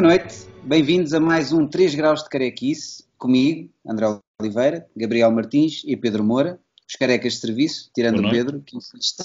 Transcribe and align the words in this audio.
Boa 0.00 0.16
noite, 0.16 0.34
bem-vindos 0.62 1.12
a 1.12 1.20
mais 1.20 1.52
um 1.52 1.66
3 1.66 1.94
Graus 1.94 2.22
de 2.22 2.30
Carequice, 2.30 3.04
comigo, 3.18 3.68
André 3.86 4.06
Oliveira, 4.40 4.86
Gabriel 4.96 5.30
Martins 5.30 5.82
e 5.84 5.94
Pedro 5.94 6.24
Moura, 6.24 6.58
os 6.88 6.96
carecas 6.96 7.34
de 7.34 7.40
serviço, 7.40 7.90
tirando 7.94 8.26
o 8.26 8.30
Pedro, 8.30 8.62
que 8.62 8.78
insiste 8.78 9.22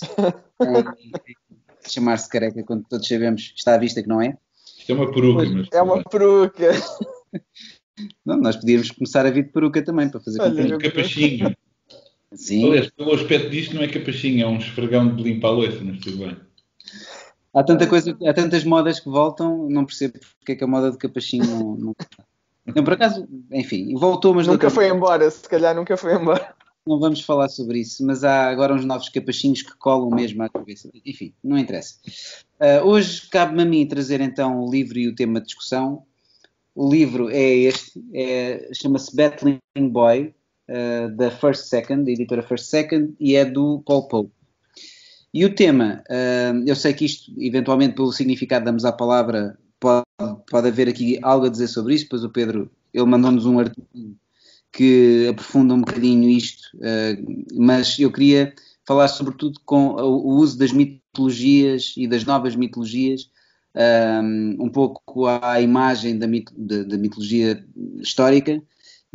em 0.62 1.90
chamar-se 1.90 2.28
careca 2.28 2.62
quando 2.62 2.84
todos 2.90 3.08
sabemos, 3.08 3.54
está 3.56 3.76
à 3.76 3.78
vista 3.78 4.04
que 4.04 4.10
não 4.10 4.22
é. 4.22 4.38
Isto 4.78 4.92
é 4.92 4.96
uma 4.96 5.14
peruca, 5.14 5.46
mas... 5.46 5.68
É 5.72 5.82
uma 5.82 6.04
peruca. 6.04 6.72
Não, 8.26 8.36
nós 8.36 8.58
podíamos 8.58 8.92
começar 8.92 9.26
a 9.26 9.32
vir 9.32 9.46
de 9.46 9.54
peruca 9.54 9.82
também, 9.82 10.10
para 10.10 10.20
fazer 10.20 10.42
Olha, 10.42 10.76
um 10.76 10.78
capachinho. 10.78 11.56
Sim. 12.34 12.68
Aliás, 12.68 12.92
pelo 12.92 13.14
aspecto 13.14 13.50
disto 13.50 13.74
não 13.74 13.82
é 13.82 13.88
capachinho, 13.88 14.44
é 14.44 14.48
um 14.48 14.58
esfregão 14.58 15.16
de 15.16 15.24
limpar 15.24 15.48
a 15.48 15.52
louça, 15.52 15.80
mas 15.82 16.00
tudo 16.00 16.18
bem. 16.18 16.36
Há, 17.56 17.64
tanta 17.64 17.88
coisa, 17.88 18.18
há 18.28 18.34
tantas 18.34 18.66
modas 18.66 19.00
que 19.00 19.10
voltam, 19.10 19.70
não 19.70 19.86
percebo 19.86 20.20
porque 20.38 20.52
é 20.52 20.56
que 20.56 20.64
a 20.64 20.68
moda 20.68 20.92
de 20.92 20.98
capachinho 20.98 21.46
não. 21.46 21.76
não... 21.78 21.96
não 22.76 22.84
por 22.84 22.94
acaso, 22.94 23.26
enfim, 23.50 23.96
voltou, 23.96 24.34
mas 24.34 24.46
nunca 24.46 24.70
foi 24.70 24.90
embora, 24.90 25.32
se 25.32 25.48
calhar 25.48 25.74
nunca 25.74 25.96
foi 25.96 26.16
embora. 26.16 26.54
Não 26.86 27.00
vamos 27.00 27.22
falar 27.22 27.48
sobre 27.48 27.80
isso, 27.80 28.06
mas 28.06 28.24
há 28.24 28.50
agora 28.50 28.74
uns 28.74 28.86
novos 28.86 29.10
capachinhos 29.10 29.64
que 29.64 29.76
colam 29.78 30.10
mesmo 30.12 30.44
à 30.44 30.50
cabeça. 30.50 30.88
Enfim, 31.04 31.34
não 31.44 31.58
interessa. 31.58 31.96
Uh, 32.60 32.86
hoje 32.86 33.28
cabe-me 33.30 33.64
a 33.64 33.66
mim 33.66 33.88
trazer 33.88 34.22
então 34.22 34.60
o 34.60 34.70
livro 34.70 35.00
e 35.00 35.08
o 35.08 35.16
tema 35.16 35.40
de 35.40 35.48
discussão. 35.48 36.04
O 36.76 36.88
livro 36.88 37.30
é 37.32 37.56
este, 37.56 38.04
é, 38.14 38.70
chama-se 38.74 39.16
Battling 39.16 39.60
Boy, 39.90 40.36
uh, 40.70 41.10
da 41.16 41.32
First 41.32 41.70
Second, 41.70 42.04
da 42.04 42.12
editora 42.12 42.44
First 42.44 42.66
Second, 42.66 43.16
e 43.20 43.36
é 43.36 43.46
do 43.46 43.82
Paul 43.86 44.08
Pope. 44.08 44.32
E 45.36 45.44
o 45.44 45.54
tema, 45.54 46.02
uh, 46.10 46.64
eu 46.66 46.74
sei 46.78 46.94
que 46.94 47.04
isto, 47.04 47.30
eventualmente, 47.38 47.94
pelo 47.94 48.10
significado 48.14 48.64
damos 48.64 48.86
à 48.86 48.92
palavra, 48.94 49.60
pode, 49.82 50.06
pode 50.50 50.70
haver 50.70 50.88
aqui 50.88 51.20
algo 51.22 51.46
a 51.46 51.50
dizer 51.50 51.68
sobre 51.68 51.94
isso, 51.94 52.08
pois 52.10 52.24
o 52.24 52.30
Pedro, 52.30 52.72
ele 52.94 53.06
mandou-nos 53.06 53.46
um 53.46 53.60
artigo 53.60 53.86
que 54.72 55.28
aprofunda 55.30 55.74
um 55.74 55.82
bocadinho 55.82 56.30
isto, 56.30 56.70
uh, 56.78 57.46
mas 57.54 58.00
eu 58.00 58.10
queria 58.10 58.54
falar 58.88 59.10
sobretudo 59.10 59.60
com 59.66 59.96
o 59.96 60.38
uso 60.38 60.58
das 60.58 60.72
mitologias 60.72 61.94
e 61.98 62.08
das 62.08 62.24
novas 62.24 62.56
mitologias, 62.56 63.30
um, 64.24 64.56
um 64.64 64.70
pouco 64.70 65.28
à 65.28 65.60
imagem 65.60 66.18
da, 66.18 66.28
mitologia 66.28 67.62
histórica, 68.00 68.64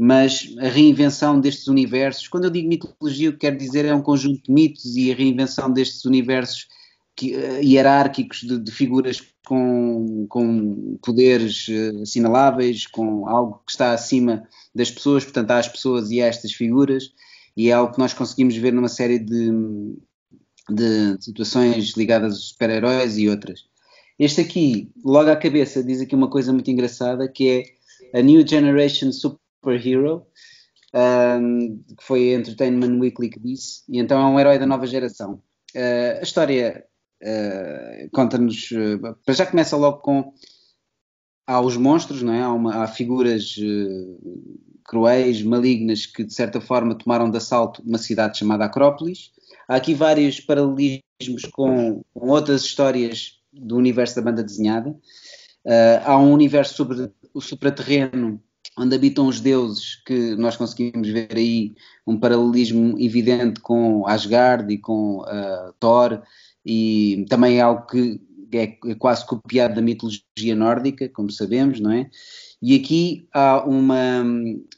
mas 0.02 0.54
a 0.58 0.66
reinvenção 0.66 1.38
destes 1.38 1.66
universos. 1.66 2.26
Quando 2.26 2.44
eu 2.44 2.50
digo 2.50 2.66
mitologia, 2.66 3.28
o 3.28 3.32
que 3.34 3.40
quero 3.40 3.58
dizer 3.58 3.84
é 3.84 3.94
um 3.94 4.00
conjunto 4.00 4.42
de 4.44 4.50
mitos 4.50 4.96
e 4.96 5.12
a 5.12 5.14
reinvenção 5.14 5.70
destes 5.70 6.06
universos 6.06 6.68
uh, 7.22 7.62
hierárquicos 7.62 8.40
de, 8.40 8.58
de, 8.58 8.72
figuras 8.72 9.22
com, 9.44 10.24
com 10.26 10.96
poderes 11.02 11.68
uh, 11.68 12.00
assinaláveis, 12.00 12.86
com 12.86 13.28
algo 13.28 13.62
que 13.66 13.72
está 13.72 13.92
acima 13.92 14.42
das 14.74 14.90
pessoas, 14.90 15.22
portanto, 15.22 15.50
há 15.50 15.58
as 15.58 15.68
pessoas 15.68 16.10
e 16.10 16.22
há 16.22 16.28
estas 16.28 16.54
figuras, 16.54 17.12
e 17.54 17.68
é 17.68 17.72
algo 17.72 17.92
que 17.92 17.98
nós 17.98 18.14
conseguimos 18.14 18.56
ver 18.56 18.72
numa 18.72 18.88
série 18.88 19.18
de, 19.18 19.50
de 20.70 21.22
situações 21.22 21.94
ligadas 21.94 22.32
aos 22.32 22.48
super-heróis 22.48 23.18
e 23.18 23.28
outras. 23.28 23.66
Este 24.18 24.40
aqui, 24.40 24.90
logo 25.04 25.28
à 25.28 25.36
cabeça, 25.36 25.84
diz 25.84 26.00
aqui 26.00 26.14
uma 26.14 26.30
coisa 26.30 26.54
muito 26.54 26.70
engraçada 26.70 27.28
que 27.28 27.50
é 28.14 28.18
a 28.18 28.22
New 28.22 28.46
Generation 28.46 29.12
Super 29.12 29.39
Superhero, 29.60 30.26
um, 30.94 31.84
que 31.96 32.02
foi 32.02 32.34
a 32.34 32.38
Entertainment 32.38 32.98
Weekly 32.98 33.30
que 33.30 33.38
disse, 33.38 33.82
e 33.88 33.98
então 33.98 34.20
é 34.20 34.24
um 34.24 34.40
herói 34.40 34.58
da 34.58 34.66
nova 34.66 34.86
geração. 34.86 35.42
Uh, 35.74 36.18
a 36.18 36.22
história 36.22 36.84
uh, 37.22 38.10
conta-nos, 38.12 38.70
uh, 38.72 39.32
já 39.32 39.46
começa 39.46 39.76
logo 39.76 39.98
com 39.98 40.32
há 41.46 41.60
os 41.60 41.76
monstros, 41.76 42.22
não 42.22 42.32
é? 42.32 42.42
há, 42.42 42.52
uma, 42.52 42.82
há 42.82 42.86
figuras 42.86 43.56
cruéis, 44.84 45.42
malignas, 45.42 46.06
que 46.06 46.24
de 46.24 46.32
certa 46.32 46.60
forma 46.60 46.96
tomaram 46.96 47.30
de 47.30 47.36
assalto 47.36 47.82
uma 47.82 47.98
cidade 47.98 48.38
chamada 48.38 48.64
Acrópolis. 48.64 49.32
Há 49.68 49.76
aqui 49.76 49.94
vários 49.94 50.40
paralelismos 50.40 51.44
com, 51.52 52.02
com 52.14 52.28
outras 52.28 52.62
histórias 52.62 53.40
do 53.52 53.76
universo 53.76 54.16
da 54.16 54.22
banda 54.22 54.44
desenhada. 54.44 54.96
há 56.04 56.16
um 56.18 56.32
universo 56.32 56.74
sobre 56.74 57.10
o 57.34 57.40
supraterreno 57.40 58.40
onde 58.78 58.94
habitam 58.94 59.26
os 59.26 59.40
deuses, 59.40 59.96
que 60.06 60.34
nós 60.36 60.56
conseguimos 60.56 61.08
ver 61.08 61.28
aí 61.36 61.74
um 62.06 62.18
paralelismo 62.18 62.98
evidente 62.98 63.60
com 63.60 64.06
Asgard 64.06 64.72
e 64.72 64.78
com 64.78 65.20
uh, 65.20 65.72
Thor, 65.78 66.22
e 66.64 67.26
também 67.28 67.58
é 67.58 67.60
algo 67.60 67.86
que 67.86 68.20
é, 68.52 68.78
é, 68.84 68.94
quase 68.94 69.26
copiado 69.26 69.74
da 69.74 69.82
mitologia 69.82 70.56
nórdica, 70.56 71.08
como 71.08 71.30
sabemos, 71.30 71.80
não 71.80 71.92
é? 71.92 72.10
E 72.60 72.76
aqui 72.76 73.28
há 73.32 73.64
uma, 73.64 74.24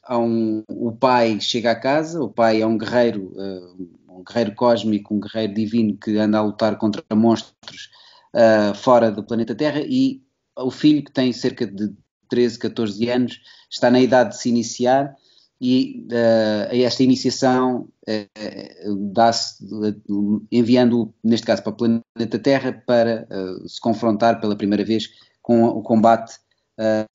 há 0.04 0.18
um, 0.18 0.62
o 0.68 0.92
pai 0.92 1.40
chega 1.40 1.72
à 1.72 1.74
casa, 1.74 2.22
o 2.22 2.28
pai 2.28 2.60
é 2.60 2.66
um 2.66 2.78
guerreiro, 2.78 3.32
uh, 3.34 4.18
um 4.18 4.22
guerreiro 4.24 4.54
cósmico, 4.54 5.14
um 5.14 5.20
guerreiro 5.20 5.54
divino 5.54 5.96
que 5.96 6.16
anda 6.16 6.38
a 6.38 6.42
lutar 6.42 6.76
contra 6.78 7.02
monstros 7.14 7.90
uh, 8.34 8.74
fora 8.74 9.10
do 9.10 9.24
planeta 9.24 9.54
Terra 9.54 9.80
e 9.84 10.22
o 10.56 10.70
filho 10.70 11.02
que 11.02 11.12
tem 11.12 11.32
cerca 11.32 11.66
de 11.66 11.92
13, 12.32 12.58
14 12.58 13.10
anos, 13.10 13.40
está 13.70 13.90
na 13.90 14.00
idade 14.00 14.30
de 14.30 14.38
se 14.38 14.48
iniciar 14.48 15.14
e 15.60 16.08
uh, 16.10 16.74
esta 16.74 17.02
iniciação 17.02 17.88
uh, 18.08 19.12
dá-se 19.12 19.62
uh, 19.62 20.46
enviando, 20.50 21.12
neste 21.22 21.46
caso, 21.46 21.62
para 21.62 21.72
o 21.72 21.76
planeta 21.76 22.38
Terra 22.38 22.82
para 22.86 23.28
se 23.66 23.78
confrontar 23.78 24.40
pela 24.40 24.56
primeira 24.56 24.82
vez 24.82 25.10
com 25.42 25.62
o 25.64 25.82
combate 25.82 26.38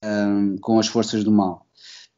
um, 0.04 0.56
com 0.60 0.78
as 0.78 0.86
forças 0.86 1.24
do 1.24 1.32
mal. 1.32 1.66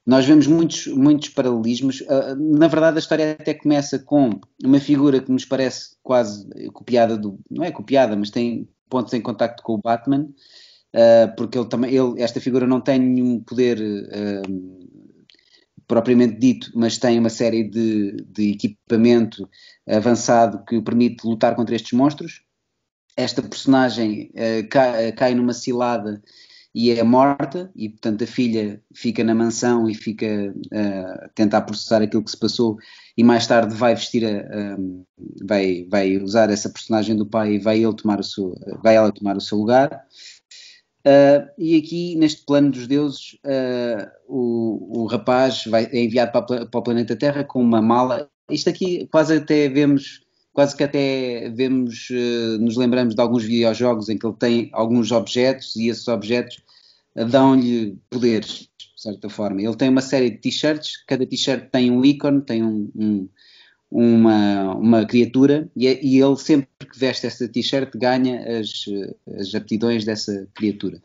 Nós 0.07 0.27
vemos 0.27 0.47
muitos, 0.47 0.87
muitos 0.89 1.31
paralelismos. 1.31 2.03
na 2.39 2.69
verdade, 2.69 2.97
a 2.97 3.01
história 3.01 3.33
até 3.33 3.55
começa 3.55 3.99
com 3.99 4.41
uma 4.63 4.79
figura 4.79 5.21
que 5.21 5.33
nos 5.33 5.45
parece 5.45 5.97
quase 6.03 6.49
copiada 6.73 7.17
do. 7.17 7.39
não 7.51 7.65
é 7.65 7.71
copiada, 7.71 8.17
mas 8.17 8.31
tem 8.31 8.69
pontos 8.89 9.15
em 9.15 9.21
contacto 9.21 9.63
com 9.63 9.75
o 9.75 9.79
Batman, 9.79 10.29
uh, 10.95 11.35
porque 11.37 11.59
ele 11.59 11.69
também, 11.69 11.95
ele, 11.95 12.23
esta 12.23 12.41
figura 12.41 12.67
não 12.67 12.81
tem 12.81 12.99
nenhum 12.99 13.41
poder 13.41 13.79
uh, 13.81 14.81
propriamente 15.87 16.39
dito, 16.39 16.71
mas 16.75 16.99
tem 16.99 17.19
uma 17.19 17.31
série 17.31 17.65
de, 17.65 18.17
de 18.29 18.53
equipamento 18.53 19.49
avançado 19.89 20.65
que 20.65 20.77
o 20.77 20.83
permite 20.83 21.27
lutar 21.27 21.57
contra 21.57 21.75
estes 21.75 21.93
monstros. 21.93 22.43
Esta 23.17 23.43
personagem 23.43 24.31
uh, 24.35 24.69
cai, 24.69 25.13
cai 25.13 25.35
numa 25.35 25.53
cilada 25.53 26.23
e 26.73 26.93
é 26.93 27.03
morta, 27.03 27.69
e 27.75 27.89
portanto 27.89 28.23
a 28.23 28.27
filha 28.29 28.81
fica 28.95 29.25
na 29.25 29.35
mansão 29.35 29.91
e 29.91 29.95
fica 29.95 30.55
uh, 30.73 31.25
a 31.25 31.29
tentar 31.35 31.63
processar 31.63 32.01
aquilo 32.01 32.23
que 32.23 32.31
se 32.31 32.39
passou, 32.39 32.77
e 33.17 33.25
mais 33.25 33.45
tarde 33.47 33.75
vai 33.75 33.93
vestir 33.95 34.25
a, 34.25 34.77
vai, 35.45 35.85
vai 35.91 36.17
usar 36.19 36.49
essa 36.49 36.71
personagem 36.71 37.17
do 37.17 37.27
pai 37.27 37.55
e 37.55 37.59
vai 37.59 37.83
ele 37.83 37.97
tomar 37.97 38.21
o 38.21 38.23
seu, 38.23 38.55
vai 38.83 38.95
ela 38.95 39.11
tomar 39.11 39.37
o 39.37 39.41
seu 39.41 39.59
lugar. 39.59 40.07
Uh, 41.01 41.49
e 41.57 41.79
aqui, 41.79 42.15
neste 42.17 42.45
plano 42.45 42.71
dos 42.71 42.87
deuses, 42.87 43.39
uh, 43.45 44.11
o, 44.29 45.03
o, 45.03 45.07
rapaz 45.07 45.65
vai, 45.65 45.87
é 45.87 46.05
enviado 46.05 46.31
para, 46.33 46.67
para, 46.67 46.79
o 46.79 46.83
planeta 46.83 47.17
Terra 47.17 47.43
com 47.43 47.61
uma 47.61 47.81
mala. 47.81 48.31
Isto 48.51 48.69
aqui 48.69 49.09
quase 49.11 49.37
até 49.37 49.69
vemos, 49.69 50.21
quase 50.53 50.77
que 50.77 50.85
até 50.85 51.49
vemos, 51.51 52.09
uh, 52.11 52.59
nos 52.61 52.77
lembramos 52.77 53.15
de 53.15 53.21
alguns 53.21 53.45
videojogos 53.45 54.11
em 54.11 54.19
que 54.19 54.27
ele 54.27 54.37
tem 54.39 54.71
alguns 54.75 55.11
objetos 55.11 55.75
e 55.77 55.89
esses 55.89 56.07
objetos 56.07 56.63
dão-lhe 57.15 57.99
poderes, 58.11 58.69
de 58.79 59.03
certa 59.03 59.31
forma. 59.31 59.63
Ele 59.63 59.77
tem 59.77 59.89
uma 59.89 60.03
série 60.03 60.31
de 60.31 60.37
t-shirts, 60.37 61.03
cada 61.07 61.27
t-shirt 61.27 61.71
tem 61.71 61.91
um 61.91 62.05
ícone, 62.05 62.43
tem 62.43 62.63
um, 62.63 62.91
um 62.95 63.29
uma, 63.91 64.75
uma 64.77 65.05
criatura 65.05 65.69
e, 65.75 65.89
é, 65.89 65.99
e, 66.03 66.21
ele 66.21 66.37
sempre 66.37 66.69
que 66.79 66.99
veste 66.99 67.27
essa 67.27 67.49
t-shirt 67.49 67.91
ganha 67.97 68.61
as, 68.61 68.85
as 69.39 69.55
aptidões 69.55 70.05
dessa 70.05 70.47
criatura. 70.55 71.03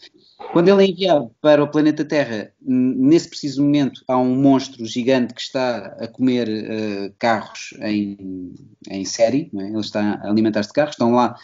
Quando 0.52 0.70
ele 0.70 0.84
é 0.84 0.88
enviado 0.88 1.32
para 1.42 1.64
o 1.64 1.68
planeta 1.68 2.06
Terra, 2.06 2.52
nesse 2.62 3.30
preciso 3.30 3.64
momento 3.64 4.02
há 4.08 4.18
um 4.18 4.36
monstro 4.36 4.86
gigante 4.86 5.34
que 5.34 5.42
está 5.42 5.96
a 6.00 6.08
comer 6.08 6.48
uh, 6.48 7.14
carros 7.18 7.74
em, 7.82 8.54
em 8.90 9.04
série, 9.04 9.50
é? 9.58 9.68
ele 9.68 9.80
está 9.80 10.20
a 10.22 10.30
alimentar-se 10.30 10.70
de 10.70 10.74
carros, 10.74 10.94
estão 10.94 11.14
lá 11.14 11.36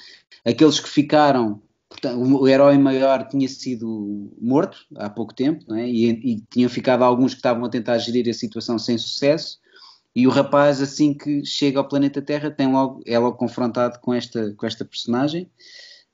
aqueles 0.46 0.80
que 0.80 0.90
ficaram 0.90 1.62
Portanto, 1.90 2.22
o 2.22 2.48
herói 2.48 2.78
maior 2.78 3.28
tinha 3.28 3.50
sido 3.50 4.32
morto 4.40 4.78
há 4.96 5.10
pouco 5.10 5.36
tempo, 5.36 5.74
é? 5.76 5.86
e, 5.86 6.10
e, 6.10 6.42
tinham 6.50 6.70
ficado 6.70 7.04
alguns 7.04 7.34
que 7.34 7.40
estavam 7.40 7.66
a 7.66 7.70
tentar 7.70 7.98
gerir 7.98 8.30
a 8.30 8.34
situação 8.34 8.80
sem 8.80 8.98
sucesso, 8.98 9.60
e 10.16 10.28
o 10.28 10.30
rapaz, 10.30 10.82
assim 10.82 11.14
que 11.14 11.46
chega 11.46 11.80
ao 11.80 11.88
planeta 11.88 12.22
Terra, 12.22 12.52
tem 12.52 12.72
logo, 12.72 13.02
é 13.06 13.18
logo 13.18 13.38
confrontado 13.38 14.00
com 14.00 14.14
esta, 14.14 14.54
com 14.54 14.66
esta 14.66 14.84
personagem. 14.84 15.50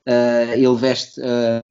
Uh, 0.07 0.53
ele 0.53 0.75
veste 0.75 1.19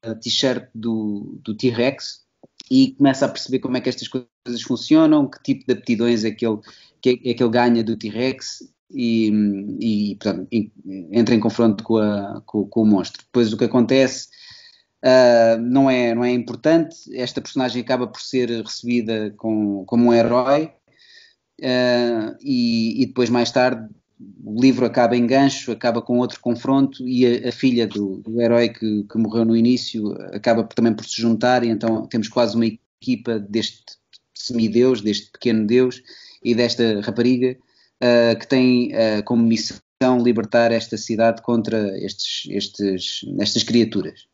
a 0.02 0.14
t-shirt 0.16 0.68
do, 0.74 1.38
do 1.42 1.56
T-Rex 1.56 2.26
e 2.70 2.92
começa 2.92 3.24
a 3.24 3.28
perceber 3.28 3.60
como 3.60 3.76
é 3.76 3.80
que 3.80 3.88
estas 3.88 4.08
coisas 4.08 4.62
funcionam, 4.62 5.30
que 5.30 5.42
tipo 5.42 5.64
de 5.66 5.72
aptidões 5.72 6.24
é 6.24 6.30
que 6.30 6.46
ele, 6.46 6.58
que 7.00 7.20
é, 7.24 7.34
que 7.34 7.42
ele 7.42 7.50
ganha 7.50 7.82
do 7.82 7.96
T-Rex 7.96 8.62
e, 8.90 9.30
e 9.80 10.16
portanto, 10.16 10.48
entra 11.12 11.34
em 11.34 11.40
confronto 11.40 11.82
com, 11.82 11.96
a, 11.96 12.42
com, 12.44 12.66
com, 12.66 12.82
o 12.82 12.86
monstro. 12.86 13.22
Depois 13.24 13.52
o 13.52 13.56
que 13.56 13.64
acontece 13.64 14.28
Uh, 15.04 15.60
não, 15.60 15.88
é, 15.88 16.14
não 16.14 16.24
é 16.24 16.32
importante. 16.32 16.96
Esta 17.14 17.40
personagem 17.40 17.82
acaba 17.82 18.08
por 18.08 18.20
ser 18.20 18.48
recebida 18.62 19.32
com, 19.36 19.84
como 19.84 20.08
um 20.08 20.12
herói, 20.12 20.72
uh, 21.60 22.36
e, 22.40 23.02
e, 23.02 23.06
depois, 23.06 23.30
mais 23.30 23.50
tarde, 23.50 23.88
o 24.44 24.60
livro 24.60 24.86
acaba 24.86 25.16
em 25.16 25.26
gancho, 25.26 25.72
acaba 25.72 26.00
com 26.00 26.18
outro 26.18 26.40
confronto, 26.40 27.06
e 27.06 27.26
a, 27.26 27.48
a 27.48 27.52
filha 27.52 27.86
do, 27.86 28.18
do 28.18 28.40
herói 28.40 28.68
que, 28.68 29.04
que, 29.04 29.18
morreu 29.18 29.44
no 29.44 29.56
início 29.56 30.12
acaba 30.32 30.64
também 30.64 30.94
por 30.94 31.04
se 31.04 31.20
juntar, 31.20 31.64
e 31.64 31.68
então 31.68 32.06
temos 32.06 32.28
quase 32.28 32.56
uma 32.56 32.66
equipa 32.66 33.38
deste 33.38 33.84
semideus, 34.34 35.00
deste 35.00 35.30
pequeno 35.30 35.66
deus 35.66 36.02
e 36.42 36.54
desta 36.54 37.00
rapariga 37.00 37.56
uh, 38.02 38.38
que 38.38 38.46
tem 38.46 38.92
como 39.24 39.42
missão 39.42 39.80
libertar 40.22 40.72
esta 40.72 40.96
cidade 40.96 41.42
contra 41.42 41.98
estes, 41.98 42.50
estes, 42.50 43.20
estas 43.40 43.62
criaturas. 43.62 44.26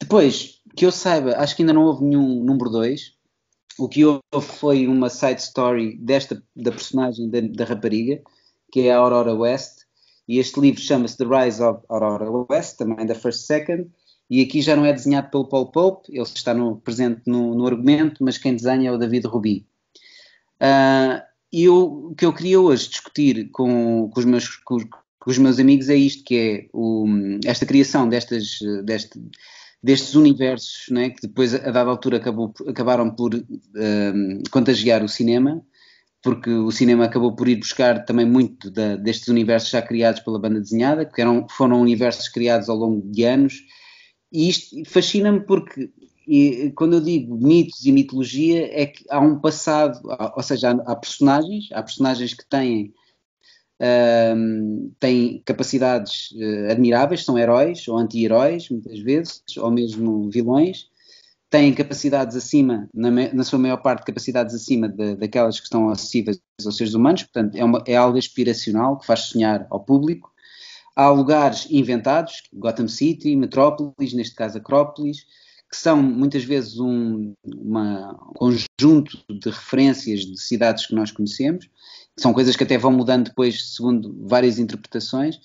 Depois, 0.00 0.60
que 0.76 0.84
eu 0.84 0.92
saiba, 0.92 1.36
acho 1.36 1.56
que 1.56 1.62
ainda 1.62 1.72
não 1.72 1.84
houve 1.84 2.04
nenhum 2.04 2.44
número 2.44 2.70
2. 2.70 3.13
O 3.78 3.88
que 3.88 4.04
houve 4.04 4.20
foi 4.58 4.86
uma 4.86 5.08
side 5.08 5.40
story 5.40 5.96
desta, 5.96 6.42
da 6.54 6.70
personagem 6.70 7.28
da, 7.28 7.40
da 7.40 7.64
rapariga, 7.64 8.22
que 8.70 8.82
é 8.82 8.92
a 8.92 8.98
Aurora 8.98 9.34
West, 9.34 9.84
e 10.28 10.38
este 10.38 10.60
livro 10.60 10.80
chama-se 10.80 11.18
The 11.18 11.24
Rise 11.24 11.62
of 11.62 11.80
Aurora 11.88 12.30
West, 12.50 12.78
também 12.78 13.06
da 13.06 13.14
First 13.14 13.46
Second, 13.46 13.90
e 14.30 14.40
aqui 14.40 14.62
já 14.62 14.74
não 14.74 14.84
é 14.84 14.92
desenhado 14.92 15.30
pelo 15.30 15.48
Paul 15.48 15.70
Pope, 15.70 16.10
ele 16.10 16.22
está 16.22 16.54
no, 16.54 16.76
presente 16.76 17.22
no, 17.26 17.54
no, 17.54 17.66
argumento, 17.66 18.24
mas 18.24 18.38
quem 18.38 18.54
desenha 18.56 18.88
é 18.88 18.92
o 18.92 18.98
David 18.98 19.26
Rubin. 19.26 19.66
Uh, 20.60 21.20
e 21.52 21.64
eu, 21.64 22.08
o 22.10 22.14
que 22.14 22.24
eu 22.24 22.32
queria 22.32 22.60
hoje 22.60 22.88
discutir 22.88 23.50
com, 23.50 24.10
com, 24.12 24.18
os, 24.18 24.24
meus, 24.24 24.56
com, 24.56 24.78
com 24.78 25.30
os 25.30 25.38
meus 25.38 25.58
amigos 25.58 25.88
é 25.88 25.94
isto, 25.94 26.24
que 26.24 26.36
é 26.36 26.68
o, 26.72 27.06
esta 27.44 27.66
criação 27.66 28.08
destas, 28.08 28.58
deste, 28.84 29.20
destes 29.84 30.14
universos, 30.14 30.86
né, 30.90 31.10
que 31.10 31.20
depois 31.20 31.54
a 31.54 31.70
dada 31.70 31.90
altura 31.90 32.16
acabou, 32.16 32.54
acabaram 32.66 33.10
por 33.10 33.34
um, 33.34 34.42
contagiar 34.50 35.04
o 35.04 35.08
cinema, 35.08 35.62
porque 36.22 36.48
o 36.48 36.70
cinema 36.70 37.04
acabou 37.04 37.36
por 37.36 37.46
ir 37.46 37.56
buscar 37.56 38.02
também 38.06 38.24
muito 38.24 38.70
da, 38.70 38.96
destes 38.96 39.28
universos 39.28 39.68
já 39.68 39.82
criados 39.82 40.20
pela 40.20 40.38
banda 40.38 40.58
desenhada, 40.58 41.04
que 41.04 41.20
eram, 41.20 41.46
foram 41.50 41.82
universos 41.82 42.30
criados 42.30 42.70
ao 42.70 42.78
longo 42.78 43.06
de 43.12 43.24
anos, 43.24 43.60
e 44.32 44.48
isto 44.48 44.74
fascina-me 44.86 45.40
porque 45.40 45.90
e 46.26 46.72
quando 46.74 46.94
eu 46.94 47.02
digo 47.02 47.36
mitos 47.36 47.84
e 47.84 47.92
mitologia 47.92 48.70
é 48.72 48.86
que 48.86 49.04
há 49.10 49.20
um 49.20 49.38
passado, 49.38 50.00
ou 50.34 50.42
seja, 50.42 50.70
há 50.70 50.96
personagens, 50.96 51.68
há 51.70 51.82
personagens 51.82 52.32
que 52.32 52.48
têm, 52.48 52.94
um, 53.80 54.92
têm 55.00 55.42
capacidades 55.44 56.30
uh, 56.32 56.70
admiráveis, 56.70 57.24
são 57.24 57.38
heróis 57.38 57.86
ou 57.88 57.96
anti-heróis, 57.96 58.68
muitas 58.70 58.98
vezes, 59.00 59.42
ou 59.58 59.70
mesmo 59.70 60.30
vilões, 60.30 60.88
têm 61.50 61.72
capacidades 61.72 62.36
acima, 62.36 62.88
na, 62.92 63.10
na 63.10 63.44
sua 63.44 63.58
maior 63.58 63.76
parte, 63.76 64.04
capacidades 64.04 64.54
acima 64.54 64.88
de, 64.88 65.16
daquelas 65.16 65.58
que 65.58 65.66
estão 65.66 65.88
acessíveis 65.88 66.40
aos 66.64 66.76
seres 66.76 66.94
humanos, 66.94 67.22
portanto, 67.22 67.54
é, 67.56 67.64
uma, 67.64 67.82
é 67.86 67.96
algo 67.96 68.18
aspiracional 68.18 68.98
que 68.98 69.06
faz 69.06 69.20
sonhar 69.20 69.66
ao 69.70 69.80
público. 69.80 70.32
Há 70.96 71.08
lugares 71.10 71.66
inventados, 71.70 72.42
Gotham 72.52 72.88
City, 72.88 73.34
Metrópolis, 73.36 74.12
neste 74.12 74.34
caso 74.34 74.58
Acrópolis, 74.58 75.26
que 75.70 75.76
são 75.76 76.00
muitas 76.00 76.44
vezes 76.44 76.78
um 76.78 77.34
uma, 77.44 78.14
conjunto 78.36 79.18
de 79.28 79.50
referências 79.50 80.20
de 80.20 80.40
cidades 80.40 80.86
que 80.86 80.94
nós 80.94 81.10
conhecemos, 81.10 81.68
são 82.18 82.32
coisas 82.32 82.56
que 82.56 82.64
até 82.64 82.78
vão 82.78 82.92
mudando 82.92 83.26
depois 83.26 83.74
segundo 83.74 84.14
várias 84.26 84.58
interpretações, 84.58 85.38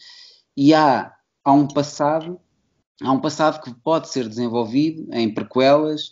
e 0.55 0.73
há, 0.73 1.13
há 1.43 1.51
um 1.51 1.67
passado, 1.67 2.39
há 3.01 3.11
um 3.11 3.19
passado 3.19 3.61
que 3.61 3.73
pode 3.81 4.09
ser 4.09 4.27
desenvolvido 4.27 5.07
em 5.13 5.33
prequelas, 5.33 6.11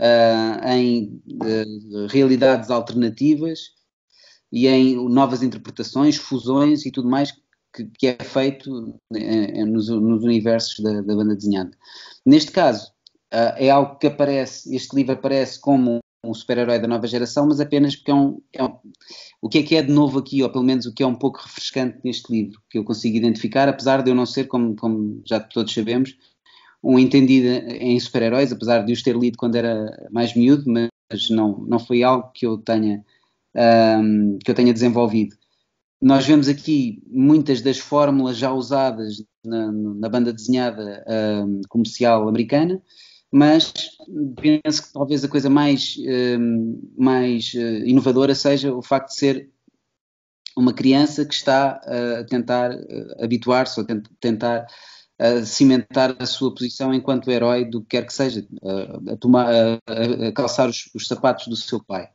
uh, 0.00 0.68
em 0.68 1.20
uh, 1.32 2.06
realidades 2.08 2.70
alternativas 2.70 3.72
e 4.50 4.66
em 4.66 4.96
novas 5.08 5.42
interpretações, 5.42 6.16
fusões 6.16 6.86
e 6.86 6.90
tudo 6.90 7.08
mais 7.08 7.32
que, 7.74 7.84
que 7.98 8.06
é 8.06 8.18
feito 8.22 8.70
uh, 9.12 9.66
nos, 9.66 9.88
nos, 9.88 10.22
universos 10.22 10.82
da, 10.82 11.02
da 11.02 11.14
banda 11.14 11.34
desenhada. 11.34 11.70
Neste 12.24 12.50
caso, 12.50 12.92
Uh, 13.32 13.52
é 13.58 13.68
algo 13.68 13.96
que 13.98 14.06
aparece, 14.06 14.74
este 14.74 14.96
livro 14.96 15.12
aparece 15.12 15.60
como 15.60 15.98
um 16.24 16.34
super-herói 16.34 16.78
da 16.78 16.88
nova 16.88 17.06
geração, 17.06 17.46
mas 17.46 17.60
apenas 17.60 17.94
porque 17.94 18.10
é 18.10 18.14
um, 18.14 18.40
é 18.52 18.64
um, 18.64 18.76
O 19.40 19.48
que 19.48 19.58
é 19.58 19.62
que 19.62 19.76
é 19.76 19.82
de 19.82 19.92
novo 19.92 20.18
aqui, 20.18 20.42
ou 20.42 20.50
pelo 20.50 20.64
menos 20.64 20.86
o 20.86 20.92
que 20.92 21.02
é 21.02 21.06
um 21.06 21.14
pouco 21.14 21.40
refrescante 21.40 21.98
neste 22.04 22.32
livro, 22.32 22.60
que 22.68 22.78
eu 22.78 22.84
consigo 22.84 23.16
identificar, 23.16 23.68
apesar 23.68 24.02
de 24.02 24.10
eu 24.10 24.14
não 24.14 24.26
ser, 24.26 24.46
como, 24.46 24.74
como 24.74 25.22
já 25.26 25.38
todos 25.38 25.72
sabemos, 25.72 26.16
um 26.82 26.98
entendido 26.98 27.48
em 27.48 27.98
super-heróis, 27.98 28.52
apesar 28.52 28.84
de 28.84 28.92
os 28.92 29.02
ter 29.02 29.16
lido 29.16 29.38
quando 29.38 29.56
era 29.56 30.08
mais 30.10 30.34
miúdo, 30.34 30.64
mas 30.66 31.30
não, 31.30 31.58
não 31.58 31.78
foi 31.78 32.02
algo 32.02 32.30
que 32.32 32.46
eu 32.46 32.58
tenha, 32.58 33.04
um, 34.02 34.38
que 34.44 34.50
eu 34.50 34.54
tenha 34.54 34.72
desenvolvido. 34.72 35.36
Nós 36.00 36.24
vemos 36.26 36.48
aqui 36.48 37.02
muitas 37.08 37.60
das 37.60 37.78
fórmulas 37.78 38.36
já 38.36 38.52
usadas 38.52 39.24
na, 39.44 39.72
na 39.72 40.08
banda 40.08 40.32
desenhada 40.32 41.04
um, 41.44 41.60
comercial 41.68 42.28
americana, 42.28 42.80
mas 43.30 43.72
penso 44.40 44.82
que 44.82 44.92
talvez 44.92 45.24
a 45.24 45.28
coisa 45.28 45.50
mais, 45.50 45.96
hum, 45.98 46.80
mais 46.96 47.52
eh, 47.54 47.80
inovadora 47.86 48.34
seja 48.34 48.74
o 48.74 48.82
facto 48.82 49.08
de 49.08 49.16
ser 49.16 49.50
uma 50.56 50.72
criança 50.72 51.24
que 51.24 51.34
está 51.34 51.80
a 52.20 52.24
tentar 52.24 52.72
eh, 52.72 53.24
habituar-se 53.24 53.80
ou 53.80 53.86
tentar 54.20 54.66
a 55.18 55.44
cimentar 55.44 56.16
a 56.18 56.26
sua 56.26 56.54
posição 56.54 56.94
enquanto 56.94 57.30
herói 57.30 57.64
do 57.64 57.80
que 57.82 57.88
quer 57.88 58.06
que 58.06 58.12
seja, 58.14 58.46
a, 59.12 59.16
tomar, 59.16 59.48
a, 59.52 60.28
a 60.28 60.32
calçar 60.32 60.68
os, 60.68 60.88
os, 60.94 61.08
sapatos 61.08 61.48
do 61.48 61.56
seu 61.56 61.82
pai. 61.82 62.08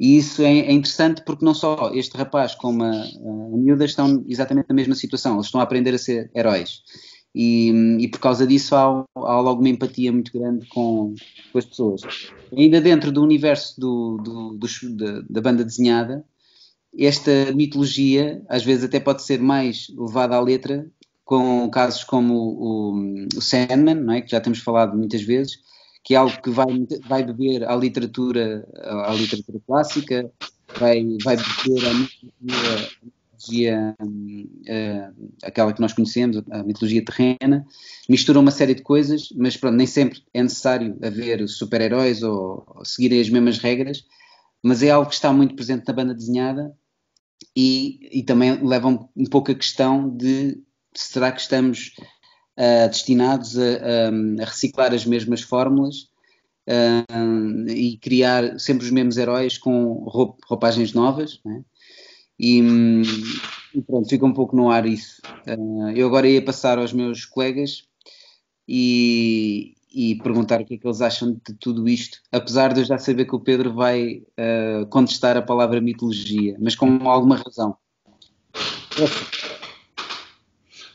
E 0.00 0.18
isso 0.18 0.42
é, 0.42 0.58
é, 0.58 0.72
interessante 0.72 1.22
porque 1.24 1.44
não 1.44 1.54
só 1.54 1.92
este 1.94 2.16
rapaz 2.16 2.54
como 2.56 2.82
a, 2.82 2.90
a 2.90 3.56
miúda 3.56 3.84
estão 3.84 4.24
exatamente 4.26 4.66
na 4.68 4.74
mesma 4.74 4.96
situação, 4.96 5.34
eles 5.34 5.46
estão 5.46 5.60
a 5.60 5.64
aprender 5.64 5.94
a 5.94 5.98
ser 5.98 6.28
heróis. 6.34 6.82
E, 7.34 7.70
e, 7.98 8.08
por 8.08 8.20
causa 8.20 8.46
disso 8.46 8.76
há, 8.76 9.04
há, 9.16 9.40
logo 9.40 9.60
uma 9.60 9.68
empatia 9.68 10.12
muito 10.12 10.32
grande 10.32 10.66
com, 10.68 11.14
com 11.52 11.58
as 11.58 11.64
pessoas. 11.64 12.02
ainda 12.56 12.80
dentro 12.80 13.10
do 13.10 13.22
universo 13.22 13.80
do, 13.80 14.18
do, 14.18 14.54
do, 14.54 14.96
da, 14.96 15.20
da, 15.28 15.40
banda 15.40 15.64
desenhada, 15.64 16.24
esta 16.96 17.52
mitologia 17.52 18.40
às 18.48 18.62
vezes 18.62 18.84
até 18.84 19.00
pode 19.00 19.24
ser 19.24 19.40
mais 19.40 19.88
levada 19.98 20.36
à 20.36 20.40
letra, 20.40 20.88
com 21.24 21.68
casos 21.70 22.04
como 22.04 22.34
o, 22.34 23.26
o 23.36 23.40
Sandman, 23.40 23.96
não 23.96 24.14
é? 24.14 24.20
que 24.20 24.30
já 24.30 24.40
temos 24.40 24.60
falado 24.60 24.96
muitas 24.96 25.22
vezes, 25.22 25.58
que 26.04 26.14
é 26.14 26.18
algo 26.18 26.40
que 26.40 26.50
vai, 26.50 26.86
vai 27.08 27.24
beber 27.24 27.68
à 27.68 27.74
literatura, 27.74 28.64
à 29.06 29.12
literatura 29.12 29.58
clássica, 29.66 30.30
vai, 30.78 31.04
vai 31.24 31.36
beber 31.36 31.86
à 31.88 31.94
mitologia 31.94 32.90
mitologia, 33.44 33.96
uh, 34.00 35.30
aquela 35.42 35.72
que 35.72 35.80
nós 35.80 35.92
conhecemos, 35.92 36.42
a 36.50 36.62
mitologia 36.62 37.04
terrena, 37.04 37.66
mistura 38.08 38.40
uma 38.40 38.50
série 38.50 38.74
de 38.74 38.82
coisas, 38.82 39.28
mas 39.36 39.56
pronto, 39.56 39.76
nem 39.76 39.86
sempre 39.86 40.22
é 40.32 40.42
necessário 40.42 40.96
haver 41.02 41.46
super-heróis 41.48 42.22
ou, 42.22 42.64
ou 42.66 42.84
seguirem 42.84 43.20
as 43.20 43.28
mesmas 43.28 43.58
regras, 43.58 44.04
mas 44.62 44.82
é 44.82 44.90
algo 44.90 45.08
que 45.08 45.14
está 45.14 45.32
muito 45.32 45.54
presente 45.54 45.84
na 45.86 45.94
banda 45.94 46.14
desenhada 46.14 46.74
e, 47.56 48.18
e 48.20 48.22
também 48.22 48.62
leva 48.66 48.88
um, 48.88 49.08
um, 49.16 49.24
pouco 49.26 49.50
a 49.50 49.54
questão 49.54 50.08
de 50.08 50.58
será 50.94 51.30
que 51.30 51.40
estamos 51.40 51.94
uh, 52.58 52.88
destinados 52.88 53.58
a, 53.58 53.62
a, 54.40 54.44
reciclar 54.44 54.94
as 54.94 55.04
mesmas 55.04 55.42
fórmulas 55.42 56.08
uh, 56.68 57.68
e 57.68 57.98
criar 57.98 58.58
sempre 58.58 58.86
os 58.86 58.90
mesmos 58.90 59.16
heróis 59.18 59.58
com 59.58 60.04
roupagens 60.46 60.92
novas, 60.92 61.40
né? 61.44 61.62
E, 62.38 62.60
e, 63.74 63.82
pronto, 63.82 64.08
fica 64.08 64.26
um 64.26 64.32
pouco 64.32 64.56
no 64.56 64.70
ar 64.70 64.86
isso. 64.86 65.20
Uh, 65.46 65.90
eu 65.90 66.06
agora 66.06 66.28
ia 66.28 66.42
passar 66.42 66.78
aos 66.78 66.92
meus 66.92 67.24
colegas 67.24 67.84
e, 68.68 69.74
e, 69.94 70.16
perguntar 70.16 70.60
o 70.60 70.64
que 70.64 70.74
é 70.74 70.78
que 70.78 70.86
eles 70.86 71.00
acham 71.00 71.32
de 71.32 71.54
tudo 71.60 71.88
isto, 71.88 72.18
apesar 72.32 72.72
de 72.72 72.80
eu 72.80 72.84
já 72.84 72.98
saber 72.98 73.26
que 73.26 73.36
o 73.36 73.40
Pedro 73.40 73.72
vai 73.72 74.22
uh, 74.38 74.86
contestar 74.90 75.36
a 75.36 75.42
palavra 75.42 75.80
mitologia, 75.80 76.56
mas 76.60 76.74
com 76.74 77.08
alguma 77.08 77.36
razão. 77.36 77.76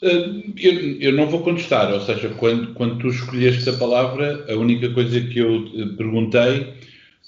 Uh, 0.01 0.53
eu, 0.58 1.01
eu, 1.01 1.13
não 1.13 1.27
vou 1.27 1.41
contestar, 1.41 1.91
ou 1.93 2.01
seja, 2.01 2.29
quando, 2.29 2.74
quando 2.74 2.98
tu 3.00 3.08
escolheste 3.08 3.69
a 3.69 3.77
palavra, 3.77 4.46
a 4.50 4.55
única 4.55 4.93
coisa 4.93 5.19
que 5.22 5.39
eu 5.39 5.96
perguntei 5.98 6.74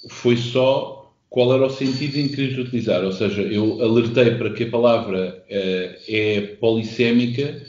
foi 0.10 0.38
só 0.38 1.01
qual 1.32 1.56
era 1.56 1.66
o 1.66 1.70
sentido 1.70 2.18
em 2.18 2.28
que 2.28 2.36
querias 2.36 2.60
utilizar. 2.60 3.06
Ou 3.06 3.12
seja, 3.14 3.42
eu 3.42 3.82
alertei 3.82 4.32
para 4.36 4.50
que 4.52 4.66
a 4.66 4.70
palavra 4.70 5.42
uh, 5.50 6.02
é 6.10 6.42
polissémica 6.60 7.66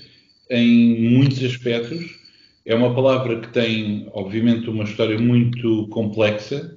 em 0.51 1.01
muitos 1.01 1.43
aspectos. 1.45 2.19
É 2.67 2.75
uma 2.75 2.93
palavra 2.93 3.39
que 3.39 3.49
tem, 3.53 4.09
obviamente, 4.13 4.69
uma 4.69 4.83
história 4.83 5.17
muito 5.17 5.87
complexa 5.91 6.77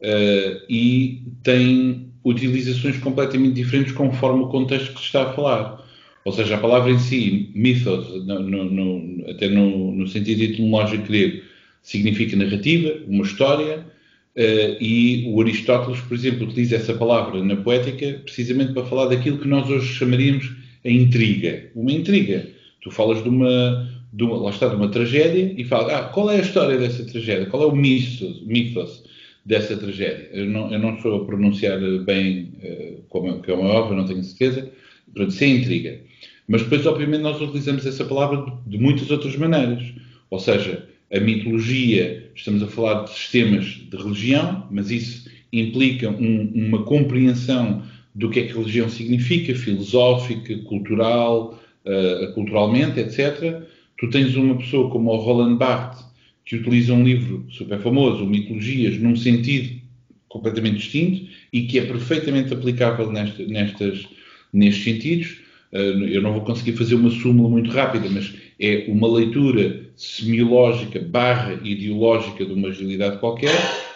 uh, 0.00 0.64
e 0.70 1.22
tem 1.42 2.10
utilizações 2.24 2.96
completamente 2.96 3.56
diferentes 3.56 3.92
conforme 3.92 4.44
o 4.44 4.48
contexto 4.48 4.94
que 4.94 5.00
se 5.00 5.06
está 5.06 5.24
a 5.24 5.32
falar. 5.34 5.86
Ou 6.24 6.32
seja, 6.32 6.54
a 6.54 6.58
palavra 6.58 6.92
em 6.92 6.98
si, 6.98 7.50
mythos, 7.54 8.08
no, 8.24 8.40
no, 8.40 8.64
no, 8.64 9.30
até 9.30 9.48
no, 9.48 10.06
sentido 10.08 10.44
etimológico 10.44 11.08
grego, 11.08 11.42
significa 11.82 12.36
narrativa, 12.36 13.02
uma 13.06 13.22
história, 13.22 13.91
uh, 14.36 14.82
e 14.82 15.24
o 15.28 15.40
Aristóteles, 15.40 16.00
por 16.00 16.14
exemplo, 16.14 16.46
utiliza 16.46 16.76
essa 16.76 16.94
palavra 16.94 17.42
na 17.42 17.56
poética 17.56 18.20
precisamente 18.24 18.72
para 18.72 18.84
falar 18.84 19.06
daquilo 19.06 19.38
que 19.38 19.48
nós 19.48 19.68
hoje 19.68 19.92
chamaríamos 19.94 20.50
a 20.84 20.90
intriga. 20.90 21.70
Uma 21.74 21.92
intriga. 21.92 22.46
Tu 22.80 22.90
falas 22.90 23.22
de 23.22 23.28
uma, 23.28 23.88
de 24.12 24.24
uma 24.24 24.36
lá 24.36 24.50
está, 24.50 24.68
de 24.68 24.76
uma 24.76 24.88
tragédia 24.88 25.54
e 25.56 25.64
falas, 25.64 25.92
ah, 25.92 26.02
qual 26.04 26.30
é 26.30 26.38
a 26.38 26.42
história 26.42 26.76
dessa 26.78 27.04
tragédia? 27.04 27.46
Qual 27.46 27.62
é 27.62 27.66
o 27.66 27.76
mythos, 27.76 28.44
mythos 28.44 29.04
dessa 29.44 29.76
tragédia? 29.76 30.28
Eu 30.32 30.46
não, 30.46 30.72
eu 30.72 30.78
não 30.78 31.00
sou 31.00 31.22
a 31.22 31.24
pronunciar 31.24 31.78
bem, 32.04 32.52
uh, 32.62 33.02
como, 33.08 33.42
como 33.42 33.62
é 33.62 33.70
óbvio, 33.70 33.96
não 33.96 34.06
tenho 34.06 34.22
certeza. 34.24 34.70
Pronto, 35.14 35.30
isso 35.30 35.44
é 35.44 35.48
intriga. 35.48 36.00
Mas 36.48 36.62
depois, 36.62 36.84
obviamente, 36.86 37.22
nós 37.22 37.40
utilizamos 37.40 37.86
essa 37.86 38.04
palavra 38.04 38.44
de, 38.44 38.76
de 38.76 38.78
muitas 38.78 39.10
outras 39.10 39.36
maneiras. 39.36 39.82
Ou 40.30 40.38
seja, 40.38 40.88
a 41.12 41.20
mitologia, 41.20 42.21
estamos 42.34 42.62
a 42.62 42.66
falar 42.66 43.04
de 43.04 43.10
sistemas 43.10 43.64
de 43.64 43.96
religião, 43.96 44.66
mas 44.70 44.90
isso 44.90 45.30
implica 45.52 46.08
um, 46.10 46.50
uma 46.54 46.82
compreensão 46.84 47.82
do 48.14 48.30
que 48.30 48.40
é 48.40 48.46
que 48.46 48.52
religião 48.52 48.88
significa, 48.88 49.54
filosófica, 49.54 50.56
cultural, 50.64 51.58
uh, 51.84 52.32
culturalmente, 52.34 53.00
etc. 53.00 53.62
Tu 53.98 54.10
tens 54.10 54.34
uma 54.34 54.56
pessoa 54.56 54.90
como 54.90 55.10
o 55.10 55.16
Roland 55.16 55.56
Barthes, 55.56 56.04
que 56.44 56.56
utiliza 56.56 56.92
um 56.92 57.04
livro 57.04 57.46
super 57.50 57.80
famoso, 57.80 58.26
Mitologias, 58.26 58.98
num 58.98 59.16
sentido 59.16 59.80
completamente 60.28 60.78
distinto 60.78 61.28
e 61.52 61.62
que 61.62 61.78
é 61.78 61.84
perfeitamente 61.84 62.52
aplicável 62.52 63.10
nesta, 63.12 63.44
nestas, 63.44 64.06
nestes 64.52 64.84
sentidos. 64.84 65.36
Uh, 65.72 66.04
eu 66.06 66.20
não 66.20 66.32
vou 66.32 66.42
conseguir 66.42 66.72
fazer 66.72 66.94
uma 66.94 67.10
súmula 67.10 67.48
muito 67.48 67.70
rápida, 67.70 68.08
mas 68.10 68.34
é 68.60 68.86
uma 68.88 69.10
leitura 69.10 69.81
semiológica 69.96 71.00
barra 71.00 71.54
ideológica 71.62 72.44
de 72.44 72.52
uma 72.52 72.70
realidade 72.70 73.18
qualquer. 73.18 73.54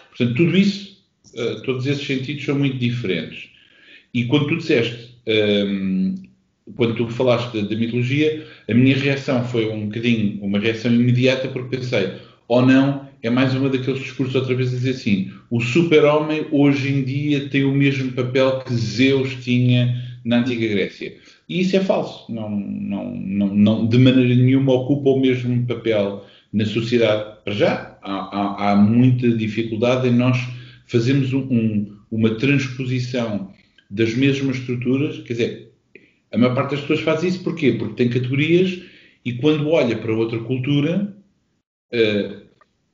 Portanto, 0.08 0.36
tudo 0.36 0.56
isso, 0.56 1.04
uh, 1.34 1.62
todos 1.62 1.86
esses 1.86 2.06
sentidos 2.06 2.44
são 2.44 2.58
muito 2.58 2.78
diferentes. 2.78 3.48
E 4.14 4.24
quando 4.24 4.46
tu 4.46 4.56
disseste, 4.56 5.16
um, 5.26 5.32
ehm, 5.32 6.14
quando 6.74 6.94
tu 6.94 7.08
falaste 7.08 7.62
da, 7.62 7.76
mitologia, 7.76 8.46
a 8.68 8.74
minha 8.74 8.96
reação 8.96 9.44
foi 9.44 9.68
um 9.68 9.86
bocadinho 9.86 10.42
uma 10.42 10.58
reação 10.58 10.92
imediata, 10.92 11.48
porque 11.48 11.76
pensei, 11.76 12.12
ou 12.48 12.64
não, 12.64 13.08
é 13.22 13.30
mais 13.30 13.54
uma 13.54 13.68
daqueles 13.68 14.00
discursos 14.00 14.34
outra 14.34 14.54
vez 14.54 14.72
a 14.72 14.76
dizer 14.76 14.90
assim: 14.90 15.32
o 15.50 15.60
super-homem 15.60 16.46
hoje 16.50 16.92
em 16.92 17.02
dia 17.02 17.48
tem 17.48 17.64
o 17.64 17.72
mesmo 17.72 18.12
papel 18.12 18.60
que 18.60 18.74
Zeus 18.74 19.34
tinha 19.44 20.02
na 20.24 20.38
antiga 20.38 20.66
Grécia. 20.66 21.16
E 21.48 21.60
isso 21.60 21.76
é 21.76 21.80
falso. 21.80 22.32
Não, 22.32 22.50
não, 22.50 23.14
não, 23.14 23.54
não, 23.54 23.86
de 23.86 23.98
maneira 23.98 24.34
nenhuma 24.34 24.72
ocupa 24.72 25.10
o 25.10 25.20
mesmo 25.20 25.66
papel 25.66 26.24
na 26.52 26.64
sociedade. 26.64 27.36
Para 27.44 27.54
já, 27.54 27.98
há, 28.02 28.12
há, 28.12 28.72
há 28.72 28.76
muita 28.76 29.30
dificuldade 29.30 30.08
em 30.08 30.14
nós 30.14 30.38
fazermos 30.86 31.32
um, 31.32 31.40
um, 31.40 31.96
uma 32.10 32.30
transposição 32.36 33.52
das 33.90 34.14
mesmas 34.14 34.56
estruturas. 34.56 35.18
Quer 35.18 35.32
dizer, 35.32 35.72
a 36.32 36.38
maior 36.38 36.54
parte 36.54 36.72
das 36.72 36.80
pessoas 36.80 37.00
faz 37.00 37.22
isso 37.22 37.44
porquê? 37.44 37.72
Porque 37.72 37.94
tem 37.94 38.08
categorias 38.08 38.82
e 39.24 39.34
quando 39.34 39.68
olha 39.70 39.96
para 39.96 40.14
outra 40.14 40.38
cultura, 40.40 41.16
uh, 41.92 42.46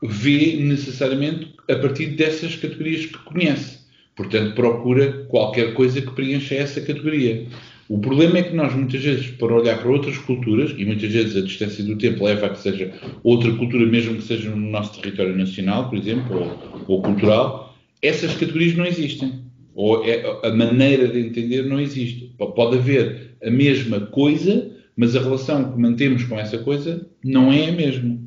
vê 0.02 0.56
necessariamente 0.56 1.54
a 1.68 1.76
partir 1.76 2.08
dessas 2.16 2.56
categorias 2.56 3.06
que 3.06 3.18
conhece. 3.18 3.80
Portanto, 4.16 4.54
procura 4.54 5.24
qualquer 5.28 5.74
coisa 5.74 6.00
que 6.02 6.10
preencha 6.10 6.54
essa 6.54 6.80
categoria. 6.80 7.46
O 7.92 7.98
problema 7.98 8.38
é 8.38 8.42
que 8.42 8.56
nós, 8.56 8.74
muitas 8.74 9.04
vezes, 9.04 9.26
para 9.32 9.54
olhar 9.54 9.76
para 9.78 9.90
outras 9.90 10.16
culturas, 10.16 10.74
e 10.78 10.82
muitas 10.82 11.12
vezes 11.12 11.36
a 11.36 11.44
distância 11.44 11.84
do 11.84 11.98
tempo 11.98 12.24
leva 12.24 12.46
a 12.46 12.48
que 12.48 12.58
seja 12.58 12.90
outra 13.22 13.52
cultura, 13.52 13.84
mesmo 13.84 14.14
que 14.14 14.22
seja 14.22 14.48
no 14.48 14.56
nosso 14.56 14.98
território 14.98 15.36
nacional, 15.36 15.90
por 15.90 15.98
exemplo, 15.98 16.34
ou, 16.34 16.84
ou 16.88 17.02
cultural, 17.02 17.76
essas 18.00 18.32
categorias 18.32 18.74
não 18.76 18.86
existem. 18.86 19.42
Ou 19.74 20.02
é, 20.06 20.24
a 20.42 20.50
maneira 20.54 21.06
de 21.06 21.20
entender 21.20 21.66
não 21.66 21.78
existe. 21.78 22.32
Pode 22.38 22.78
haver 22.78 23.36
a 23.44 23.50
mesma 23.50 24.00
coisa, 24.00 24.74
mas 24.96 25.14
a 25.14 25.20
relação 25.20 25.70
que 25.70 25.78
mantemos 25.78 26.24
com 26.24 26.40
essa 26.40 26.56
coisa 26.56 27.06
não 27.22 27.52
é 27.52 27.68
a 27.68 27.72
mesma. 27.72 28.18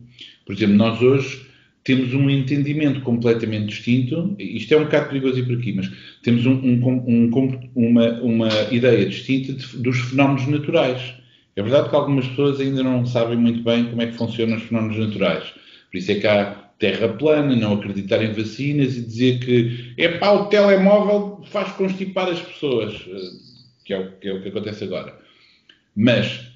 Por 0.45 0.53
exemplo, 0.53 0.75
nós 0.75 1.01
hoje 1.01 1.41
temos 1.85 2.13
um 2.15 2.29
entendimento 2.29 2.99
completamente 3.01 3.67
distinto, 3.67 4.35
isto 4.39 4.73
é 4.73 4.77
um 4.77 4.85
bocado 4.85 5.07
perigoso 5.09 5.39
ir 5.39 5.45
por 5.45 5.55
aqui, 5.55 5.71
mas 5.71 5.89
temos 6.23 6.43
um, 6.45 6.53
um, 6.53 7.29
um, 7.31 7.59
uma, 7.75 8.09
uma, 8.21 8.49
ideia 8.71 9.05
distinta 9.05 9.53
de, 9.53 9.77
dos 9.77 9.99
fenómenos 9.99 10.47
naturais. 10.47 11.13
É 11.55 11.61
verdade 11.61 11.89
que 11.89 11.95
algumas 11.95 12.27
pessoas 12.27 12.59
ainda 12.59 12.83
não 12.83 13.05
sabem 13.05 13.37
muito 13.37 13.63
bem 13.63 13.85
como 13.85 14.01
é 14.01 14.07
que 14.07 14.17
funcionam 14.17 14.57
os 14.57 14.63
fenómenos 14.63 14.97
naturais. 14.97 15.53
Por 15.91 15.97
isso 15.99 16.11
é 16.11 16.15
que 16.15 16.27
há 16.27 16.55
terra 16.79 17.07
plana, 17.07 17.55
não 17.55 17.75
acreditar 17.75 18.21
em 18.23 18.33
vacinas 18.33 18.97
e 18.97 19.01
dizer 19.01 19.39
que 19.39 19.93
é 19.95 20.09
pá, 20.17 20.31
o 20.31 20.47
telemóvel 20.47 21.43
faz 21.51 21.71
constipar 21.73 22.27
as 22.29 22.41
pessoas, 22.41 22.95
eh, 23.07 23.29
que 23.85 23.93
é 23.93 23.99
o 23.99 24.11
que, 24.13 24.27
é 24.27 24.33
o 24.33 24.41
que 24.41 24.49
acontece 24.49 24.83
agora. 24.83 25.15
Mas 25.95 26.54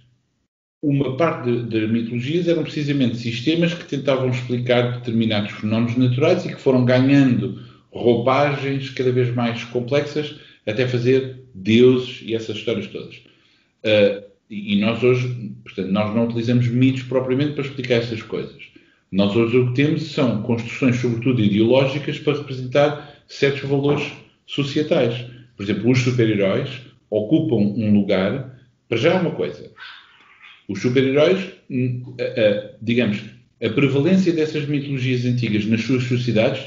uma 0.81 1.17
parte 1.17 1.51
das 1.63 1.89
mitologias 1.89 2.47
eram 2.47 2.63
precisamente 2.63 3.17
sistemas 3.17 3.73
que 3.73 3.85
tentavam 3.85 4.29
explicar 4.29 4.99
determinados 4.99 5.51
fenómenos 5.51 5.97
naturais 5.97 6.45
e 6.45 6.49
que 6.49 6.61
foram 6.61 6.85
ganhando 6.85 7.61
roupagens 7.91 8.89
cada 8.89 9.11
vez 9.11 9.33
mais 9.33 9.63
complexas 9.65 10.39
até 10.65 10.87
fazer 10.87 11.43
deuses 11.53 12.21
e 12.23 12.33
essas 12.33 12.57
histórias 12.57 12.87
todas. 12.87 13.15
Uh, 13.83 14.29
e 14.49 14.79
nós 14.79 15.03
hoje, 15.03 15.53
portanto, 15.63 15.91
nós 15.91 16.15
não 16.15 16.25
utilizamos 16.25 16.67
mitos 16.67 17.03
propriamente 17.03 17.53
para 17.53 17.63
explicar 17.63 17.95
essas 17.95 18.21
coisas. 18.21 18.57
Nós 19.11 19.35
hoje 19.35 19.57
o 19.57 19.67
que 19.67 19.73
temos 19.73 20.11
são 20.11 20.41
construções, 20.43 20.95
sobretudo 20.97 21.41
ideológicas, 21.41 22.19
para 22.19 22.37
representar 22.37 23.15
certos 23.27 23.67
valores 23.69 24.11
societais. 24.45 25.25
Por 25.55 25.63
exemplo, 25.63 25.91
os 25.91 25.99
super-heróis 25.99 26.69
ocupam 27.09 27.55
um 27.55 27.93
lugar. 27.93 28.57
Para 28.87 28.97
já 28.97 29.21
uma 29.21 29.31
coisa, 29.31 29.71
os 30.69 30.81
super-heróis, 30.81 31.39
hum, 31.69 32.15
digamos, 32.81 33.21
a 33.61 33.69
prevalência 33.69 34.31
dessas 34.31 34.65
mitologias 34.65 35.25
antigas 35.25 35.65
nas 35.65 35.81
suas 35.81 36.03
sociedades 36.03 36.61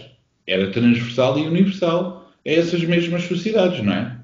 era 0.47 0.71
transversal 0.71 1.39
e 1.39 1.43
universal 1.43 2.31
a 2.47 2.51
essas 2.51 2.85
mesmas 2.85 3.23
sociedades, 3.23 3.83
não 3.83 3.93
é? 3.93 4.19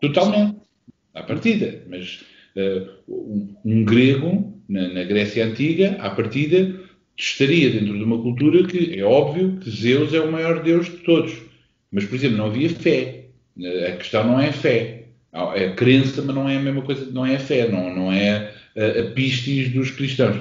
Totalmente. 0.00 0.58
À 1.14 1.22
partida. 1.22 1.82
Mas 1.88 2.20
uh, 2.56 3.50
um, 3.64 3.84
grego, 3.84 4.60
na, 4.68 4.88
na, 4.88 5.04
Grécia 5.04 5.44
Antiga, 5.46 5.96
à 6.00 6.10
partida, 6.10 6.74
estaria 7.16 7.70
dentro 7.70 7.96
de 7.96 8.04
uma 8.04 8.20
cultura 8.20 8.64
que 8.66 8.98
é 8.98 9.02
óbvio 9.02 9.58
que 9.58 9.70
Zeus 9.70 10.12
é 10.12 10.20
o 10.20 10.30
maior 10.30 10.62
deus 10.62 10.86
de 10.86 10.98
todos. 10.98 11.34
Mas, 11.90 12.04
por 12.04 12.16
exemplo, 12.16 12.36
não 12.36 12.46
havia 12.46 12.68
fé. 12.68 13.26
A 13.88 13.92
questão 13.96 14.24
não 14.24 14.40
é 14.40 14.52
fé. 14.52 15.06
É 15.56 15.70
crença, 15.70 16.22
mas 16.22 16.34
não 16.34 16.48
é 16.48 16.56
a 16.56 16.60
mesma 16.60 16.82
coisa, 16.82 17.10
não 17.10 17.26
é 17.26 17.38
fé, 17.38 17.66
não, 17.68 17.92
não 17.92 18.12
é 18.12 18.52
a 18.76 19.10
pistes 19.12 19.72
dos 19.72 19.90
cristãos. 19.90 20.36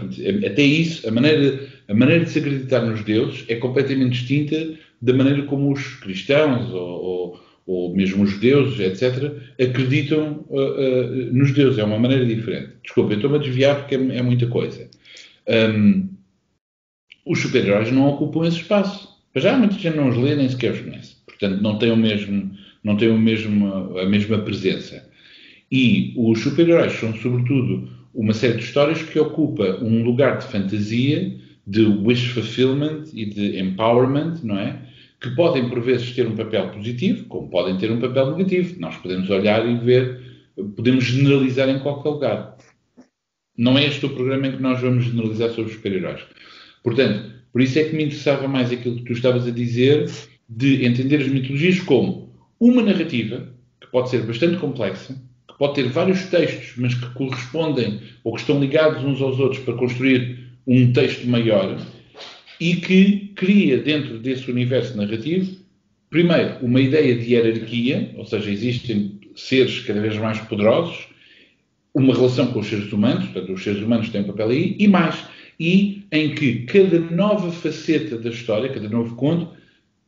Até 0.46 0.64
isso, 0.64 1.08
a 1.08 1.12
maneira, 1.12 1.60
a 1.88 1.94
maneira 1.94 2.26
de 2.26 2.32
se 2.32 2.40
acreditar 2.40 2.82
nos 2.82 3.04
deuses 3.04 3.46
é 3.48 3.56
completamente 3.56 4.14
distinta 4.14 4.74
da 5.02 5.14
maneira 5.14 5.44
como 5.44 5.72
os 5.72 5.96
cristãos 5.96 6.72
ou, 6.74 7.04
ou, 7.04 7.40
ou 7.66 7.96
mesmo 7.96 8.24
os 8.24 8.32
judeus, 8.32 8.80
etc., 8.80 9.34
acreditam 9.60 10.46
uh, 10.50 10.60
uh, 10.60 11.34
nos 11.34 11.52
deuses. 11.52 11.78
É 11.78 11.84
uma 11.84 12.00
maneira 12.00 12.26
diferente. 12.26 12.72
Desculpa, 12.84 13.14
eu 13.14 13.18
estou-me 13.18 13.38
a 13.38 13.40
desviar 13.40 13.80
porque 13.80 13.96
é, 13.96 14.18
é 14.18 14.22
muita 14.22 14.48
coisa. 14.48 14.90
Um, 15.48 16.10
os 17.26 17.40
super-heróis 17.40 17.92
não 17.92 18.08
ocupam 18.10 18.48
esse 18.48 18.58
espaço. 18.58 19.10
Já 19.36 19.58
muita 19.58 19.76
gente 19.76 19.96
não 19.96 20.10
os 20.10 20.18
lê 20.18 20.36
nem 20.36 20.50
sequer 20.50 20.74
os 20.74 20.82
conhece. 20.82 21.16
Portanto, 21.26 21.62
não 21.62 21.78
tem, 21.78 21.92
o 21.92 21.98
mesmo, 21.98 22.52
não 22.84 22.98
tem 22.98 23.10
o 23.10 23.18
mesmo, 23.18 23.98
a 23.98 24.06
mesma 24.06 24.40
presença. 24.40 25.08
E 25.72 26.14
os 26.16 26.40
super-heróis 26.40 26.94
são, 26.94 27.14
sobretudo, 27.16 27.90
uma 28.14 28.34
série 28.34 28.58
de 28.58 28.64
histórias 28.64 29.02
que 29.02 29.20
ocupa 29.20 29.80
um 29.82 30.04
lugar 30.04 30.38
de 30.38 30.46
fantasia, 30.46 31.36
de 31.66 31.86
wish 31.86 32.28
fulfillment 32.30 33.06
e 33.14 33.26
de 33.26 33.60
empowerment, 33.60 34.40
não 34.44 34.58
é? 34.58 34.82
Que 35.20 35.32
podem, 35.32 35.70
por 35.70 35.82
vezes, 35.82 36.12
ter 36.12 36.28
um 36.28 36.36
papel 36.36 36.70
positivo, 36.70 37.26
como 37.26 37.50
podem 37.50 37.78
ter 37.78 37.92
um 37.92 38.00
papel 38.00 38.36
negativo. 38.36 38.80
Nós 38.80 38.98
podemos 38.98 39.30
olhar 39.30 39.68
e 39.68 39.78
ver, 39.78 40.20
podemos 40.76 41.06
generalizar 41.06 41.70
em 41.70 41.80
qualquer 41.80 42.10
lugar. 42.10 42.58
Não 43.58 43.78
é 43.78 43.86
este 43.86 44.06
o 44.06 44.10
programa 44.10 44.48
em 44.48 44.52
que 44.52 44.62
nós 44.62 44.82
vamos 44.82 45.06
generalizar 45.06 45.50
sobre 45.50 45.72
os 45.72 45.76
super-heróis. 45.78 46.22
Portanto, 46.84 47.32
por 47.52 47.62
isso 47.62 47.80
é 47.80 47.84
que 47.84 47.96
me 47.96 48.04
interessava 48.04 48.48
mais 48.48 48.72
aquilo 48.72 48.98
que 48.98 49.04
tu 49.04 49.14
estavas 49.14 49.48
a 49.48 49.52
dizer, 49.52 50.10
de 50.50 50.86
entender 50.86 51.22
as 51.22 51.28
mitologias 51.28 51.80
como 51.80 52.34
uma 52.60 52.82
narrativa, 52.82 53.48
que 53.80 53.88
pode 53.88 54.10
ser 54.10 54.24
bastante 54.24 54.58
complexa, 54.58 55.16
que 55.54 55.60
pode 55.60 55.76
ter 55.76 55.88
vários 55.88 56.26
textos, 56.26 56.74
mas 56.78 56.94
que 56.94 57.06
correspondem 57.14 58.00
ou 58.24 58.34
que 58.34 58.42
estão 58.42 58.60
ligados 58.60 59.04
uns 59.04 59.22
aos 59.22 59.40
outros 59.40 59.62
para 59.64 59.76
construir 59.76 60.40
um 60.68 60.92
texto 60.92 61.28
maior 61.28 61.78
e 62.60 62.76
que 62.76 63.32
cria 63.36 63.78
dentro 63.78 64.20
desse 64.20 64.50
universo 64.50 64.96
narrativo, 64.96 65.58
primeiro, 66.10 66.58
uma 66.62 66.80
ideia 66.80 67.16
de 67.16 67.34
hierarquia, 67.34 68.12
ou 68.16 68.26
seja, 68.26 68.50
existem 68.50 69.20
seres 69.36 69.80
cada 69.80 70.00
vez 70.00 70.16
mais 70.18 70.40
poderosos, 70.40 71.08
uma 71.94 72.14
relação 72.14 72.48
com 72.48 72.60
os 72.60 72.68
seres 72.68 72.92
humanos, 72.92 73.26
portanto, 73.26 73.54
os 73.54 73.64
seres 73.64 73.82
humanos 73.82 74.10
têm 74.10 74.22
um 74.22 74.26
papel 74.26 74.50
aí, 74.50 74.76
e 74.80 74.88
mais, 74.88 75.24
e 75.60 76.04
em 76.12 76.34
que 76.34 76.64
cada 76.64 77.00
nova 77.00 77.52
faceta 77.52 78.18
da 78.18 78.30
história, 78.30 78.70
cada 78.70 78.90
novo 78.90 79.16
conto, 79.16 79.50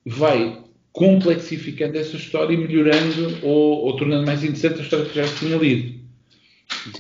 vai 0.06 0.65
complexificando 0.96 1.98
essa 1.98 2.16
história 2.16 2.54
e 2.54 2.58
melhorando 2.58 3.38
ou, 3.44 3.86
ou 3.86 3.96
tornando 3.98 4.26
mais 4.26 4.44
interessante 4.44 4.80
a 4.80 4.84
história 4.84 5.06
que 5.06 5.16
já 5.16 5.28
se 5.28 5.40
tinha 5.40 5.58
lido. 5.58 5.94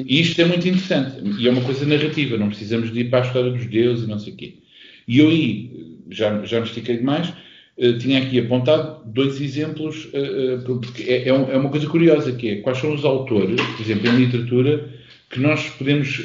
E 0.06 0.20
isto 0.20 0.42
é 0.42 0.46
muito 0.46 0.68
interessante. 0.68 1.18
E 1.40 1.48
é 1.48 1.52
uma 1.52 1.62
coisa 1.62 1.86
narrativa, 1.86 2.38
não 2.38 2.50
precisamos 2.50 2.92
de 2.92 3.00
ir 3.00 3.10
para 3.10 3.20
a 3.24 3.28
história 3.28 3.52
dos 3.52 3.66
deuses 3.66 4.04
e 4.04 4.10
não 4.10 4.20
sei 4.20 4.34
o 4.34 4.36
quê. 4.36 4.56
E 5.08 5.20
eu 5.20 5.30
aí, 5.30 5.98
já, 6.12 6.44
já 6.44 6.60
me 6.60 6.66
estiquei 6.66 6.98
demais, 6.98 7.30
uh, 7.30 7.98
tinha 7.98 8.22
aqui 8.22 8.38
apontado 8.38 9.02
dois 9.06 9.40
exemplos, 9.40 10.10
uh, 10.14 10.58
uh, 10.58 10.80
porque 10.82 11.04
é, 11.04 11.24
é, 11.24 11.30
é, 11.30 11.58
uma 11.58 11.70
coisa 11.70 11.88
curiosa, 11.88 12.34
que 12.34 12.50
é 12.50 12.56
quais 12.58 12.80
são 12.80 12.94
os 12.94 13.06
autores, 13.06 13.62
por 13.62 13.82
exemplo, 13.82 14.10
em 14.10 14.26
literatura, 14.26 14.90
que 15.30 15.40
nós 15.40 15.70
podemos. 15.70 16.22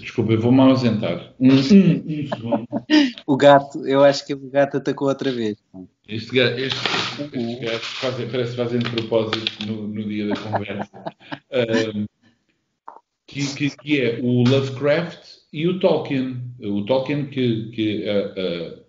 desculpa, 0.00 0.32
eu 0.32 0.40
vou-me 0.40 0.60
ausentar. 0.60 1.32
Um, 1.38 1.50
um, 1.50 1.54
um 1.54 1.60
segundo. 1.60 2.66
o 3.26 3.36
gato, 3.36 3.86
eu 3.86 4.02
acho 4.02 4.26
que 4.26 4.34
o 4.34 4.50
gato 4.50 4.76
atacou 4.76 5.08
outra 5.08 5.30
vez. 5.30 5.56
Este 6.08 6.34
gato, 6.34 6.58
este, 6.58 6.80
este, 7.20 7.38
este 7.38 7.64
gato 7.66 7.84
fazem, 7.84 8.28
parece 8.30 8.50
que 8.52 8.56
fazem 8.56 8.78
de 8.78 8.90
propósito 8.90 9.66
no, 9.66 9.86
no 9.88 10.04
dia 10.04 10.26
da 10.28 10.36
conversa. 10.36 11.04
que, 13.26 13.54
que, 13.54 13.76
que, 13.76 14.00
é 14.00 14.18
o 14.22 14.42
Lovecraft 14.48 15.20
e 15.52 15.68
o 15.68 15.78
Tolkien. 15.78 16.40
O 16.60 16.82
Tolkien 16.86 17.26
que, 17.26 17.70
que 17.72 18.04
uh, 18.08 18.80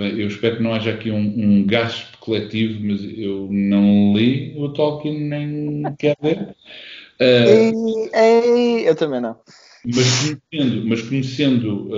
uh, 0.00 0.04
eu 0.04 0.28
espero 0.28 0.58
que 0.58 0.62
não 0.62 0.72
haja 0.72 0.92
aqui 0.92 1.10
um, 1.10 1.16
um 1.18 1.66
gaspo 1.66 2.16
coletivo, 2.18 2.78
mas 2.80 3.02
eu 3.02 3.48
não 3.50 4.16
li 4.16 4.54
o 4.56 4.68
Tolkien 4.68 5.18
nem 5.18 5.82
quero 5.98 6.18
ver. 6.22 6.54
Uh, 7.20 8.08
ei, 8.14 8.84
ei, 8.84 8.88
eu 8.88 8.94
também 8.94 9.20
não. 9.20 9.36
Mas 9.84 10.38
conhecendo, 10.52 10.86
mas 10.86 11.02
conhecendo 11.02 11.88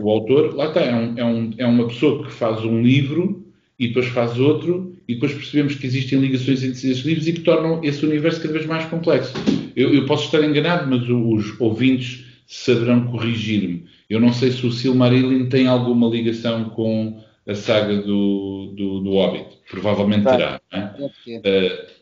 o 0.00 0.08
autor, 0.08 0.54
lá 0.54 0.68
está, 0.68 0.80
é, 0.80 0.94
um, 0.94 1.18
é, 1.18 1.24
um, 1.24 1.50
é 1.58 1.66
uma 1.66 1.88
pessoa 1.88 2.24
que 2.24 2.32
faz 2.32 2.64
um 2.64 2.80
livro 2.82 3.47
e 3.78 3.88
depois 3.88 4.06
faz 4.06 4.38
outro, 4.38 4.96
e 5.06 5.14
depois 5.14 5.32
percebemos 5.32 5.74
que 5.76 5.86
existem 5.86 6.18
ligações 6.18 6.62
entre 6.64 6.90
esses 6.90 7.04
livros 7.04 7.28
e 7.28 7.32
que 7.32 7.40
tornam 7.40 7.80
esse 7.84 8.04
universo 8.04 8.40
cada 8.40 8.54
vez 8.54 8.66
mais 8.66 8.84
complexo. 8.86 9.32
Eu, 9.76 9.94
eu 9.94 10.04
posso 10.04 10.24
estar 10.24 10.42
enganado, 10.42 10.90
mas 10.90 11.08
os 11.08 11.60
ouvintes 11.60 12.24
saberão 12.46 13.06
corrigir-me. 13.06 13.84
Eu 14.10 14.18
não 14.18 14.32
sei 14.32 14.50
se 14.50 14.66
o 14.66 14.72
Silmarillion 14.72 15.48
tem 15.48 15.66
alguma 15.66 16.08
ligação 16.08 16.70
com 16.70 17.22
a 17.48 17.54
saga 17.54 17.96
do, 17.96 18.74
do, 18.76 19.00
do 19.00 19.10
Hobbit. 19.12 19.58
Provavelmente 19.70 20.24
tá. 20.24 20.36
terá. 20.36 20.60
Uh, 20.98 21.10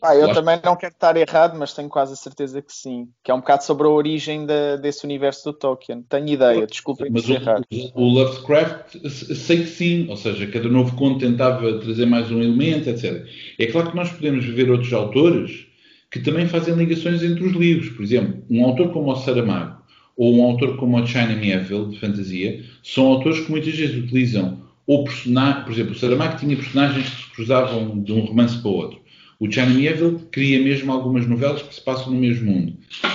ah, 0.01 0.15
eu 0.15 0.33
também 0.33 0.59
não 0.63 0.75
quero 0.75 0.93
estar 0.93 1.15
errado, 1.15 1.57
mas 1.57 1.73
tenho 1.73 1.87
quase 1.87 2.13
a 2.13 2.15
certeza 2.17 2.61
que 2.61 2.73
sim. 2.73 3.07
Que 3.23 3.31
é 3.31 3.33
um 3.33 3.39
bocado 3.39 3.63
sobre 3.63 3.87
a 3.87 3.89
origem 3.89 4.45
desse 4.81 5.05
universo 5.05 5.45
do 5.45 5.57
Tolkien. 5.57 6.01
Tenho 6.01 6.27
ideia, 6.27 6.67
desculpem 6.67 7.09
mas 7.09 7.27
o, 7.29 7.33
errado. 7.33 7.65
O, 7.71 8.03
o 8.03 8.09
Lovecraft 8.09 8.97
sei 9.09 9.59
que 9.59 9.67
sim, 9.67 10.07
ou 10.09 10.17
seja, 10.17 10.47
cada 10.47 10.67
novo 10.67 10.95
conto 10.97 11.19
tentava 11.19 11.79
trazer 11.79 12.05
mais 12.05 12.29
um 12.29 12.41
elemento, 12.41 12.89
etc. 12.89 13.25
É 13.57 13.65
claro 13.67 13.91
que 13.91 13.95
nós 13.95 14.11
podemos 14.11 14.45
ver 14.45 14.69
outros 14.69 14.91
autores 14.91 15.65
que 16.11 16.19
também 16.19 16.47
fazem 16.47 16.75
ligações 16.75 17.23
entre 17.23 17.45
os 17.45 17.53
livros. 17.53 17.89
Por 17.89 18.03
exemplo, 18.03 18.43
um 18.49 18.65
autor 18.65 18.91
como 18.91 19.11
o 19.11 19.15
Saramago 19.15 19.77
ou 20.17 20.35
um 20.35 20.43
autor 20.43 20.75
como 20.77 20.97
o 20.97 21.07
China 21.07 21.35
Mieville, 21.35 21.91
de 21.91 21.99
fantasia, 21.99 22.63
são 22.83 23.05
autores 23.07 23.41
que 23.41 23.51
muitas 23.51 23.75
vezes 23.75 24.03
utilizam 24.03 24.66
ou 24.87 25.03
personagem, 25.03 25.63
por 25.63 25.73
exemplo, 25.73 25.91
o 25.91 25.95
Saramago 25.95 26.39
tinha 26.39 26.55
personagens 26.55 27.09
que 27.09 27.23
se 27.23 27.31
cruzavam 27.31 28.01
de 28.01 28.13
um 28.13 28.21
romance 28.21 28.57
para 28.59 28.71
o 28.71 28.73
outro. 28.73 28.99
O 29.39 29.51
China 29.51 29.67
Mieville 29.67 30.19
cria 30.31 30.59
mesmo 30.63 30.91
algumas 30.91 31.27
novelas 31.27 31.61
que 31.61 31.75
se 31.75 31.81
passam 31.81 32.11
no 32.11 32.19
mesmo 32.19 32.51
mundo. 32.51 32.73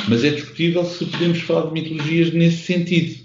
Mas 0.08 0.22
é 0.22 0.30
discutível 0.30 0.84
se 0.84 1.06
podemos 1.06 1.40
falar 1.40 1.66
de 1.66 1.72
mitologias 1.72 2.32
nesse 2.32 2.58
sentido. 2.58 3.22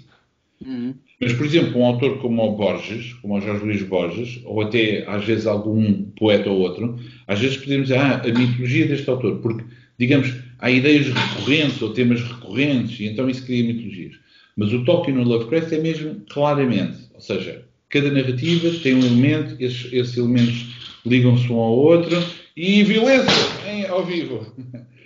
Uhum. 0.66 0.94
Mas, 1.20 1.32
por 1.32 1.46
exemplo, 1.46 1.78
um 1.78 1.84
autor 1.84 2.18
como 2.18 2.42
o 2.42 2.56
Borges, 2.56 3.12
como 3.14 3.36
o 3.36 3.40
Jorge 3.40 3.64
Luís 3.64 3.82
Borges, 3.82 4.40
ou 4.44 4.62
até 4.62 5.04
às 5.06 5.24
vezes 5.24 5.46
algum 5.46 6.04
poeta 6.16 6.48
ou 6.48 6.60
outro, 6.60 6.98
às 7.26 7.38
vezes 7.38 7.58
podemos 7.58 7.88
dizer, 7.88 8.00
ah, 8.00 8.22
a 8.24 8.26
mitologia 8.26 8.86
deste 8.86 9.08
autor, 9.10 9.38
porque, 9.40 9.64
digamos, 9.98 10.32
há 10.58 10.70
ideias 10.70 11.08
recorrentes 11.08 11.82
ou 11.82 11.92
temas 11.92 12.22
recorrentes, 12.22 12.98
e 12.98 13.06
então 13.06 13.28
isso 13.28 13.44
cria 13.44 13.64
mitologias. 13.64 14.14
Mas 14.56 14.72
o 14.72 14.84
Tolkien 14.84 15.16
no 15.16 15.24
Lovecraft 15.24 15.72
é 15.72 15.78
mesmo 15.78 16.20
claramente, 16.28 16.98
ou 17.14 17.20
seja, 17.20 17.67
cada 17.88 18.10
narrativa 18.10 18.70
tem 18.82 18.94
um 18.94 19.00
elemento, 19.00 19.56
esses, 19.62 19.92
esses 19.92 20.16
elementos 20.16 20.66
ligam-se 21.04 21.50
um 21.50 21.58
ao 21.58 21.72
outro, 21.72 22.16
e 22.56 22.82
violência 22.82 23.32
em, 23.66 23.86
ao 23.86 24.04
vivo. 24.04 24.54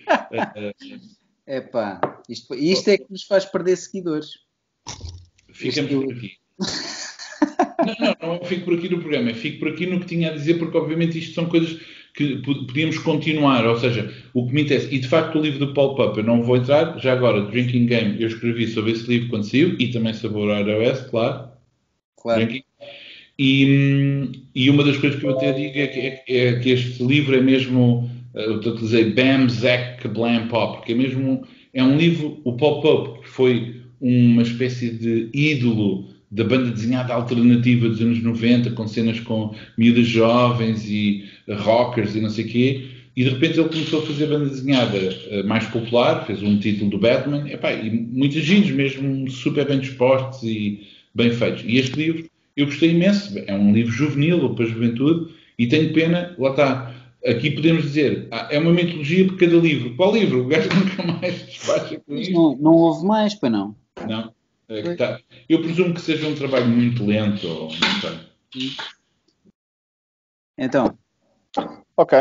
Epá, 1.46 2.00
isto, 2.28 2.54
isto 2.54 2.88
é 2.88 2.98
que 2.98 3.06
nos 3.10 3.24
faz 3.24 3.44
perder 3.44 3.76
seguidores. 3.76 4.30
Ficamos 5.52 5.90
isto... 5.90 6.04
por 6.04 6.14
aqui. 6.14 6.32
não, 7.86 8.16
não, 8.28 8.38
não 8.38 8.44
fico 8.44 8.64
por 8.64 8.74
aqui 8.74 8.88
no 8.88 9.00
programa, 9.00 9.34
fico 9.34 9.58
por 9.58 9.68
aqui 9.68 9.86
no 9.86 10.00
que 10.00 10.06
tinha 10.06 10.30
a 10.30 10.34
dizer, 10.34 10.54
porque 10.54 10.76
obviamente 10.76 11.18
isto 11.18 11.34
são 11.34 11.46
coisas 11.46 11.80
que 12.14 12.36
podíamos 12.42 12.98
continuar, 12.98 13.66
ou 13.66 13.78
seja, 13.78 14.12
o 14.34 14.46
que 14.46 14.52
me 14.52 14.62
interessa, 14.62 14.88
e 14.92 14.98
de 14.98 15.08
facto 15.08 15.38
o 15.38 15.42
livro 15.42 15.66
do 15.66 15.74
Paul 15.74 15.94
Pup, 15.94 16.18
eu 16.18 16.24
não 16.24 16.42
vou 16.42 16.56
entrar, 16.56 16.98
já 16.98 17.12
agora, 17.12 17.42
Drinking 17.46 17.86
Game, 17.86 18.20
eu 18.20 18.28
escrevi 18.28 18.68
sobre 18.68 18.92
esse 18.92 19.06
livro 19.06 19.30
quando 19.30 19.44
saiu, 19.44 19.76
e 19.78 19.90
também 19.90 20.12
sobre 20.12 20.38
o 20.38 20.58
iOS, 20.58 21.00
claro. 21.08 21.50
Claro. 22.16 22.62
E, 23.44 24.30
e, 24.54 24.70
uma 24.70 24.84
das 24.84 24.96
coisas 24.98 25.18
que 25.18 25.26
eu 25.26 25.36
até 25.36 25.52
digo 25.52 25.76
é 25.76 25.88
que, 25.88 25.98
é, 25.98 26.22
é 26.28 26.60
que 26.60 26.70
este 26.70 27.02
livro 27.02 27.34
é 27.34 27.40
mesmo, 27.40 28.08
eh, 28.36 28.44
eu 28.46 28.54
utilizei 28.58 29.10
Bam, 29.10 29.48
Zack, 29.48 30.06
Blam, 30.06 30.46
Pop, 30.46 30.76
porque 30.76 30.92
é 30.92 30.94
mesmo, 30.94 31.44
é 31.74 31.82
um 31.82 31.96
livro, 31.96 32.40
o 32.44 32.52
Paul 32.52 32.80
Pup, 32.80 33.24
que 33.24 33.28
foi 33.28 33.82
uma 34.00 34.42
espécie 34.42 34.90
de 34.90 35.28
ídolo 35.34 36.08
da 36.30 36.44
banda 36.44 36.70
desenhada 36.70 37.12
alternativa 37.14 37.88
dos 37.88 38.00
anos 38.00 38.22
90, 38.22 38.70
com 38.70 38.86
cenas 38.86 39.18
com 39.18 39.52
miúdas 39.76 40.06
jovens 40.06 40.88
e 40.88 41.24
rockers 41.48 42.14
e 42.14 42.20
não 42.20 42.30
sei 42.30 42.44
o 42.44 42.48
quê, 42.48 42.86
e 43.16 43.24
de 43.24 43.30
repente 43.30 43.58
ele 43.58 43.68
começou 43.68 44.04
a 44.04 44.06
fazer 44.06 44.28
banda 44.28 44.50
desenhada 44.50 44.96
uh, 44.96 45.44
mais 45.48 45.66
popular, 45.66 46.24
fez 46.26 46.40
um 46.44 46.60
título 46.60 46.90
do 46.90 46.98
Batman, 46.98 47.50
epá, 47.50 47.72
e 47.72 47.90
muitos 47.90 48.40
giros 48.44 48.70
mesmo 48.70 49.28
super 49.28 49.66
bem 49.66 49.80
dispostos 49.80 50.44
e 50.44 50.86
bem 51.12 51.32
feitos. 51.32 51.64
E 51.66 51.78
este 51.78 51.96
livro 51.96 52.31
eu 52.56 52.66
gostei 52.66 52.90
imenso, 52.90 53.38
é 53.46 53.54
um 53.54 53.72
livro 53.72 53.92
juvenil 53.92 54.54
para 54.54 54.64
a 54.64 54.68
juventude, 54.68 55.34
e 55.58 55.66
tenho 55.66 55.92
pena, 55.92 56.34
lá 56.38 56.50
está, 56.50 56.94
aqui 57.24 57.50
podemos 57.50 57.82
dizer, 57.82 58.28
ah, 58.30 58.48
é 58.50 58.58
uma 58.58 58.72
mitologia 58.72 59.26
por 59.26 59.38
cada 59.38 59.56
livro. 59.56 59.94
Qual 59.96 60.14
livro? 60.14 60.42
O 60.42 60.48
gajo 60.48 60.68
nunca 60.74 61.02
mais 61.02 61.46
despacha 61.46 62.00
com 62.00 62.14
isso. 62.14 62.32
Não, 62.32 62.56
não 62.56 62.72
houve 62.72 63.06
mais, 63.06 63.34
para 63.34 63.50
não? 63.50 63.76
Não. 64.08 64.34
É 64.68 64.94
tá. 64.94 65.20
Eu 65.48 65.60
presumo 65.60 65.92
que 65.92 66.00
seja 66.00 66.26
um 66.26 66.34
trabalho 66.34 66.66
muito 66.66 67.04
lento, 67.04 67.46
ou 67.46 67.64
não 67.64 67.70
sei. 68.00 68.70
Então. 70.58 70.98
Ok. 71.96 72.18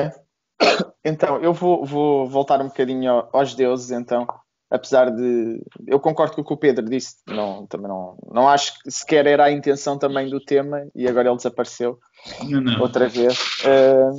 Então, 1.03 1.41
eu 1.41 1.51
vou, 1.51 1.83
vou 1.83 2.29
voltar 2.29 2.61
um 2.61 2.67
bocadinho 2.67 3.27
aos 3.33 3.55
deuses, 3.55 3.89
então. 3.89 4.27
Apesar 4.71 5.11
de. 5.11 5.61
Eu 5.85 5.99
concordo 5.99 6.33
com 6.33 6.41
o 6.41 6.45
que 6.45 6.53
o 6.53 6.57
Pedro 6.57 6.85
disse, 6.89 7.17
não, 7.27 7.67
também 7.67 7.89
não, 7.89 8.17
não 8.31 8.47
acho 8.47 8.81
que 8.81 8.89
sequer 8.89 9.27
era 9.27 9.43
a 9.43 9.51
intenção 9.51 9.97
também 9.97 10.29
do 10.29 10.39
tema 10.39 10.87
e 10.95 11.09
agora 11.09 11.27
ele 11.27 11.35
desapareceu 11.35 11.99
não, 12.43 12.61
não. 12.61 12.81
outra 12.81 13.09
vez. 13.09 13.37
Uh, 13.65 14.15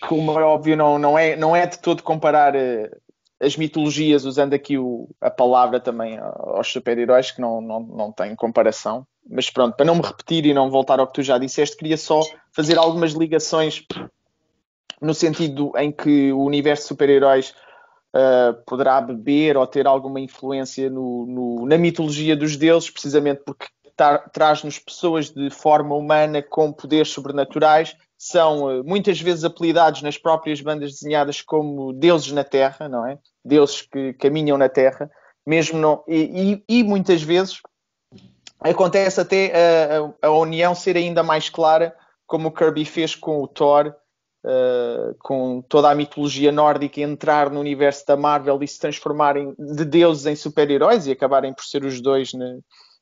como 0.00 0.38
é 0.38 0.42
óbvio, 0.42 0.76
não, 0.76 0.98
não, 0.98 1.16
é, 1.16 1.36
não 1.36 1.54
é 1.54 1.64
de 1.64 1.78
todo 1.78 2.02
comparar 2.02 2.56
uh, 2.56 2.90
as 3.40 3.56
mitologias, 3.56 4.24
usando 4.24 4.52
aqui 4.52 4.76
o, 4.76 5.08
a 5.20 5.30
palavra 5.30 5.78
também 5.78 6.18
aos 6.18 6.66
super-heróis, 6.66 7.30
que 7.30 7.40
não, 7.40 7.60
não, 7.60 7.80
não 7.80 8.12
tem 8.12 8.34
comparação. 8.34 9.06
Mas 9.28 9.48
pronto, 9.48 9.76
para 9.76 9.86
não 9.86 9.94
me 9.94 10.02
repetir 10.02 10.44
e 10.44 10.52
não 10.52 10.70
voltar 10.70 10.98
ao 10.98 11.06
que 11.06 11.14
tu 11.14 11.22
já 11.22 11.38
disseste, 11.38 11.76
queria 11.76 11.96
só 11.96 12.20
fazer 12.52 12.76
algumas 12.76 13.12
ligações 13.12 13.86
no 15.00 15.14
sentido 15.14 15.72
em 15.76 15.90
que 15.90 16.32
o 16.32 16.44
universo 16.44 16.82
de 16.82 16.88
super-heróis 16.88 17.54
uh, 18.14 18.54
poderá 18.66 19.00
beber 19.00 19.56
ou 19.56 19.66
ter 19.66 19.86
alguma 19.86 20.20
influência 20.20 20.90
no, 20.90 21.26
no, 21.26 21.66
na 21.66 21.78
mitologia 21.78 22.36
dos 22.36 22.56
deuses, 22.56 22.90
precisamente 22.90 23.42
porque 23.44 23.66
traz-nos 24.32 24.78
pessoas 24.78 25.28
de 25.30 25.50
forma 25.50 25.94
humana 25.94 26.42
com 26.42 26.72
poderes 26.72 27.10
sobrenaturais 27.10 27.94
são 28.16 28.64
uh, 28.64 28.84
muitas 28.84 29.20
vezes 29.20 29.44
apelidados 29.44 30.02
nas 30.02 30.18
próprias 30.18 30.60
bandas 30.60 30.92
desenhadas 30.92 31.40
como 31.40 31.92
deuses 31.92 32.32
na 32.32 32.44
Terra, 32.44 32.88
não 32.88 33.06
é? 33.06 33.18
Deuses 33.44 33.82
que 33.82 34.12
caminham 34.14 34.58
na 34.58 34.68
Terra, 34.68 35.10
mesmo 35.46 35.78
não, 35.78 36.04
e, 36.06 36.62
e, 36.68 36.80
e 36.80 36.84
muitas 36.84 37.22
vezes 37.22 37.60
acontece 38.60 39.20
até 39.20 39.52
a, 40.22 40.26
a, 40.26 40.30
união 40.30 40.74
ser 40.74 40.96
ainda 40.96 41.22
mais 41.22 41.48
clara, 41.48 41.96
como 42.26 42.48
o 42.48 42.52
Kirby 42.52 42.84
fez 42.84 43.14
com 43.14 43.42
o 43.42 43.48
Thor, 43.48 43.94
uh, 44.44 45.14
com 45.18 45.62
toda 45.62 45.90
a 45.90 45.94
mitologia 45.94 46.52
nórdica, 46.52 47.00
entrar 47.00 47.50
no 47.50 47.60
universo 47.60 48.06
da 48.06 48.16
Marvel 48.16 48.62
e 48.62 48.68
se 48.68 48.78
transformarem 48.78 49.54
de 49.58 49.84
deuses 49.84 50.26
em 50.26 50.36
super-heróis 50.36 51.06
e 51.06 51.12
acabarem 51.12 51.52
por 51.52 51.64
ser 51.64 51.84
os 51.84 52.00
dois 52.00 52.32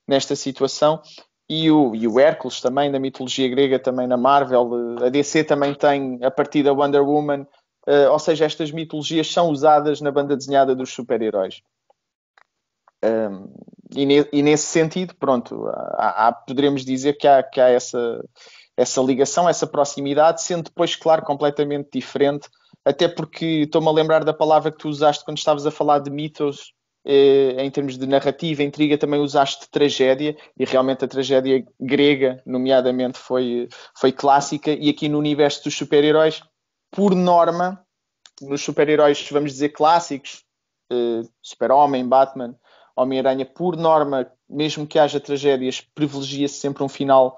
nesta 0.06 0.34
situação 0.34 1.02
e 1.48 1.70
o, 1.70 1.94
e 1.94 2.06
o 2.06 2.20
Hércules 2.20 2.60
também, 2.60 2.92
da 2.92 2.98
mitologia 2.98 3.48
grega, 3.48 3.78
também 3.78 4.06
na 4.06 4.16
Marvel. 4.16 4.70
A 5.02 5.08
DC 5.08 5.44
também 5.44 5.74
tem, 5.74 6.18
a 6.22 6.30
partir 6.30 6.62
da 6.62 6.72
Wonder 6.72 7.02
Woman, 7.02 7.46
uh, 7.86 8.10
ou 8.12 8.18
seja, 8.18 8.44
estas 8.44 8.70
mitologias 8.70 9.32
são 9.32 9.48
usadas 9.48 10.00
na 10.00 10.10
banda 10.10 10.36
desenhada 10.36 10.74
dos 10.74 10.92
super-heróis. 10.92 11.62
Um, 13.02 13.54
e, 13.94 14.04
ne, 14.04 14.28
e, 14.32 14.42
nesse 14.42 14.66
sentido, 14.66 15.14
pronto, 15.14 15.66
há, 15.68 16.28
há, 16.28 16.32
poderemos 16.32 16.84
dizer 16.84 17.14
que 17.14 17.26
há, 17.26 17.42
que 17.42 17.60
há 17.60 17.68
essa, 17.68 18.22
essa 18.78 19.02
ligação, 19.02 19.48
essa 19.48 19.66
proximidade, 19.66 20.40
sendo 20.40 20.62
depois, 20.62 20.94
claro, 20.94 21.22
completamente 21.22 21.88
diferente, 21.92 22.48
até 22.84 23.08
porque 23.08 23.62
estou-me 23.64 23.88
a 23.88 23.90
lembrar 23.90 24.22
da 24.22 24.32
palavra 24.32 24.70
que 24.70 24.78
tu 24.78 24.88
usaste 24.88 25.24
quando 25.24 25.36
estavas 25.36 25.66
a 25.66 25.70
falar 25.72 25.98
de 25.98 26.10
mitos, 26.10 26.72
eh, 27.04 27.56
em 27.58 27.68
termos 27.72 27.98
de 27.98 28.06
narrativa, 28.06 28.62
intriga, 28.62 28.96
também 28.96 29.20
usaste 29.20 29.68
tragédia, 29.68 30.36
e 30.56 30.64
realmente 30.64 31.04
a 31.04 31.08
tragédia 31.08 31.66
grega, 31.80 32.40
nomeadamente, 32.46 33.18
foi, 33.18 33.68
foi 33.96 34.12
clássica, 34.12 34.70
e 34.70 34.88
aqui 34.88 35.08
no 35.08 35.18
universo 35.18 35.64
dos 35.64 35.76
super-heróis, 35.76 36.40
por 36.92 37.16
norma, 37.16 37.84
nos 38.40 38.62
super-heróis, 38.62 39.28
vamos 39.32 39.50
dizer, 39.50 39.70
clássicos, 39.70 40.44
eh, 40.92 41.22
Super-Homem, 41.42 42.06
Batman, 42.06 42.54
Homem-Aranha, 42.94 43.44
por 43.44 43.76
norma, 43.76 44.30
mesmo 44.48 44.86
que 44.86 45.00
haja 45.00 45.18
tragédias, 45.18 45.80
privilegia-se 45.80 46.60
sempre 46.60 46.84
um 46.84 46.88
final 46.88 47.36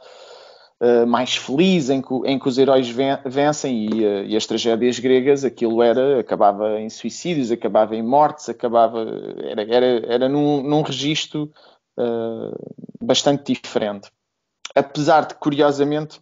uh, 0.81 1.07
mais 1.07 1.37
feliz, 1.37 1.91
em 1.91 2.01
que, 2.01 2.15
em 2.25 2.39
que 2.39 2.49
os 2.49 2.59
heróis 2.59 2.89
ven 2.89 3.19
vencem 3.25 3.87
e, 3.87 4.05
uh, 4.05 4.25
e, 4.25 4.37
as 4.37 4.47
tragédias 4.47 4.99
gregas, 4.99 5.45
aquilo 5.45 5.83
era, 5.83 6.19
acabava 6.21 6.81
em 6.81 6.89
suicídios, 6.89 7.51
acabava 7.51 7.95
em 7.95 8.03
mortes, 8.03 8.49
acabava, 8.49 9.01
era, 9.45 9.63
era, 9.63 9.87
era 10.07 10.29
num, 10.29 10.63
num 10.63 10.83
registro 10.83 11.53
uh, 11.99 13.05
bastante 13.05 13.53
diferente. 13.53 14.11
Apesar 14.75 15.27
de, 15.27 15.35
curiosamente, 15.35 16.21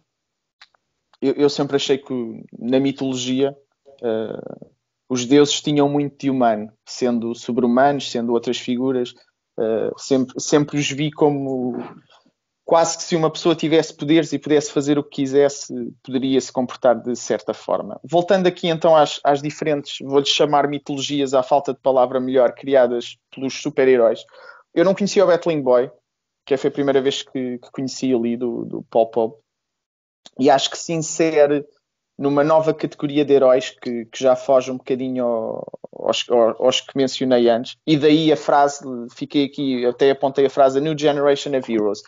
eu, 1.21 1.33
eu 1.33 1.49
sempre 1.49 1.77
achei 1.77 1.97
que 1.97 2.43
na 2.57 2.79
mitologia 2.79 3.55
os 5.09 5.25
deuses 5.25 5.59
tinham 5.59 5.89
muito 5.89 6.17
de 6.17 6.29
humano, 6.29 6.71
sendo 6.85 7.35
sobre-humanos, 7.35 8.09
sendo 8.09 8.31
outras 8.31 8.57
figuras, 8.57 9.13
sempre, 9.97 10.39
sempre 10.39 10.77
os 10.77 10.89
vi 10.89 11.11
como 11.11 11.75
quase 12.69 12.97
que 12.97 13.03
se 13.03 13.15
uma 13.15 13.31
pessoa 13.31 13.55
tivesse 13.55 13.91
poderes 13.91 14.31
e 14.31 14.37
pudesse 14.37 14.71
fazer 14.71 14.99
o 14.99 15.03
que 15.03 15.23
quisesse, 15.23 15.73
poderia 16.03 16.39
se 16.39 16.51
comportar 16.51 17.01
de 17.01 17.15
certa 17.15 17.51
forma. 17.51 17.99
Voltando 18.03 18.45
aqui 18.45 18.67
então 18.67 18.95
às, 18.95 19.19
às 19.23 19.41
diferentes, 19.41 19.97
vou-lhes 20.07 20.29
chamar 20.29 20.67
mitologias 20.67 21.33
à 21.33 21.41
falta 21.41 21.73
de 21.73 21.79
palavra 21.79 22.19
melhor, 22.19 22.53
criadas 22.53 23.17
pelos 23.33 23.59
super-heróis. 23.59 24.23
Eu 24.71 24.85
não 24.85 24.93
conhecia 24.93 25.23
o 25.23 25.27
Battling 25.27 25.63
Boy, 25.63 25.89
que 26.45 26.55
foi 26.57 26.67
a 26.67 26.71
primeira 26.71 27.01
vez 27.01 27.23
que, 27.23 27.57
que 27.57 27.71
conheci 27.71 28.13
ali 28.13 28.37
do, 28.37 28.63
do 28.65 28.83
Paul 28.83 29.07
Pop, 29.07 29.39
e 30.39 30.47
acho 30.47 30.69
que 30.69 30.77
se 30.77 30.93
insere 30.93 31.65
numa 32.19 32.43
nova 32.43 32.71
categoria 32.71 33.25
de 33.25 33.33
heróis 33.33 33.71
que, 33.71 34.05
que 34.05 34.23
já 34.23 34.35
foge 34.35 34.69
um 34.69 34.77
bocadinho 34.77 35.63
aos, 35.91 36.23
aos, 36.59 36.81
que 36.81 36.95
mencionei 36.95 37.49
antes. 37.49 37.77
E 37.87 37.97
daí 37.97 38.31
a 38.31 38.37
frase, 38.37 38.85
fiquei 39.15 39.45
aqui, 39.45 39.83
até 39.87 40.11
apontei 40.11 40.45
a 40.45 40.49
frase, 40.51 40.79
New 40.79 40.95
Generation 40.95 41.57
of 41.57 41.73
Heroes. 41.73 42.03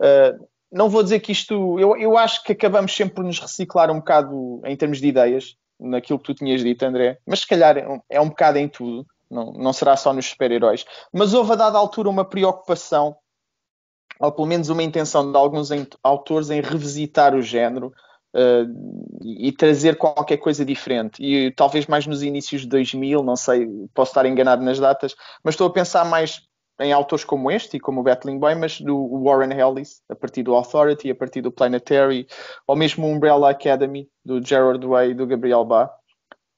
Uh, 0.00 0.46
não 0.70 0.88
vou 0.88 1.02
dizer 1.02 1.20
que 1.20 1.32
isto, 1.32 1.78
eu, 1.78 1.96
eu 1.96 2.18
acho 2.18 2.42
que 2.42 2.52
acabamos 2.52 2.94
sempre 2.94 3.14
por 3.14 3.24
nos 3.24 3.38
reciclar 3.38 3.90
um 3.90 3.96
bocado 3.96 4.60
em 4.64 4.76
termos 4.76 5.00
de 5.00 5.08
ideias, 5.08 5.56
naquilo 5.78 6.18
que 6.18 6.24
tu 6.24 6.34
tinhas 6.34 6.62
dito, 6.62 6.82
André, 6.84 7.18
mas 7.26 7.40
se 7.40 7.46
calhar 7.46 7.76
é 7.76 7.88
um, 7.88 8.00
é 8.08 8.24
bocado 8.24 8.58
em 8.58 8.68
tudo, 8.68 9.06
não, 9.30 9.52
não 9.52 9.72
será 9.72 9.96
só 9.96 10.12
nos 10.12 10.26
super-heróis. 10.26 10.84
Mas 11.12 11.34
houve 11.34 11.52
a 11.52 11.56
dada 11.56 11.78
altura 11.78 12.08
uma 12.08 12.24
preocupação, 12.24 13.16
ou 14.18 14.32
pelo 14.32 14.46
menos 14.46 14.68
uma 14.68 14.82
intenção 14.82 15.30
de 15.30 15.36
alguns 15.36 15.68
autores 16.02 16.50
em 16.50 16.60
revisitar 16.60 17.34
o 17.34 17.42
género, 17.42 17.92
uh, 18.34 19.20
e 19.22 19.52
trazer 19.52 19.96
qualquer 19.96 20.38
coisa 20.38 20.64
diferente. 20.64 21.22
E 21.22 21.50
talvez 21.52 21.86
mais 21.86 22.06
nos 22.06 22.22
inícios 22.22 22.62
de 22.62 22.68
2000, 22.68 23.22
não 23.22 23.36
sei, 23.36 23.66
posso 23.94 24.10
estar 24.10 24.26
enganado 24.26 24.62
nas 24.62 24.78
datas, 24.78 25.14
mas 25.42 25.54
estou 25.54 25.66
a 25.66 25.72
pensar 25.72 26.04
mais 26.04 26.42
em 26.80 26.92
autores 26.92 27.24
como 27.24 27.50
este 27.50 27.76
e 27.76 27.80
como 27.80 28.00
o 28.00 28.02
Battling 28.02 28.38
Boy, 28.38 28.54
mas 28.54 28.80
do 28.80 29.22
Warren 29.22 29.52
Ellis, 29.58 30.02
a 30.08 30.14
partir 30.14 30.42
do 30.42 30.54
Authority, 30.54 31.10
a 31.10 31.14
partir 31.14 31.40
do 31.40 31.50
Planetary, 31.50 32.26
ou 32.66 32.76
mesmo 32.76 33.06
Umbrella 33.06 33.50
Academy, 33.50 34.08
do 34.24 34.44
Gerard 34.44 34.84
Way 34.86 35.10
e 35.10 35.14
do 35.14 35.26
Gabriel 35.26 35.64
Ba. 35.64 35.90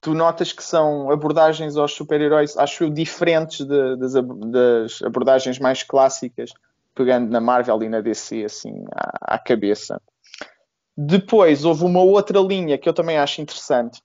Tu 0.01 0.15
notas 0.15 0.53
que 0.53 0.63
são 0.63 1.11
abordagens 1.11 1.77
aos 1.77 1.93
super-heróis, 1.93 2.57
acho 2.57 2.85
eu, 2.85 2.91
diferentes 2.91 3.67
de, 3.67 3.97
das, 3.97 4.13
das, 4.13 5.03
abordagens 5.03 5.59
mais 5.59 5.83
clássicas, 5.83 6.53
pegando 6.95 7.31
na 7.31 7.41
Marvel 7.41 7.83
e 7.83 7.89
na 7.89 8.01
DC, 8.01 8.45
assim, 8.45 8.85
à, 8.93 9.35
à 9.35 9.39
cabeça. 9.39 10.01
Depois 10.97 11.65
houve 11.65 11.85
uma 11.85 12.03
outra 12.03 12.41
linha 12.41 12.79
que 12.79 12.89
eu 12.89 12.93
também 12.93 13.19
acho 13.19 13.41
interessante, 13.41 14.03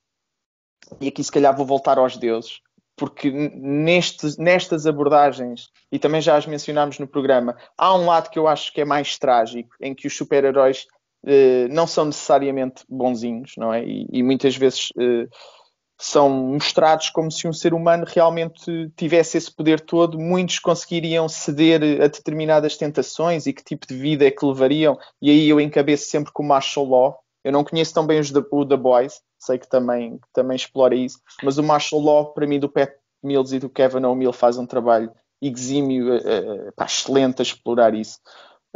e 0.99 1.07
aqui 1.07 1.23
se 1.23 1.31
calhar 1.31 1.55
vou 1.55 1.65
voltar 1.65 1.97
aos 1.97 2.17
deuses, 2.17 2.59
porque 3.03 3.29
nestes, 3.29 4.37
nestas 4.37 4.87
abordagens, 4.87 5.67
e 5.91 5.99
também 5.99 6.21
já 6.21 6.37
as 6.37 6.47
mencionámos 6.47 6.99
no 6.99 7.05
programa, 7.05 7.53
há 7.77 7.93
um 7.93 8.05
lado 8.05 8.29
que 8.29 8.39
eu 8.39 8.47
acho 8.47 8.71
que 8.71 8.79
é 8.79 8.85
mais 8.85 9.17
trágico, 9.17 9.75
em 9.81 9.93
que 9.93 10.07
os 10.07 10.15
super-heróis 10.15 10.87
eh, 11.27 11.67
não 11.67 11.85
são 11.85 12.05
necessariamente 12.05 12.85
bonzinhos, 12.87 13.55
não 13.57 13.73
é? 13.73 13.83
E, 13.83 14.07
e 14.09 14.23
muitas 14.23 14.55
vezes 14.55 14.87
eh, 14.97 15.27
são 15.99 16.29
mostrados 16.29 17.09
como 17.09 17.29
se 17.29 17.45
um 17.45 17.51
ser 17.51 17.73
humano 17.73 18.05
realmente 18.07 18.89
tivesse 18.95 19.37
esse 19.37 19.53
poder 19.53 19.81
todo, 19.81 20.17
muitos 20.17 20.59
conseguiriam 20.59 21.27
ceder 21.27 21.81
a 22.01 22.07
determinadas 22.07 22.77
tentações 22.77 23.47
e 23.47 23.51
que 23.51 23.65
tipo 23.65 23.85
de 23.85 23.97
vida 23.97 24.25
é 24.25 24.31
que 24.31 24.45
levariam, 24.45 24.97
e 25.21 25.29
aí 25.29 25.49
eu 25.49 25.59
encabeço 25.59 26.09
sempre 26.09 26.31
com 26.31 26.41
o 26.41 26.47
Martial 26.47 26.85
Law. 26.85 27.19
Eu 27.43 27.51
não 27.51 27.63
conheço 27.63 27.93
tão 27.93 28.05
bem 28.05 28.19
os 28.19 28.31
o 28.31 28.65
The 28.65 28.77
Boys, 28.77 29.21
sei 29.37 29.57
que 29.57 29.67
também, 29.67 30.17
que 30.17 30.27
também 30.33 30.55
explora 30.55 30.95
isso, 30.95 31.19
mas 31.43 31.57
o 31.57 31.63
Martial 31.63 32.01
Law, 32.01 32.33
para 32.33 32.47
mim, 32.47 32.59
do 32.59 32.69
Pat 32.69 32.91
Mills 33.21 33.55
e 33.55 33.59
do 33.59 33.69
Kevin 33.69 34.05
O'Neill, 34.05 34.33
faz 34.33 34.57
um 34.57 34.65
trabalho 34.65 35.11
exímio, 35.41 36.15
uh, 36.15 36.71
pá, 36.75 36.85
excelente 36.85 37.41
a 37.41 37.43
explorar 37.43 37.93
isso. 37.93 38.19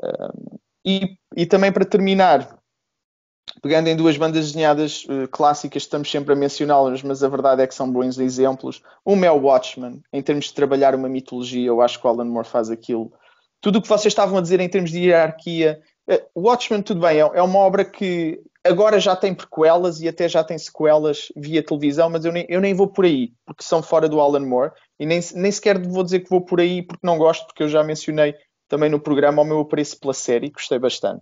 Uh, 0.01 0.59
e, 0.85 1.17
e 1.35 1.45
também 1.45 1.71
para 1.71 1.85
terminar, 1.85 2.59
pegando 3.61 3.87
em 3.87 3.95
duas 3.95 4.17
bandas 4.17 4.47
desenhadas 4.47 5.05
uh, 5.05 5.27
clássicas, 5.29 5.83
estamos 5.83 6.11
sempre 6.11 6.33
a 6.33 6.35
mencioná-las, 6.35 7.01
mas 7.01 7.23
a 7.23 7.29
verdade 7.29 7.61
é 7.61 7.67
que 7.67 7.75
são 7.75 7.91
bons 7.91 8.17
exemplos. 8.19 8.81
Uma 9.05 9.25
é 9.25 9.31
o 9.31 9.41
Watchmen, 9.41 10.01
em 10.11 10.21
termos 10.21 10.45
de 10.45 10.53
trabalhar 10.53 10.93
uma 10.93 11.09
mitologia, 11.09 11.67
eu 11.67 11.81
acho 11.81 11.99
que 11.99 12.05
o 12.05 12.09
Alan 12.09 12.25
Moore 12.25 12.47
faz 12.47 12.69
aquilo. 12.69 13.11
Tudo 13.61 13.79
o 13.79 13.81
que 13.81 13.87
vocês 13.87 14.11
estavam 14.11 14.37
a 14.37 14.41
dizer 14.41 14.59
em 14.59 14.69
termos 14.69 14.91
de 14.91 14.99
hierarquia, 14.99 15.81
Watchmen, 16.35 16.81
tudo 16.81 17.01
bem, 17.01 17.17
é, 17.17 17.19
é, 17.19 17.41
uma 17.41 17.59
obra 17.59 17.83
que 17.83 18.41
agora 18.63 18.99
já 18.99 19.15
tem 19.15 19.33
prequelas 19.33 19.99
e 19.99 20.07
até 20.07 20.27
já 20.29 20.43
tem 20.43 20.57
sequelas 20.57 21.27
via 21.35 21.63
televisão, 21.63 22.09
mas 22.09 22.23
eu 22.23 22.31
nem, 22.31 22.45
eu 22.47 22.61
nem 22.61 22.73
vou 22.73 22.87
por 22.87 23.05
aí, 23.05 23.33
porque 23.45 23.63
são 23.63 23.83
fora 23.83 24.07
do 24.07 24.21
Alan 24.21 24.45
Moore, 24.45 24.71
e 24.99 25.05
nem, 25.05 25.19
nem 25.35 25.51
sequer 25.51 25.81
vou 25.85 26.03
dizer 26.03 26.21
que 26.21 26.29
vou 26.29 26.41
por 26.41 26.61
aí 26.61 26.81
porque 26.81 27.05
não 27.05 27.17
gosto, 27.17 27.45
porque 27.45 27.63
eu 27.63 27.69
já 27.69 27.83
mencionei 27.83 28.35
também 28.69 28.89
no 28.89 28.99
programa 28.99 29.41
o 29.41 29.45
meu 29.45 29.59
apreço 29.59 29.99
pela 29.99 30.13
série, 30.13 30.49
gostei 30.49 30.79
bastante. 30.79 31.21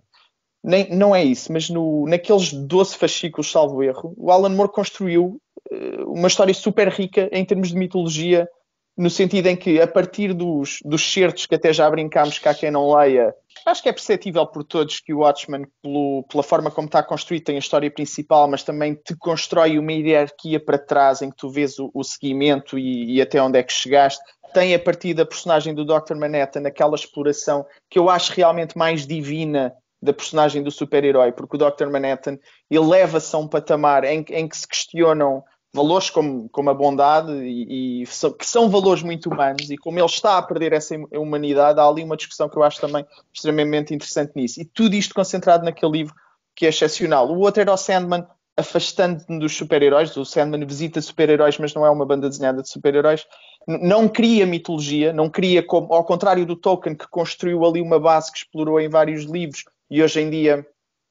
Nem, 0.62 0.88
não 0.90 1.14
é 1.14 1.24
isso, 1.24 1.52
mas 1.52 1.68
no, 1.68 2.06
naqueles 2.08 2.52
12 2.52 2.96
fascículos, 2.96 3.50
salvo 3.50 3.82
erro, 3.82 4.14
o 4.16 4.30
Alan 4.30 4.48
Moore 4.48 4.72
construiu 4.72 5.40
uh, 5.70 6.12
uma 6.12 6.28
história 6.28 6.54
super 6.54 6.88
rica 6.88 7.28
em 7.32 7.44
termos 7.44 7.68
de 7.68 7.76
mitologia, 7.76 8.48
no 8.96 9.10
sentido 9.10 9.46
em 9.46 9.56
que, 9.56 9.80
a 9.80 9.86
partir 9.86 10.32
dos, 10.32 10.78
dos 10.84 11.12
certos 11.12 11.46
que 11.46 11.54
até 11.54 11.72
já 11.72 11.90
brincámos, 11.90 12.38
que 12.38 12.48
há 12.48 12.54
quem 12.54 12.70
não 12.70 12.94
leia, 12.94 13.34
acho 13.66 13.82
que 13.82 13.88
é 13.88 13.92
perceptível 13.92 14.46
por 14.46 14.64
todos 14.64 15.00
que 15.00 15.12
o 15.12 15.18
Watchmen, 15.18 15.66
pelo, 15.82 16.24
pela 16.30 16.42
forma 16.42 16.70
como 16.70 16.86
está 16.86 17.02
construído, 17.02 17.44
tem 17.44 17.56
a 17.56 17.60
história 17.60 17.90
principal, 17.90 18.48
mas 18.48 18.62
também 18.62 18.94
te 18.94 19.14
constrói 19.16 19.78
uma 19.78 19.92
hierarquia 19.92 20.58
para 20.58 20.78
trás 20.78 21.20
em 21.20 21.30
que 21.30 21.36
tu 21.36 21.50
vês 21.50 21.78
o, 21.78 21.90
o 21.92 22.02
seguimento 22.02 22.78
e, 22.78 23.16
e 23.16 23.20
até 23.20 23.42
onde 23.42 23.58
é 23.58 23.62
que 23.62 23.72
chegaste 23.72 24.22
tem 24.56 24.74
a 24.74 24.78
partir 24.78 25.12
da 25.12 25.26
personagem 25.26 25.74
do 25.74 25.84
Dr. 25.84 26.14
Manhattan 26.14 26.66
aquela 26.66 26.94
exploração 26.94 27.66
que 27.90 27.98
eu 27.98 28.08
acho 28.08 28.32
realmente 28.32 28.78
mais 28.78 29.06
divina 29.06 29.74
da 30.00 30.14
personagem 30.14 30.62
do 30.62 30.70
super-herói, 30.70 31.32
porque 31.32 31.56
o 31.56 31.58
Dr. 31.58 31.88
Manhattan 31.88 32.38
eleva-se 32.70 33.34
a 33.34 33.38
um 33.38 33.46
patamar 33.48 34.04
em, 34.04 34.24
em, 34.30 34.48
que 34.48 34.56
se 34.56 34.66
questionam 34.66 35.42
valores 35.76 36.08
como, 36.08 36.48
como 36.48 36.70
a 36.70 36.74
bondade 36.74 37.32
e, 37.32 38.02
e 38.02 38.06
que 38.38 38.46
são 38.46 38.68
valores 38.70 39.02
muito 39.02 39.28
humanos 39.28 39.70
e 39.70 39.76
como 39.76 39.98
ele 39.98 40.06
está 40.06 40.38
a 40.38 40.42
perder 40.42 40.72
essa 40.72 40.96
humanidade, 41.12 41.78
há 41.78 41.86
ali 41.86 42.02
uma 42.02 42.16
discussão 42.16 42.48
que 42.48 42.56
eu 42.56 42.62
acho 42.62 42.80
também 42.80 43.06
extremamente 43.32 43.94
interessante 43.94 44.32
nisso. 44.34 44.60
E 44.60 44.64
tudo 44.64 44.94
isto 44.94 45.14
concentrado 45.14 45.64
naquele 45.64 45.92
livro 45.92 46.14
que 46.54 46.64
é 46.64 46.70
excepcional. 46.70 47.28
O 47.30 47.38
outro 47.40 47.60
era 47.60 47.72
o 47.72 47.76
Sandman, 47.76 48.26
afastando-me 48.56 49.38
dos 49.38 49.54
super-heróis. 49.54 50.16
O 50.16 50.24
Sandman 50.24 50.64
visita 50.66 51.00
super-heróis, 51.02 51.58
mas 51.58 51.74
não 51.74 51.84
é 51.84 51.90
uma 51.90 52.06
banda 52.06 52.28
desenhada 52.28 52.62
de 52.62 52.70
super-heróis. 52.70 53.26
Não 53.68 54.08
cria 54.08 54.46
mitologia, 54.46 55.12
não 55.12 55.28
cria 55.28 55.62
como, 55.62 55.92
ao 55.92 56.04
contrário 56.04 56.46
do 56.46 56.56
Tolkien, 56.56 56.96
que 56.96 57.06
construiu 57.08 57.64
ali 57.66 57.82
uma 57.82 58.00
base 58.00 58.32
que 58.32 58.38
explorou 58.38 58.80
em 58.80 58.88
vários 58.88 59.24
livros 59.24 59.64
e 59.90 60.02
hoje 60.02 60.20
em 60.20 60.30
dia 60.30 60.66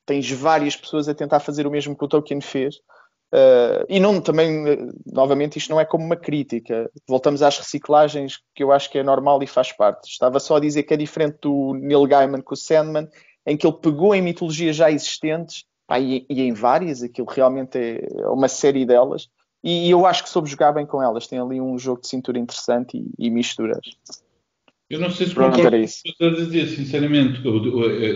tens 0.05 0.31
várias 0.31 0.75
pessoas 0.75 1.07
a 1.07 1.13
tentar 1.13 1.39
fazer 1.39 1.67
o 1.67 1.71
mesmo 1.71 1.95
que 1.95 2.03
o 2.03 2.07
Tolkien 2.07 2.41
fez. 2.41 2.77
Uh, 3.33 3.83
e 3.89 3.99
não 3.99 4.21
também, 4.21 4.89
novamente, 5.05 5.57
isto 5.57 5.69
não 5.69 5.79
é 5.79 5.85
como 5.85 6.05
uma 6.05 6.15
crítica. 6.15 6.89
Voltamos 7.07 7.41
às 7.41 7.57
reciclagens, 7.57 8.39
que 8.53 8.63
eu 8.63 8.71
acho 8.71 8.89
que 8.89 8.97
é 8.97 9.03
normal 9.03 9.41
e 9.43 9.47
faz 9.47 9.71
parte. 9.71 10.09
Estava 10.09 10.39
só 10.39 10.55
a 10.55 10.59
dizer 10.59 10.83
que 10.83 10.93
é 10.93 10.97
diferente 10.97 11.39
do 11.41 11.73
Neil 11.73 12.05
Gaiman 12.05 12.41
com 12.41 12.53
o 12.53 12.57
Sandman, 12.57 13.09
em 13.45 13.57
que 13.57 13.67
ele 13.67 13.77
pegou 13.81 14.15
em 14.15 14.21
mitologias 14.21 14.75
já 14.75 14.89
existentes, 14.89 15.65
pá, 15.85 15.99
e, 15.99 16.25
e, 16.29 16.41
em 16.41 16.53
várias, 16.53 17.03
aquilo 17.03 17.27
realmente 17.29 17.77
é 17.77 18.27
uma 18.27 18.47
série 18.47 18.85
delas, 18.85 19.27
e, 19.63 19.87
e, 19.87 19.91
eu 19.91 20.05
acho 20.05 20.23
que 20.23 20.29
soube 20.29 20.49
jogar 20.49 20.71
bem 20.71 20.85
com 20.85 21.01
elas. 21.01 21.27
Tem 21.27 21.39
ali 21.39 21.59
um 21.59 21.77
jogo 21.77 22.01
de 22.01 22.07
cintura 22.07 22.37
interessante 22.37 22.97
e, 22.97 23.27
e 23.27 23.29
misturas. 23.31 23.97
Eu 24.87 24.99
não 24.99 25.09
sei 25.09 25.25
se 25.25 25.33
concordo 25.33 25.75
isso. 25.75 26.03
com 26.03 26.27
o 26.27 26.35
que 26.35 26.45
dizer, 26.45 26.67
sinceramente. 26.67 27.41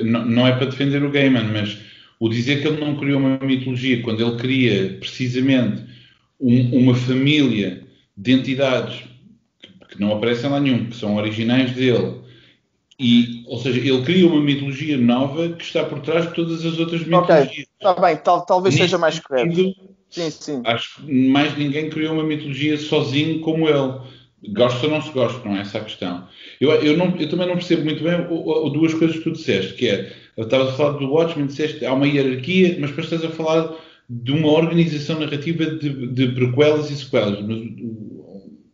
Não 0.06 0.46
é 0.46 0.56
para 0.56 0.68
defender 0.68 1.04
o 1.04 1.12
Gaiman, 1.12 1.52
mas 1.52 1.80
o 2.20 2.30
dizer 2.30 2.62
que 2.62 2.68
ele 2.68 2.80
não 2.80 2.98
criou 2.98 3.20
uma 3.20 3.38
mitologia, 3.40 4.02
quando 4.02 4.22
ele 4.22 4.38
cria 4.38 4.98
precisamente 5.00 5.84
um, 6.40 6.78
uma 6.78 6.96
família 6.96 7.84
de 8.16 8.34
entidades 8.34 9.04
que, 9.90 10.00
não 10.00 10.14
aparecem 10.14 10.50
lá 10.50 10.60
nenhum, 10.60 10.90
que 10.90 10.96
são 10.96 11.16
originais 11.16 11.72
dele, 11.72 12.20
e, 13.00 13.44
ou 13.48 13.58
seja, 13.58 13.80
ele 13.80 14.04
cria 14.04 14.28
uma 14.28 14.42
mitologia 14.42 14.98
nova 14.98 15.50
que 15.50 15.64
está 15.64 15.86
por 15.86 16.02
trás 16.02 16.28
de 16.28 16.34
todas 16.34 16.66
as 16.66 16.78
outras 16.78 17.02
mitologias. 17.02 17.48
Ok, 17.48 17.66
está 17.80 17.94
bem, 17.94 18.18
tal, 18.18 18.46
talvez 18.46 18.76
Nesse 18.76 18.88
seja 18.88 18.98
mais 18.98 19.20
correto. 19.20 19.56
Sim, 20.10 20.30
sim. 20.32 20.62
Acho 20.66 20.96
que 20.96 21.30
mais 21.30 21.58
ninguém 21.58 21.90
criou 21.90 22.14
uma 22.14 22.24
mitologia 22.24 22.78
sozinho 22.78 23.40
como 23.42 23.70
ele. 23.70 23.94
Gosta 24.54 24.86
ou 24.86 24.92
não 24.92 25.02
se 25.02 25.12
gosta, 25.12 25.48
não 25.48 25.56
é 25.56 25.62
essa 25.62 25.78
a 25.78 25.84
questão. 25.84 26.28
Eu, 26.60 26.72
eu, 26.72 26.98
não, 26.98 27.16
eu 27.18 27.30
também 27.30 27.48
não 27.48 27.56
percebo 27.56 27.84
muito 27.84 28.04
bem 28.04 28.16
o, 28.30 28.66
o, 28.66 28.70
duas 28.70 28.94
coisas 28.94 29.18
que 29.18 29.24
tu 29.24 29.32
disseste, 29.32 29.74
que 29.74 29.88
é, 29.88 30.14
eu 30.40 30.46
estava 30.46 30.70
a 30.70 30.74
falar 30.74 30.98
do 30.98 31.12
Watchmen, 31.12 31.48
disseste 31.48 31.86
há 31.86 31.94
uma 31.94 32.08
hierarquia, 32.08 32.78
mas 32.80 32.92
depois 32.92 33.12
estás 33.12 33.26
a 33.26 33.30
falar 33.30 33.76
de 34.10 34.32
uma 34.32 34.48
organização 34.48 35.20
narrativa 35.20 35.66
de, 35.66 36.08
de 36.08 36.30
prequelas 36.30 36.90
e 36.90 36.96
sequelas. 36.96 37.46
Mas, 37.46 37.62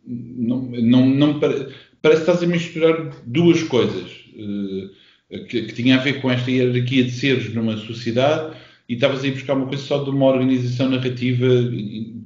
não, 0.06 0.62
não, 0.62 1.06
não, 1.06 1.40
parece 1.40 1.66
que 2.00 2.30
estás 2.30 2.40
a 2.44 2.46
misturar 2.46 3.10
duas 3.26 3.64
coisas 3.64 4.08
uh, 4.36 5.44
que, 5.48 5.62
que 5.62 5.74
tinha 5.74 5.96
a 5.96 6.00
ver 6.00 6.20
com 6.20 6.30
esta 6.30 6.48
hierarquia 6.48 7.02
de 7.02 7.10
seres 7.10 7.52
numa 7.52 7.76
sociedade 7.76 8.56
e 8.88 8.94
estavas 8.94 9.24
a 9.24 9.26
ir 9.26 9.32
buscar 9.32 9.54
uma 9.54 9.66
coisa 9.66 9.82
só 9.82 10.04
de 10.04 10.10
uma 10.10 10.26
organização 10.26 10.88
narrativa 10.88 11.48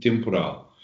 temporal. 0.02 0.76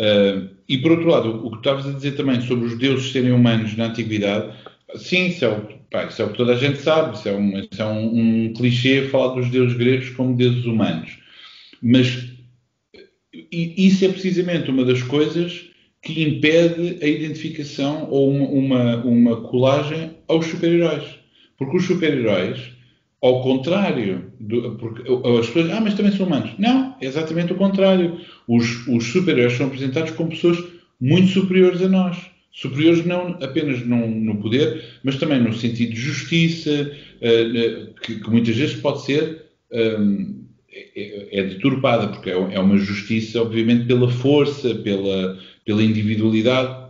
Uh, 0.00 0.48
e 0.66 0.78
por 0.78 0.92
outro 0.92 1.08
lado, 1.08 1.46
o 1.46 1.50
que 1.50 1.58
estavas 1.58 1.86
a 1.86 1.92
dizer 1.92 2.12
também 2.12 2.40
sobre 2.40 2.68
os 2.68 2.78
deuses 2.78 3.12
serem 3.12 3.32
humanos 3.32 3.76
na 3.76 3.88
antiguidade, 3.88 4.50
sim, 4.96 5.26
isso 5.26 5.44
é 5.44 5.48
o, 5.50 5.77
pá, 5.90 6.04
isso 6.06 6.22
é 6.22 6.24
o 6.24 6.30
que 6.30 6.36
toda 6.36 6.52
a 6.52 6.56
gente 6.56 6.78
sabe, 6.80 7.16
isso 7.16 7.28
é, 7.28 7.32
um, 7.32 7.58
isso 7.58 7.82
é 7.82 7.86
um, 7.86 8.46
um 8.46 8.52
clichê 8.52 9.08
falar 9.08 9.34
dos 9.34 9.50
deuses 9.50 9.76
gregos 9.76 10.10
como 10.10 10.36
deuses 10.36 10.64
humanos. 10.64 11.18
Mas 11.82 12.28
isso 13.52 14.04
é 14.04 14.08
precisamente 14.08 14.70
uma 14.70 14.84
das 14.84 15.02
coisas 15.02 15.66
que 16.02 16.22
impede 16.22 16.98
a 17.02 17.06
identificação 17.06 18.08
ou 18.10 18.30
uma, 18.30 18.46
uma, 18.48 18.96
uma 19.04 19.36
colagem 19.42 20.16
aos 20.26 20.46
super-heróis. 20.46 21.04
Porque 21.56 21.76
os 21.76 21.84
super-heróis 21.84 22.78
ao 23.20 23.42
contrário, 23.42 24.32
do, 24.38 24.76
porque 24.76 25.02
as 25.10 25.46
pessoas, 25.46 25.70
ah, 25.70 25.80
mas 25.80 25.94
também 25.94 26.12
são 26.12 26.26
humanos. 26.26 26.52
Não, 26.58 26.94
é 27.00 27.06
exatamente 27.06 27.52
o 27.52 27.56
contrário. 27.56 28.20
Os, 28.46 28.86
os 28.86 29.04
super-heróis 29.04 29.56
são 29.56 29.66
apresentados 29.66 30.12
como 30.12 30.30
pessoas 30.30 30.62
muito 31.00 31.28
superiores 31.28 31.82
a 31.82 31.88
nós. 31.88 32.16
Superiores 32.50 33.04
não 33.04 33.38
apenas 33.42 33.86
no, 33.86 34.08
no 34.08 34.40
poder, 34.40 34.84
mas 35.04 35.16
também 35.16 35.40
no 35.40 35.52
sentido 35.52 35.94
de 35.94 36.00
justiça, 36.00 36.92
uh, 37.16 37.94
que, 38.00 38.20
que, 38.20 38.30
muitas 38.30 38.56
vezes 38.56 38.76
pode 38.76 39.02
ser 39.02 39.44
um, 39.70 40.44
é, 40.70 41.40
é, 41.40 41.42
deturpada, 41.44 42.08
porque 42.08 42.30
é, 42.30 42.32
é 42.32 42.60
uma 42.60 42.78
justiça, 42.78 43.40
obviamente, 43.40 43.86
pela 43.86 44.10
força, 44.10 44.74
pela, 44.76 45.38
pela 45.64 45.82
individualidade, 45.82 46.88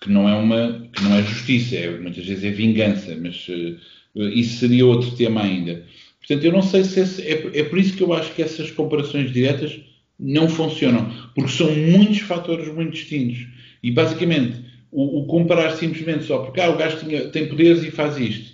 que 0.00 0.10
não 0.10 0.28
é 0.28 0.34
uma 0.34 0.88
que 0.92 1.02
não 1.02 1.16
é 1.16 1.22
justiça, 1.22 1.76
é, 1.76 1.98
muitas 1.98 2.24
vezes 2.24 2.44
é 2.44 2.50
vingança, 2.50 3.16
mas 3.20 3.46
uh, 3.48 4.22
isso 4.28 4.58
seria 4.58 4.86
outro 4.86 5.10
tema 5.12 5.42
ainda. 5.42 5.84
Portanto, 6.18 6.44
eu 6.44 6.52
não 6.52 6.62
sei 6.62 6.84
se 6.84 7.00
esse, 7.00 7.22
é, 7.22 7.60
é 7.60 7.64
por 7.64 7.78
isso 7.78 7.96
que 7.96 8.02
eu 8.02 8.12
acho 8.12 8.32
que 8.34 8.42
essas 8.42 8.70
comparações 8.70 9.32
diretas 9.32 9.80
não 10.18 10.48
funcionam, 10.48 11.12
porque 11.34 11.52
são 11.52 11.74
muitos 11.74 12.18
fatores 12.20 12.72
muito 12.74 12.92
distintos. 12.92 13.46
E 13.82 13.90
basicamente, 13.90 14.60
o, 14.90 15.20
o 15.20 15.26
comparar 15.26 15.72
simplesmente 15.72 16.24
só 16.24 16.38
porque 16.38 16.60
ah, 16.60 16.70
o 16.70 16.76
gajo 16.76 16.98
tinha, 16.98 17.28
tem 17.28 17.48
poderes 17.48 17.82
e 17.82 17.90
faz 17.90 18.18
isto, 18.18 18.52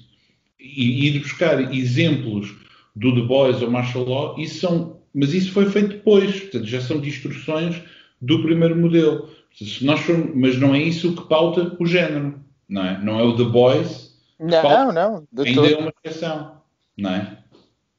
e, 0.59 1.07
ir 1.07 1.19
buscar 1.21 1.73
exemplos 1.75 2.55
do 2.97 3.15
The 3.15 3.23
Boys 3.23 3.63
ou 3.63 3.71
Martial 3.71 4.05
Law, 4.05 4.39
isso 4.39 4.61
são, 4.61 5.01
mas 5.15 5.33
isso 5.33 5.53
foi 5.53 5.69
feito 5.71 5.89
depois, 5.89 6.41
portanto, 6.41 6.67
já 6.67 6.81
são 6.81 7.01
distorções 7.01 7.81
do 8.21 8.43
primeiro 8.43 8.77
modelo. 8.77 9.29
Se 9.53 9.85
nós 9.85 10.01
formos, 10.01 10.33
mas 10.35 10.59
não 10.59 10.75
é 10.75 10.81
isso 10.81 11.15
que 11.15 11.29
pauta 11.29 11.77
o 11.79 11.87
género, 11.87 12.41
não 12.69 12.85
é? 12.85 12.99
Não 13.03 13.21
é 13.21 13.23
o 13.23 13.37
The 13.37 13.45
Boys 13.45 14.15
não, 14.39 14.93
não. 14.93 15.29
De 15.33 15.49
ainda 15.49 15.67
é 15.67 15.77
uma 15.77 15.93
exceção, 16.05 16.61
não 16.97 17.11
é? 17.11 17.39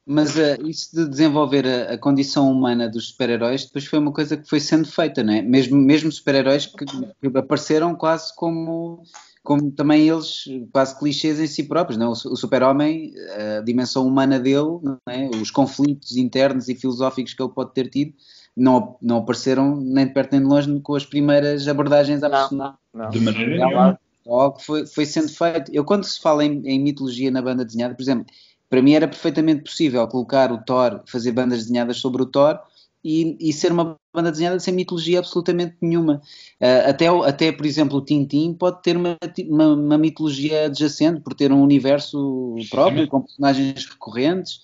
Mas 0.06 0.36
uh, 0.36 0.68
isso 0.68 0.96
de 0.96 1.10
desenvolver 1.10 1.66
a, 1.66 1.94
a 1.94 1.98
condição 1.98 2.52
humana 2.52 2.88
dos 2.88 3.08
super-heróis 3.08 3.66
depois 3.66 3.86
foi 3.86 3.98
uma 3.98 4.12
coisa 4.12 4.38
que 4.38 4.48
foi 4.48 4.60
sendo 4.60 4.88
feita, 4.88 5.24
não 5.24 5.34
é? 5.34 5.42
Mesmo, 5.42 5.78
mesmo 5.78 6.12
super-heróis 6.12 6.68
que, 6.68 6.86
que, 6.86 7.38
apareceram 7.38 7.96
quase 7.96 8.34
como, 8.36 9.02
como 9.44 9.72
também 9.72 10.08
eles, 10.08 10.46
quase 10.72 10.98
clichês 11.00 11.40
em 11.40 11.48
si 11.48 11.64
próprios, 11.64 11.98
não 11.98 12.06
é? 12.06 12.10
O, 12.10 12.12
o 12.12 12.36
super-homem, 12.36 13.14
a 13.58 13.62
dimensão 13.62 14.06
humana 14.06 14.40
dele, 14.40 14.80
não 14.84 15.00
é? 15.10 15.28
os 15.42 15.50
conflitos 15.50 16.16
internos 16.16 16.70
e 16.70 16.76
filosóficos 16.76 17.34
que 17.34 17.42
ele 17.42 17.52
pode 17.52 17.74
ter 17.74 17.90
tido, 17.90 18.14
não, 18.56 18.98
não 19.02 19.18
apareceram 19.18 19.76
nem 19.76 20.06
de 20.06 20.14
perto 20.14 20.34
nem 20.34 20.42
de 20.42 20.48
longe 20.48 20.80
com 20.82 20.96
as 20.96 21.06
primeiras 21.06 21.68
abordagens 21.68 22.22
à 22.22 22.30
personagem. 22.30 22.78
De 23.10 23.20
maneira 23.20 23.58
nenhuma 23.58 24.00
algo 24.28 24.58
que 24.58 24.66
foi, 24.66 24.86
foi 24.86 25.06
sendo 25.06 25.30
feito. 25.30 25.72
Eu, 25.74 25.84
quando 25.84 26.04
se 26.04 26.20
fala 26.20 26.44
em, 26.44 26.62
em, 26.66 26.80
mitologia 26.80 27.30
na 27.30 27.42
banda 27.42 27.66
desenhada, 27.66 27.94
por 27.94 28.02
exemplo, 28.02 28.26
para 28.70 28.82
mim 28.82 28.94
era 28.94 29.08
perfeitamente 29.08 29.64
possível 29.64 30.08
colocar 30.08 30.52
o 30.52 30.58
Thor, 30.58 31.02
fazer 31.06 31.32
bandas 31.32 31.60
desenhadas 31.60 31.98
sobre 31.98 32.22
o 32.22 32.26
Thor 32.26 32.60
e, 33.06 33.38
e 33.40 33.54
ser 33.54 33.72
uma 33.72 33.96
banda 34.12 34.32
desenhada 34.32 34.60
sem 34.60 34.74
mitologia 34.74 35.20
absolutamente 35.20 35.76
nenhuma. 35.80 36.22
Uh, 36.60 36.90
até, 36.90 37.08
até, 37.08 37.52
por 37.52 37.66
exemplo, 37.66 38.00
o 38.00 38.02
Tintin 38.02 38.54
pode 38.54 38.82
ter 38.82 38.98
uma, 38.98 39.16
uma, 39.48 39.74
uma, 39.76 39.98
mitologia 39.98 40.66
adjacente, 40.66 41.22
por 41.22 41.36
ter 41.36 41.52
um 41.52 41.62
universo 41.62 42.56
próprio, 42.72 43.08
com 43.08 43.22
personagens 43.22 43.86
recorrentes 43.86 44.62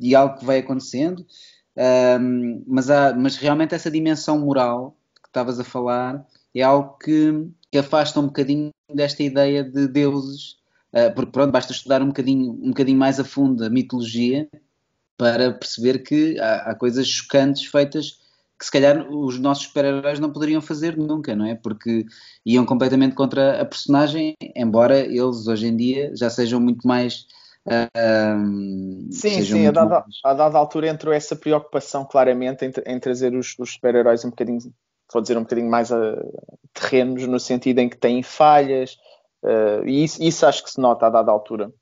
e 0.00 0.14
algo 0.14 0.38
que 0.38 0.46
vai 0.46 0.60
acontecendo. 0.60 1.20
Uh, 1.76 2.62
mas, 2.66 2.88
há, 2.88 3.14
mas 3.14 3.36
realmente 3.36 3.74
essa 3.74 3.90
dimensão 3.90 4.38
moral 4.38 4.96
que 5.22 5.28
estavas 5.28 5.60
a 5.60 5.64
falar 5.64 6.26
é 6.54 6.62
algo 6.62 6.96
que, 6.96 7.48
que 7.70 7.76
afasta 7.76 8.18
um 8.18 8.26
bocadinho 8.26 8.70
desta 8.94 9.22
ideia 9.22 9.62
de 9.62 9.88
deuses, 9.88 10.56
porque 11.14 11.32
pronto, 11.32 11.50
basta 11.50 11.72
estudar 11.72 12.02
um 12.02 12.08
bocadinho, 12.08 12.52
um 12.52 12.68
bocadinho 12.68 12.98
mais 12.98 13.18
a 13.18 13.24
fundo 13.24 13.64
a 13.64 13.70
mitologia 13.70 14.48
para 15.16 15.52
perceber 15.52 15.98
que 15.98 16.38
há, 16.38 16.70
há 16.70 16.74
coisas 16.74 17.06
chocantes 17.06 17.66
feitas 17.66 18.22
que 18.58 18.64
se 18.64 18.70
calhar 18.70 19.08
os 19.10 19.38
nossos 19.38 19.64
super-heróis 19.64 20.20
não 20.20 20.32
poderiam 20.32 20.60
fazer 20.60 20.96
nunca, 20.96 21.34
não 21.34 21.44
é? 21.44 21.54
Porque 21.54 22.06
iam 22.46 22.64
completamente 22.64 23.14
contra 23.14 23.60
a 23.60 23.64
personagem, 23.64 24.36
embora 24.54 25.00
eles 25.00 25.46
hoje 25.46 25.66
em 25.66 25.76
dia 25.76 26.12
já 26.14 26.30
sejam 26.30 26.60
muito 26.60 26.86
mais. 26.86 27.26
Uh, 27.66 29.10
sim, 29.10 29.42
sim, 29.42 29.66
a 29.66 29.72
dada, 29.72 30.00
mais... 30.00 30.20
a 30.22 30.34
dada, 30.34 30.58
altura 30.58 30.88
entrou 30.88 31.12
essa 31.12 31.34
preocupação 31.34 32.04
claramente 32.04 32.64
em, 32.64 32.72
em 32.86 33.00
trazer 33.00 33.34
os, 33.34 33.54
os 33.58 33.72
super-heróis 33.72 34.24
um 34.24 34.30
bocadinho 34.30 34.60
vou 35.12 35.22
dizer, 35.22 35.36
um 35.36 35.42
bocadinho 35.42 35.70
mais 35.70 35.92
a 35.92 36.16
terrenos, 36.72 37.26
no 37.26 37.38
sentido 37.38 37.78
em 37.78 37.88
que 37.88 37.96
têm 37.96 38.22
falhas, 38.22 38.98
uh, 39.44 39.86
e 39.86 40.04
isso, 40.04 40.22
isso, 40.22 40.46
acho 40.46 40.64
que 40.64 40.70
se 40.70 40.80
nota 40.80 41.06
a 41.06 41.10
dada 41.10 41.30
altura. 41.30 41.72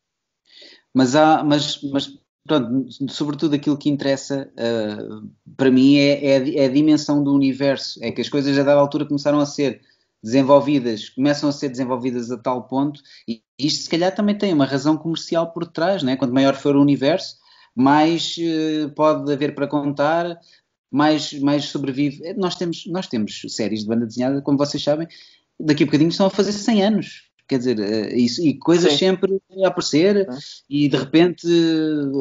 Mas 0.94 1.16
há, 1.16 1.42
mas, 1.42 1.80
mas 1.90 2.18
pronto, 2.46 2.86
sobretudo 3.08 3.54
aquilo 3.54 3.78
que 3.78 3.88
interessa 3.88 4.50
uh, 4.52 5.30
para 5.56 5.70
mim 5.70 5.96
é, 5.96 6.24
é, 6.24 6.56
é, 6.58 6.64
a, 6.66 6.68
dimensão 6.68 7.22
do 7.22 7.32
universo, 7.32 7.98
é 8.02 8.10
que 8.10 8.20
as 8.20 8.28
coisas 8.28 8.58
a 8.58 8.62
dada 8.62 8.80
altura 8.80 9.06
começaram 9.06 9.38
a 9.38 9.46
ser 9.46 9.80
desenvolvidas, 10.22 11.08
começam 11.08 11.48
a 11.48 11.52
ser 11.52 11.68
desenvolvidas 11.68 12.30
a 12.30 12.38
tal 12.38 12.68
ponto, 12.68 13.00
e 13.26 13.42
isto 13.58 13.84
se 13.84 13.90
calhar 13.90 14.14
também 14.14 14.36
tem 14.36 14.52
uma 14.52 14.66
razão 14.66 14.96
comercial 14.96 15.52
por 15.52 15.66
trás, 15.66 16.02
né? 16.02 16.16
quanto 16.16 16.34
maior 16.34 16.54
for 16.54 16.76
o 16.76 16.80
universo, 16.80 17.36
mais 17.74 18.36
uh, 18.38 18.90
pode 18.94 19.32
haver 19.32 19.54
para 19.54 19.66
contar, 19.66 20.38
mais, 20.90 21.32
mais 21.40 21.64
sobrevive. 21.64 22.34
Nós 22.34 22.54
temos, 22.54 22.84
nós 22.86 23.06
temos 23.06 23.40
séries 23.48 23.80
de 23.80 23.86
banda 23.86 24.06
desenhada, 24.06 24.42
como 24.42 24.58
vocês 24.58 24.82
sabem, 24.82 25.08
daqui 25.58 25.84
a 25.84 25.86
bocadinho 25.86 26.10
estão 26.10 26.26
a 26.26 26.30
fazer 26.30 26.52
100 26.52 26.84
anos. 26.84 27.31
Quer 27.52 27.58
dizer, 27.58 27.80
eh, 27.80 28.16
isso, 28.16 28.40
e 28.40 28.54
coisas 28.54 28.92
Sim. 28.92 28.98
sempre 28.98 29.38
a 29.62 29.68
aparecer, 29.68 30.26
e 30.70 30.88
de 30.88 30.96
repente 30.96 31.46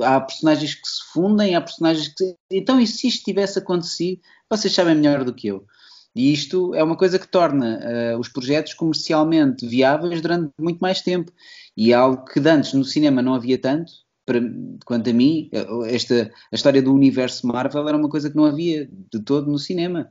há 0.03 0.19
personagens 0.19 0.75
que 0.75 0.85
se 0.85 1.13
fundem, 1.13 1.55
há 1.55 1.61
personagens 1.61 2.09
que. 2.09 2.35
Então, 2.51 2.81
e 2.81 2.85
se 2.85 3.07
isto 3.07 3.23
tivesse 3.23 3.57
acontecido, 3.57 4.19
vocês 4.49 4.73
sabem 4.73 4.93
melhor 4.93 5.23
do 5.23 5.33
que 5.33 5.47
eu. 5.47 5.65
E 6.13 6.33
isto 6.33 6.75
é 6.75 6.83
uma 6.83 6.97
coisa 6.97 7.17
que 7.17 7.29
torna 7.29 7.79
uh, 7.79 8.19
os 8.19 8.27
projetos 8.27 8.73
comercialmente 8.73 9.65
viáveis 9.65 10.19
durante 10.19 10.51
muito 10.59 10.79
mais 10.79 10.99
tempo. 10.99 11.31
E 11.77 11.93
é 11.93 11.95
algo 11.95 12.25
que 12.25 12.41
antes 12.41 12.73
no 12.73 12.83
cinema 12.83 13.21
não 13.21 13.33
havia 13.33 13.57
tanto, 13.57 13.89
para, 14.25 14.41
quanto 14.85 15.09
a 15.09 15.13
mim, 15.13 15.49
esta, 15.85 16.29
a 16.51 16.55
história 16.55 16.81
do 16.81 16.93
universo 16.93 17.47
Marvel 17.47 17.87
era 17.87 17.97
uma 17.97 18.09
coisa 18.09 18.29
que 18.29 18.35
não 18.35 18.43
havia 18.43 18.89
de 19.09 19.21
todo 19.23 19.49
no 19.49 19.57
cinema. 19.57 20.09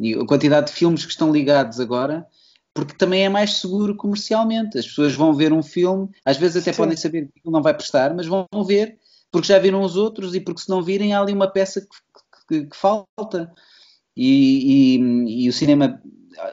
E 0.00 0.14
a 0.14 0.26
quantidade 0.26 0.66
de 0.66 0.72
filmes 0.72 1.04
que 1.04 1.12
estão 1.12 1.32
ligados 1.32 1.78
agora, 1.78 2.26
porque 2.74 2.94
também 2.94 3.24
é 3.24 3.28
mais 3.28 3.54
seguro 3.54 3.96
comercialmente. 3.96 4.78
As 4.78 4.86
pessoas 4.86 5.14
vão 5.14 5.34
ver 5.34 5.52
um 5.52 5.62
filme, 5.62 6.08
às 6.24 6.36
vezes 6.36 6.62
até 6.62 6.72
Sim. 6.72 6.78
podem 6.78 6.96
saber 6.96 7.28
que 7.34 7.50
não 7.50 7.62
vai 7.62 7.74
prestar, 7.74 8.14
mas 8.14 8.26
vão 8.26 8.46
ver 8.66 8.98
porque 9.30 9.48
já 9.48 9.58
viram 9.58 9.82
os 9.82 9.96
outros 9.96 10.34
e 10.34 10.40
porque 10.40 10.62
se 10.62 10.68
não 10.68 10.82
virem 10.82 11.14
há 11.14 11.20
ali 11.20 11.32
uma 11.32 11.50
peça 11.50 11.80
que, 11.80 11.88
que, 12.48 12.66
que 12.66 12.76
falta. 12.76 13.52
E, 14.16 14.96
e, 14.96 15.44
e, 15.44 15.48
o 15.48 15.52
cinema 15.52 16.00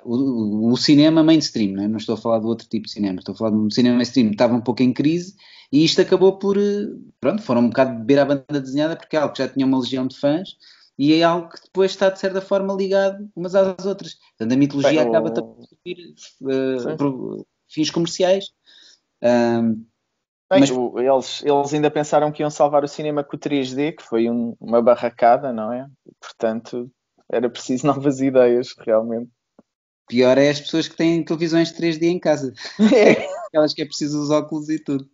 o, 0.04 0.72
o, 0.72 0.78
cinema 0.78 1.24
mainstream, 1.24 1.74
não, 1.74 1.84
é? 1.84 1.88
não 1.88 1.98
estou 1.98 2.16
a 2.16 2.18
falar 2.18 2.40
do 2.40 2.48
outro 2.48 2.68
tipo 2.68 2.86
de 2.86 2.92
cinema, 2.92 3.20
estou 3.20 3.34
a 3.34 3.38
falar 3.38 3.52
do 3.52 3.72
cinema 3.74 3.96
mainstream, 3.96 4.32
estava 4.32 4.56
um 4.56 4.62
pouco 4.62 4.84
em 4.84 4.94
crise 4.94 5.36
e 5.72 5.84
isto 5.84 6.02
acabou 6.02 6.38
por, 6.38 6.58
eh, 6.58 6.88
pronto, 7.20 7.42
foram 7.42 7.62
um 7.62 7.70
bocado 7.70 7.98
beber 8.00 8.20
à 8.20 8.26
banda 8.26 8.62
desenhada 8.62 8.96
porque 8.96 9.16
é 9.16 9.20
algo 9.20 9.34
que 9.34 9.42
já 9.42 9.50
tinha 9.50 9.66
uma 9.66 9.80
legião 9.80 10.08
de 10.08 10.18
fãs 10.18 10.56
e 10.98 11.14
é 11.14 11.24
algo 11.24 11.50
que 11.50 11.62
depois 11.62 11.92
está 11.92 12.10
de 12.10 12.20
certa 12.20 12.42
forma 12.42 12.74
ligado 12.74 13.30
umas 13.36 13.54
às 13.54 13.86
outras. 13.86 14.16
Portanto, 14.38 14.54
a 14.54 14.58
mitologia 14.58 15.02
Bem, 15.02 15.10
acaba 15.10 15.30
também 15.32 15.54
por 15.54 15.66
servir 15.66 16.16
uh, 16.42 17.46
fins 17.70 17.92
comerciais. 17.92 18.46
Um, 19.22 19.86
Bem, 20.50 20.62
mas... 20.62 20.72
o, 20.72 20.98
eles, 20.98 21.44
eles 21.44 21.74
ainda 21.74 21.92
pensaram 21.92 22.32
que 22.32 22.42
iam 22.42 22.50
salvar 22.50 22.84
o 22.84 22.88
cinema 22.88 23.24
com 23.24 23.36
o 23.36 23.40
3D, 23.40 23.98
que 23.98 24.04
foi 24.04 24.30
um, 24.30 24.56
uma 24.60 24.82
barracada, 24.82 25.52
não 25.54 25.72
é? 25.72 25.86
Portanto, 26.20 26.90
era 27.32 27.50
preciso 27.50 27.86
novas 27.88 28.20
ideias, 28.20 28.74
realmente. 28.80 29.30
Pior 30.08 30.38
é 30.38 30.50
as 30.50 30.62
pessoas 30.62 30.88
que 30.88 30.96
têm 30.96 31.24
televisões 31.24 31.74
3D 31.74 32.04
em 32.04 32.20
casa. 32.20 32.54
É. 32.80 33.28
Aquelas 33.48 33.74
que 33.74 33.82
é 33.82 33.86
preciso 33.86 34.22
os 34.22 34.30
óculos 34.30 34.70
e 34.70 34.82
tudo. 34.82 35.06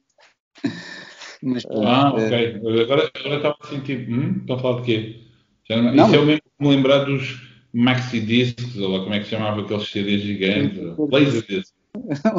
Mas, 1.42 1.66
ah, 1.66 2.14
é... 2.16 2.26
ok. 2.26 2.84
Agora, 2.84 3.12
agora 3.16 3.36
estava 3.38 3.58
a 3.60 3.68
sentir. 3.68 4.08
Hum? 4.08 4.38
Estão 4.40 4.56
a 4.56 4.60
falar 4.60 4.82
de 4.82 4.86
quê? 4.86 5.33
Já 5.70 5.82
não... 5.82 5.94
Isso 5.94 6.16
é 6.16 6.20
o 6.20 6.26
mesmo 6.26 6.42
que 6.42 6.66
me 6.66 6.76
lembrar 6.76 7.06
dos 7.06 7.42
maxi 7.74 8.20
discs, 8.20 8.78
ou 8.78 8.90
lá 8.90 9.04
como 9.04 9.14
é 9.14 9.20
que 9.20 9.26
se 9.26 9.32
chamava 9.32 9.62
aqueles 9.62 9.90
CDs 9.90 10.22
gigantes. 10.22 10.80
Laserdisc. 11.12 11.74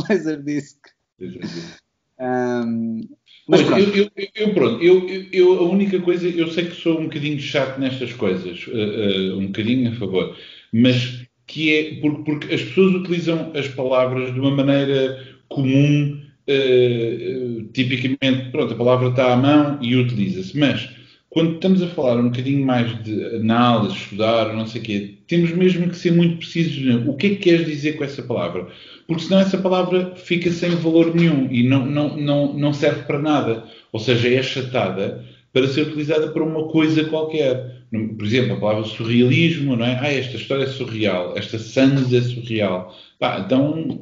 Laserdisc. 0.08 0.78
Laserdisc. 1.20 1.84
Um, 2.20 3.00
mas 3.48 3.62
pronto. 3.62 3.80
Eu, 3.80 4.10
eu, 4.16 4.28
eu, 4.34 4.54
pronto, 4.54 4.82
eu, 4.82 5.08
eu, 5.32 5.58
a 5.58 5.62
única 5.62 6.00
coisa, 6.00 6.28
eu 6.28 6.48
sei 6.48 6.66
que 6.66 6.76
sou 6.76 7.00
um 7.00 7.04
bocadinho 7.04 7.38
chato 7.40 7.78
nestas 7.78 8.12
coisas, 8.12 8.66
uh, 8.68 9.34
uh, 9.34 9.38
um 9.38 9.46
bocadinho 9.46 9.90
a 9.90 9.94
favor, 9.96 10.36
mas 10.72 11.26
que 11.46 11.74
é 11.74 11.94
porque, 12.00 12.22
porque, 12.22 12.54
as 12.54 12.62
pessoas 12.62 12.94
utilizam 12.94 13.52
as 13.54 13.68
palavras 13.68 14.32
de 14.32 14.40
uma 14.40 14.50
maneira 14.50 15.22
comum, 15.48 16.22
uh, 16.48 17.64
tipicamente, 17.72 18.50
pronto, 18.50 18.72
a 18.72 18.76
palavra 18.76 19.08
está 19.08 19.32
à 19.32 19.36
mão 19.36 19.78
e 19.82 19.96
utiliza-se, 19.96 20.56
mas 20.56 20.88
quando 21.34 21.56
estamos 21.56 21.82
a 21.82 21.88
falar 21.88 22.16
um 22.16 22.30
bocadinho 22.30 22.64
mais 22.64 23.02
de 23.02 23.36
análise, 23.36 23.94
estudar, 23.94 24.54
não 24.54 24.66
sei 24.66 24.80
o 24.80 24.84
quê, 24.84 25.14
temos 25.26 25.50
mesmo 25.52 25.90
que 25.90 25.96
ser 25.96 26.12
muito 26.12 26.38
precisos 26.38 26.82
no 26.82 27.10
o 27.10 27.16
que 27.16 27.26
é 27.26 27.30
que 27.30 27.36
queres 27.36 27.66
dizer 27.66 27.98
com 27.98 28.04
essa 28.04 28.22
palavra 28.22 28.68
porque 29.06 29.24
senão 29.24 29.40
essa 29.40 29.58
palavra 29.58 30.14
fica 30.16 30.50
sem 30.50 30.70
valor 30.70 31.14
nenhum 31.14 31.48
e 31.50 31.62
não, 31.62 31.84
não, 31.84 32.16
não, 32.16 32.52
não 32.54 32.72
serve 32.72 33.02
para 33.02 33.18
nada. 33.18 33.64
Ou 33.92 34.00
seja, 34.00 34.28
é 34.28 34.38
achatada 34.38 35.24
para 35.52 35.68
ser 35.68 35.82
utilizada 35.82 36.28
para 36.28 36.42
uma 36.42 36.68
coisa 36.68 37.04
qualquer. 37.04 37.83
Por 37.90 38.24
exemplo, 38.24 38.54
a 38.54 38.60
palavra 38.60 38.84
surrealismo, 38.84 39.76
não 39.76 39.84
é? 39.84 39.98
Ah, 40.00 40.12
esta 40.12 40.36
história 40.36 40.64
é 40.64 40.68
surreal, 40.68 41.36
esta 41.36 41.58
Sans 41.58 42.12
é 42.12 42.20
surreal. 42.20 42.94
Pá, 43.18 43.40
então, 43.44 44.00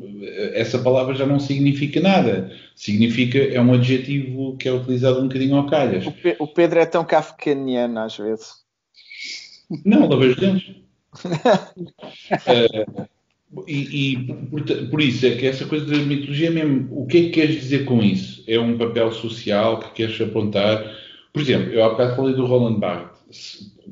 essa 0.54 0.78
palavra 0.78 1.14
já 1.14 1.26
não 1.26 1.38
significa 1.38 2.00
nada. 2.00 2.52
Significa, 2.74 3.38
é 3.38 3.60
um 3.60 3.74
adjetivo 3.74 4.56
que 4.56 4.68
é 4.68 4.72
utilizado 4.72 5.20
um 5.20 5.28
bocadinho 5.28 5.56
ao 5.56 5.66
calhas. 5.66 6.04
O, 6.38 6.46
Pedro 6.46 6.80
é 6.80 6.86
tão 6.86 7.04
kafkaniano 7.04 7.98
às 7.98 8.16
vezes. 8.16 8.62
Não, 9.84 10.08
lava 10.08 10.24
os 10.24 10.36
dentes. 10.36 10.74
uh, 11.24 13.06
E, 13.66 14.12
e 14.12 14.34
por, 14.50 14.62
por, 14.62 15.00
isso 15.00 15.26
é 15.26 15.36
que 15.36 15.46
essa 15.46 15.66
coisa 15.66 15.84
da 15.84 15.98
mitologia 15.98 16.50
mesmo. 16.50 16.88
O 16.90 17.06
que 17.06 17.18
é 17.18 17.22
que 17.22 17.30
queres 17.30 17.56
dizer 17.56 17.84
com 17.84 18.02
isso? 18.02 18.42
É 18.46 18.58
um 18.58 18.78
papel 18.78 19.12
social 19.12 19.78
que 19.78 19.92
queres 19.92 20.18
apontar? 20.20 20.82
Por 21.32 21.42
exemplo, 21.42 21.70
eu 21.70 21.84
há 21.84 21.90
bocado 21.90 22.16
falei 22.16 22.34
do 22.34 22.46
Roland 22.46 22.78
Barthes. 22.78 23.21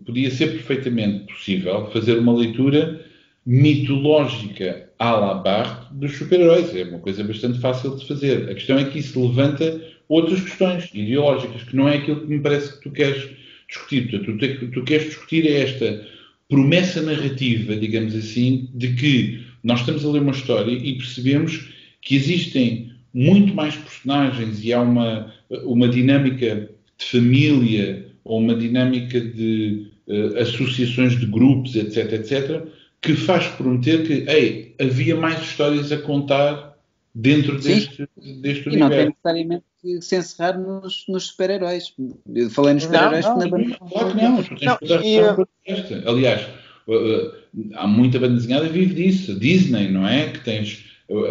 Podia 0.05 0.31
ser 0.31 0.53
perfeitamente 0.53 1.33
possível 1.33 1.91
fazer 1.93 2.19
uma 2.19 2.35
leitura 2.35 3.05
mitológica 3.47 4.91
à 4.99 5.13
la 5.13 5.35
Barthes 5.35 5.89
dos 5.93 6.17
super-heróis. 6.17 6.75
É 6.75 6.85
uma 6.85 6.99
coisa 6.99 7.25
bastante 7.25 7.59
fácil 7.59 7.97
de 7.97 8.07
fazer. 8.07 8.51
A 8.51 8.55
questão 8.55 8.79
é 8.79 8.85
que 8.85 8.99
isso 8.99 9.21
levanta 9.27 9.81
outras 10.09 10.41
questões 10.41 10.91
ideológicas, 10.93 11.63
que 11.63 11.77
não 11.77 11.89
é 11.89 11.97
aquilo 11.97 12.21
que 12.21 12.27
me 12.27 12.41
parece 12.41 12.75
que 12.75 12.83
tu 12.83 12.91
queres 12.91 13.31
discutir. 13.69 14.11
Portanto, 14.11 14.59
tu, 14.61 14.71
tu 14.71 14.83
queres 14.83 15.07
discutir 15.07 15.47
é 15.47 15.63
esta 15.63 16.07
promessa 16.49 17.01
narrativa, 17.01 17.77
digamos 17.77 18.15
assim, 18.15 18.69
de 18.75 18.95
que 18.95 19.41
nós 19.63 19.81
estamos 19.81 20.05
a 20.05 20.11
ler 20.11 20.23
uma 20.23 20.33
história 20.33 20.73
e 20.73 20.97
percebemos 20.97 21.69
que 22.03 22.17
existem 22.17 22.93
muito 23.15 23.55
mais 23.55 23.77
personagens 23.77 24.65
e 24.65 24.73
há 24.73 24.81
uma, 24.81 25.33
uma 25.65 25.89
dinâmica 25.89 26.71
de 26.99 27.05
família 27.05 28.00
ou 28.31 28.39
uma 28.39 28.55
dinâmica 28.55 29.21
de 29.21 29.91
uh, 30.07 30.39
associações 30.39 31.19
de 31.19 31.27
grupos, 31.27 31.75
etc, 31.75 32.13
etc, 32.13 32.63
que 33.01 33.17
faz 33.17 33.49
prometer 33.49 34.07
que, 34.07 34.31
ei, 34.31 34.73
havia 34.81 35.17
mais 35.17 35.43
histórias 35.43 35.91
a 35.91 35.99
contar 35.99 36.79
dentro 37.13 37.61
deste, 37.61 38.09
deste 38.41 38.69
e 38.69 38.69
universo. 38.69 38.77
E 38.77 38.79
não 38.79 38.89
tem 38.89 39.07
necessariamente 39.07 39.65
que 39.83 40.01
se 40.01 40.17
encerrar 40.17 40.57
nos, 40.57 41.05
nos 41.09 41.25
super-heróis. 41.25 41.93
Eu 42.33 42.51
falei 42.51 42.75
nos 42.75 42.85
super-heróis 42.85 43.27
porque 43.27 43.45
na 43.45 43.51
banda... 43.51 43.79
Claro 43.91 44.11
que 44.11 44.17
não. 44.23 44.37
não 44.37 45.03
e, 45.03 45.21
uh... 45.21 46.09
Aliás, 46.09 46.47
uh, 46.87 47.33
há 47.75 47.89
muita 47.89 48.21
banda 48.21 48.35
desenhada 48.35 48.69
que 48.69 48.75
vive 48.75 48.95
disso. 48.95 49.37
Disney, 49.41 49.89
não 49.89 50.07
é? 50.07 50.29
Que 50.29 50.39
tens 50.45 50.85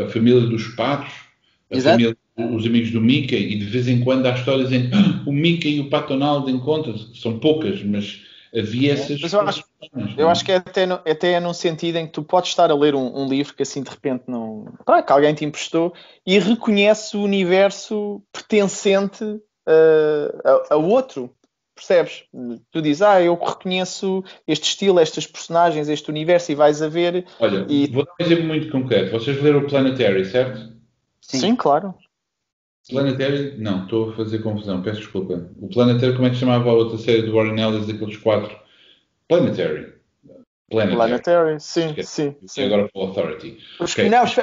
a 0.03 0.09
família 0.09 0.41
dos 0.41 0.67
patos, 0.75 1.13
a 1.71 1.77
Exato. 1.77 1.93
família 1.93 2.17
os 2.45 2.65
amigos 2.65 2.91
do 2.91 3.01
Mickey, 3.01 3.53
e 3.53 3.55
de 3.57 3.65
vez 3.65 3.87
em 3.87 3.99
quando 3.99 4.25
há 4.25 4.31
histórias 4.31 4.71
em 4.71 4.89
ah, 4.93 5.23
o 5.27 5.31
Mickey 5.31 5.77
e 5.77 5.79
o 5.79 5.89
Pato 5.89 6.09
Donald 6.09 6.49
encontram-se. 6.51 7.15
São 7.19 7.39
poucas, 7.39 7.83
mas 7.83 8.21
havia 8.55 8.93
essas. 8.93 9.21
Mas 9.21 9.33
eu 9.33 9.41
acho, 9.41 9.63
eu 10.17 10.29
acho 10.29 10.45
que 10.45 10.51
é 10.51 10.55
até, 10.55 10.85
no, 10.85 10.95
até 10.95 11.33
é 11.33 11.39
num 11.39 11.53
sentido 11.53 11.97
em 11.97 12.07
que 12.07 12.13
tu 12.13 12.23
podes 12.23 12.49
estar 12.49 12.71
a 12.71 12.75
ler 12.75 12.95
um, 12.95 13.23
um 13.23 13.27
livro 13.27 13.53
que 13.53 13.63
assim 13.63 13.81
de 13.81 13.89
repente 13.89 14.23
não. 14.27 14.65
Claro, 14.85 15.05
que 15.05 15.11
alguém 15.11 15.33
te 15.33 15.45
emprestou 15.45 15.93
e 16.25 16.39
reconhece 16.39 17.15
o 17.15 17.23
universo 17.23 18.21
pertencente 18.31 19.23
uh, 19.23 19.41
a, 20.69 20.73
a, 20.73 20.77
outro. 20.77 21.33
Percebes? 21.75 22.25
Tu 22.71 22.81
dizes, 22.81 23.01
ah, 23.01 23.21
eu 23.21 23.35
reconheço 23.35 24.21
este 24.45 24.67
estilo, 24.67 24.99
estas 24.99 25.25
personagens, 25.25 25.87
este 25.87 26.09
universo, 26.09 26.51
e 26.51 26.55
vais 26.55 26.81
a 26.81 26.89
ver. 26.89 27.25
Olha, 27.39 27.65
e... 27.69 27.87
vou 27.87 28.03
dar 28.03 28.11
um 28.19 28.25
exemplo 28.25 28.43
muito 28.43 28.69
concreto. 28.69 29.11
Vocês 29.11 29.41
leram 29.41 29.59
o 29.59 29.65
Planetary, 29.65 30.25
certo? 30.25 30.73
Sim, 31.21 31.39
Sim 31.39 31.55
claro. 31.55 31.95
Planetary, 32.89 33.53
não, 33.57 33.83
estou 33.83 34.09
a 34.09 34.15
fazer 34.15 34.39
confusão, 34.39 34.81
peço 34.81 34.99
desculpa. 34.99 35.47
O 35.59 35.67
Planetary, 35.67 36.15
como 36.15 36.27
é 36.27 36.31
que 36.31 36.37
chamava 36.37 36.69
a 36.69 36.73
outra 36.73 36.97
série 36.97 37.21
do 37.21 37.33
Warren 37.33 37.59
Ellis, 37.61 37.87
daqueles 37.87 38.17
quatro? 38.17 38.55
Planetary. 39.27 39.93
Planetary, 40.69 40.95
Planetary 40.95 41.59
sim, 41.59 41.95
sim, 42.03 42.35
sim. 42.45 42.63
agora 42.63 42.87
para 42.89 43.01
o 43.01 43.05
Authority. 43.05 43.57
Os, 43.79 43.91
okay. 43.93 44.09
não, 44.09 44.23
os, 44.23 44.35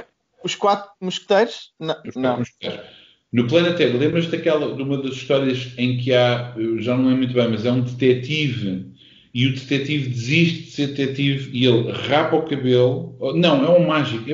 os, 0.44 0.54
quatro 0.54 0.90
mosqueteiros? 1.00 1.72
Não. 1.78 1.94
Os 2.04 2.14
quatro 2.14 2.38
mosqueteiros. 2.38 2.86
No 3.32 3.46
Planetary, 3.46 3.96
lembras 3.96 4.28
daquela, 4.28 4.74
de 4.74 4.82
uma 4.82 5.02
das 5.02 5.12
histórias 5.12 5.72
em 5.76 5.98
que 5.98 6.14
há, 6.14 6.54
já 6.78 6.96
não 6.96 7.04
lembro 7.04 7.18
muito 7.18 7.34
bem, 7.34 7.48
mas 7.48 7.66
é 7.66 7.70
um 7.70 7.80
detetive 7.80 8.86
e 9.34 9.46
o 9.46 9.54
detetive 9.54 10.08
desiste 10.08 10.62
de 10.62 10.70
ser 10.70 10.86
detetive 10.88 11.50
e 11.52 11.66
ele 11.66 11.90
rapa 11.92 12.36
o 12.36 12.42
cabelo. 12.42 13.14
Não, 13.34 13.64
é 13.64 13.68
um 13.68 13.86
mágico. 13.86 14.24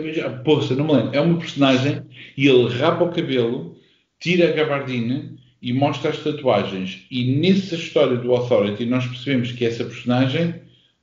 Poxa, 0.44 0.76
não 0.76 0.86
me 0.86 0.92
lembro. 0.92 1.10
É 1.12 1.20
uma 1.20 1.38
personagem 1.38 2.02
e 2.36 2.46
ele 2.46 2.68
rapa 2.68 3.02
o 3.02 3.10
cabelo 3.10 3.71
tira 4.22 4.48
a 4.48 4.52
gabardina 4.52 5.34
e 5.60 5.72
mostra 5.72 6.10
as 6.10 6.18
tatuagens. 6.18 7.04
E 7.10 7.24
nessa 7.36 7.74
história 7.74 8.16
do 8.16 8.32
Authority 8.32 8.86
nós 8.86 9.06
percebemos 9.06 9.52
que 9.52 9.64
essa 9.64 9.84
personagem 9.84 10.54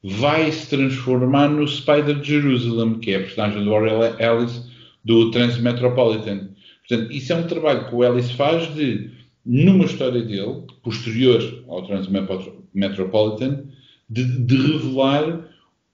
vai 0.01 0.51
se 0.51 0.69
transformar 0.69 1.49
no 1.49 1.67
Spider 1.67 2.23
Jerusalem, 2.23 2.99
que 2.99 3.11
é 3.11 3.17
a 3.17 3.21
personagem 3.21 3.63
do 3.63 3.71
Warren 3.71 4.15
Ellis 4.19 4.63
do 5.03 5.31
Transmetropolitan. 5.31 6.49
Portanto, 6.87 7.11
isso 7.11 7.33
é 7.33 7.35
um 7.35 7.47
trabalho 7.47 7.87
que 7.87 7.95
o 7.95 8.03
Ellis 8.03 8.31
faz 8.31 8.73
de, 8.73 9.11
numa 9.45 9.85
história 9.85 10.21
dele, 10.21 10.63
posterior 10.81 11.63
ao 11.67 11.85
Transmetropolitan, 11.85 13.63
de, 14.09 14.23
de 14.23 14.55
revelar 14.55 15.47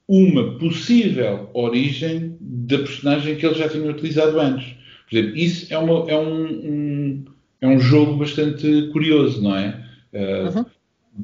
uma 0.07 0.57
possível 0.59 1.49
origem 1.53 2.37
da 2.39 2.77
personagem 2.77 3.35
que 3.35 3.45
ele 3.45 3.55
já 3.55 3.67
tinha 3.67 3.89
utilizado 3.89 4.39
antes. 4.39 4.75
Por 5.09 5.17
exemplo, 5.17 5.37
isso 5.37 5.73
é, 5.73 5.77
uma, 5.77 6.09
é 6.09 6.17
um, 6.17 6.45
um, 6.45 7.25
é 7.61 7.67
um 7.67 7.79
jogo 7.79 8.17
bastante 8.17 8.89
curioso, 8.91 9.41
não 9.41 9.55
é? 9.55 9.83
Uh, 10.13 10.57
uhum. 10.57 10.65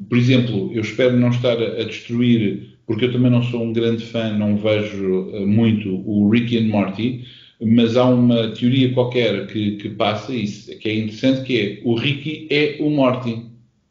Por 0.08 0.18
exemplo, 0.18 0.70
eu 0.72 0.80
espero 0.80 1.16
não 1.16 1.30
estar 1.30 1.60
a, 1.60 1.84
destruir, 1.84 2.76
porque 2.86 3.06
eu 3.06 3.12
também 3.12 3.30
não 3.30 3.42
sou 3.42 3.62
um 3.62 3.72
grande 3.72 4.04
fã, 4.04 4.32
não 4.32 4.56
vejo 4.56 5.28
uh, 5.30 5.46
muito 5.46 6.02
o 6.08 6.30
Ricky 6.30 6.58
and 6.58 6.68
Morty, 6.68 7.24
mas 7.60 7.96
há 7.96 8.06
uma 8.06 8.48
teoria 8.48 8.92
qualquer 8.92 9.46
que, 9.46 9.76
que 9.76 9.90
passa 9.90 10.34
isso, 10.34 10.76
que 10.78 10.88
é 10.88 10.96
interessante, 10.96 11.42
que 11.42 11.60
é 11.60 11.80
o 11.84 11.94
Ricky 11.94 12.48
é 12.50 12.76
o 12.80 12.90
Morty. 12.90 13.46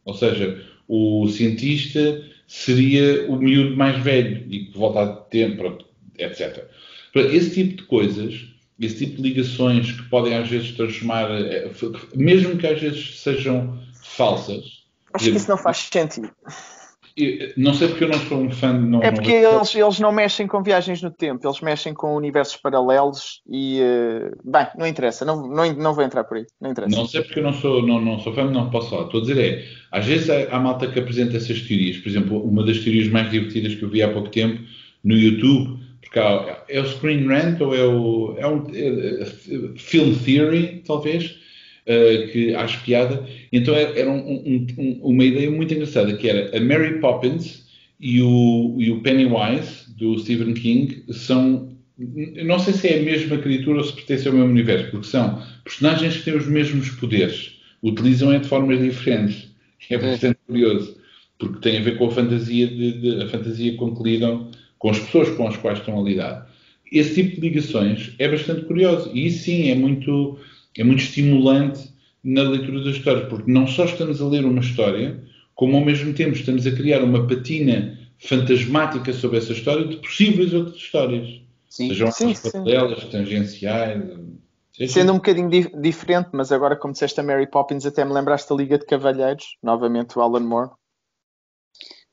Ou 0.05 0.13
seja, 0.13 0.61
o 0.87 1.27
cientista 1.29 2.21
seria 2.47 3.25
o 3.29 3.37
miúdo 3.37 3.77
mais 3.77 4.01
velho 4.03 4.43
e 4.49 4.65
que 4.65 4.77
volta 4.77 5.03
a 5.03 5.55
pronto, 5.55 5.85
etc. 6.17 6.65
Esse 7.15 7.53
tipo 7.53 7.77
de 7.77 7.83
coisas 7.83 8.50
esse 8.81 9.05
tipo 9.05 9.21
de 9.21 9.29
ligações 9.29 9.91
que 9.91 10.03
podem 10.09 10.35
às 10.35 10.49
vezes 10.49 10.71
transformar, 10.71 11.29
eh, 11.31 11.71
mesmo 12.15 12.57
que 12.57 12.67
às 12.67 12.81
vezes 12.81 13.19
sejam 13.19 13.77
falsas. 14.03 14.81
Acho 15.13 15.31
que 15.31 15.37
isso 15.37 15.49
não 15.49 15.57
faz 15.57 15.77
sentido. 15.77 16.31
Não 17.57 17.73
sei 17.73 17.89
porque 17.89 18.05
eu 18.05 18.09
não 18.09 18.19
sou 18.19 18.37
um 18.39 18.49
fã. 18.49 18.73
Não, 18.73 19.03
é 19.03 19.11
porque 19.11 19.41
não... 19.41 19.57
Eles, 19.57 19.75
eles 19.75 19.99
não 19.99 20.11
mexem 20.11 20.47
com 20.47 20.63
viagens 20.63 21.01
no 21.01 21.11
tempo, 21.11 21.45
eles 21.45 21.59
mexem 21.59 21.93
com 21.93 22.15
universos 22.15 22.55
paralelos 22.55 23.41
e. 23.47 23.81
Uh, 23.81 24.49
bem, 24.49 24.67
não 24.77 24.87
interessa, 24.87 25.25
não, 25.25 25.47
não, 25.47 25.71
não 25.73 25.93
vou 25.93 26.03
entrar 26.03 26.23
por 26.23 26.37
aí. 26.37 26.45
Não, 26.59 26.71
interessa. 26.71 26.95
não 26.95 27.05
sei 27.05 27.21
porque 27.21 27.39
eu 27.39 27.43
não 27.43 27.53
sou, 27.53 27.85
não, 27.85 27.99
não 28.01 28.17
sou 28.19 28.33
fã, 28.33 28.49
não 28.49 28.69
posso 28.69 28.89
falar. 28.89 29.05
Estou 29.05 29.19
a 29.19 29.23
dizer 29.23 29.39
é, 29.39 29.65
às 29.91 30.05
vezes 30.05 30.29
há, 30.29 30.55
há 30.55 30.59
malta 30.59 30.87
que 30.87 30.99
apresenta 30.99 31.35
essas 31.35 31.61
teorias. 31.61 31.97
Por 31.97 32.07
exemplo, 32.07 32.41
uma 32.43 32.65
das 32.65 32.79
teorias 32.79 33.09
mais 33.09 33.29
divertidas 33.29 33.75
que 33.75 33.83
eu 33.83 33.89
vi 33.89 34.01
há 34.01 34.11
pouco 34.11 34.29
tempo 34.29 34.61
no 35.03 35.15
YouTube, 35.15 35.80
porque 36.11 36.19
há, 36.19 36.61
é 36.67 36.81
o 36.81 36.85
Screen 36.85 37.25
Rant 37.25 37.61
ou 37.61 37.73
é 37.73 37.85
o, 37.85 38.35
é 38.37 38.45
um, 38.45 38.67
é, 38.75 39.23
é, 39.23 39.25
Film 39.77 40.13
Theory, 40.13 40.83
talvez 40.85 41.37
uh, 41.87 42.31
que 42.31 42.53
acho 42.53 42.83
piada. 42.83 43.25
Então 43.53 43.73
era, 43.73 43.97
era 43.97 44.11
um, 44.11 44.67
um, 44.77 44.99
uma 45.01 45.23
ideia 45.23 45.49
muito 45.49 45.73
engraçada, 45.73 46.13
que 46.17 46.27
era 46.27 46.55
a 46.55 46.59
Mary 46.59 46.99
Poppins 46.99 47.65
e 47.97 48.21
o, 48.21 48.75
e 48.77 48.91
o 48.91 48.99
Pennywise, 48.99 49.95
do 49.97 50.19
Stephen 50.19 50.53
King, 50.53 51.01
são 51.13 51.71
não 52.43 52.57
sei 52.59 52.73
se 52.73 52.87
é 52.87 52.99
a 52.99 53.03
mesma 53.03 53.37
criatura 53.37 53.77
ou 53.77 53.83
se 53.83 53.93
pertence 53.93 54.27
ao 54.27 54.33
mesmo 54.33 54.49
universo, 54.49 54.89
porque 54.89 55.07
são 55.07 55.41
personagens 55.63 56.17
que 56.17 56.23
têm 56.23 56.35
os 56.35 56.47
mesmos 56.47 56.89
poderes, 56.89 57.59
utilizam-é 57.83 58.39
de 58.39 58.47
formas 58.47 58.81
diferentes. 58.81 59.51
É 59.89 59.97
bastante 59.97 60.39
curioso, 60.47 60.97
porque 61.37 61.59
tem 61.59 61.77
a 61.77 61.81
ver 61.81 61.97
com 61.97 62.07
a 62.07 62.11
fantasia, 62.11 62.67
de, 62.67 62.99
de, 62.99 63.21
a 63.21 63.29
fantasia 63.29 63.75
com 63.77 63.95
que 63.95 64.03
lidam 64.03 64.50
com 64.81 64.89
as 64.89 64.97
pessoas 64.97 65.29
com 65.29 65.47
as 65.47 65.55
quais 65.55 65.77
estão 65.77 65.99
a 65.99 66.03
lidar. 66.03 66.49
Esse 66.91 67.13
tipo 67.13 67.35
de 67.35 67.49
ligações 67.49 68.15
é 68.17 68.27
bastante 68.27 68.65
curioso 68.65 69.11
e 69.13 69.27
isso 69.27 69.45
sim 69.45 69.69
é 69.69 69.75
muito, 69.75 70.39
é 70.75 70.83
muito 70.83 71.03
estimulante 71.03 71.87
na 72.23 72.41
leitura 72.41 72.83
das 72.83 72.95
histórias, 72.95 73.29
porque 73.29 73.49
não 73.49 73.67
só 73.67 73.85
estamos 73.85 74.19
a 74.19 74.27
ler 74.27 74.43
uma 74.43 74.59
história, 74.59 75.23
como 75.53 75.77
ao 75.77 75.85
mesmo 75.85 76.13
tempo 76.13 76.35
estamos 76.35 76.65
a 76.65 76.71
criar 76.71 77.03
uma 77.03 77.27
patina 77.27 77.97
fantasmática 78.17 79.13
sobre 79.13 79.37
essa 79.37 79.53
história 79.53 79.85
de 79.85 79.97
possíveis 79.97 80.51
outras 80.51 80.77
histórias. 80.77 81.41
Sim, 81.69 81.87
sejam 81.89 82.11
sim, 82.11 82.33
paralelas, 82.51 83.03
tangenciais. 83.05 84.03
Seja... 84.73 84.93
Sendo 84.93 85.13
um 85.13 85.17
bocadinho 85.17 85.49
di 85.49 85.69
diferente, 85.79 86.29
mas 86.33 86.51
agora, 86.51 86.75
como 86.75 86.91
disseste 86.91 87.19
a 87.19 87.23
Mary 87.23 87.47
Poppins, 87.47 87.85
até 87.85 88.03
me 88.03 88.13
lembraste 88.13 88.49
da 88.49 88.55
Liga 88.55 88.79
de 88.79 88.85
Cavalheiros, 88.85 89.57
novamente 89.61 90.17
o 90.17 90.21
Alan 90.21 90.39
Moore. 90.39 90.71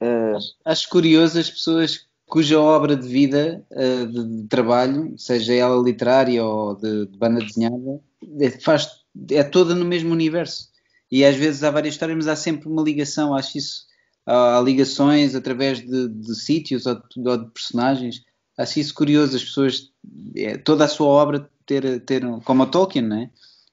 Uh... 0.02 0.38
Acho 0.64 0.88
curioso 0.90 1.40
as 1.40 1.50
pessoas 1.50 2.07
cuja 2.28 2.60
obra 2.60 2.94
de 2.94 3.08
vida, 3.08 3.64
uh, 3.70 4.06
de, 4.06 4.46
trabalho, 4.48 5.14
seja 5.16 5.54
ela 5.54 5.82
literária 5.82 6.44
ou 6.44 6.76
de, 6.76 7.06
banda 7.16 7.40
desenhada, 7.40 8.00
é, 8.40 8.50
faz, 8.50 8.88
é 9.30 9.42
toda 9.42 9.74
no 9.74 9.84
mesmo 9.84 10.12
universo. 10.12 10.68
E 11.10 11.24
às 11.24 11.34
vezes 11.36 11.64
há 11.64 11.70
várias 11.70 11.94
histórias, 11.94 12.16
mas 12.16 12.28
há 12.28 12.36
sempre 12.36 12.68
uma 12.68 12.82
ligação, 12.82 13.34
acho 13.34 13.56
isso. 13.56 13.88
Há, 14.26 14.60
ligações 14.62 15.34
através 15.34 15.80
de, 15.80 16.08
de 16.08 16.34
sítios 16.34 16.84
ou 16.84 16.94
de, 16.94 17.28
ou 17.28 17.38
de, 17.38 17.50
personagens. 17.50 18.22
Acho 18.58 18.78
isso 18.78 18.92
curioso, 18.92 19.34
as 19.34 19.44
pessoas, 19.44 19.90
é, 20.36 20.58
toda 20.58 20.84
a 20.84 20.88
sua 20.88 21.06
obra 21.06 21.48
ter, 21.64 22.00
ter 22.00 22.22
como 22.44 22.62
a 22.62 22.66
Tolkien, 22.66 23.06
não 23.06 23.22
é? 23.22 23.30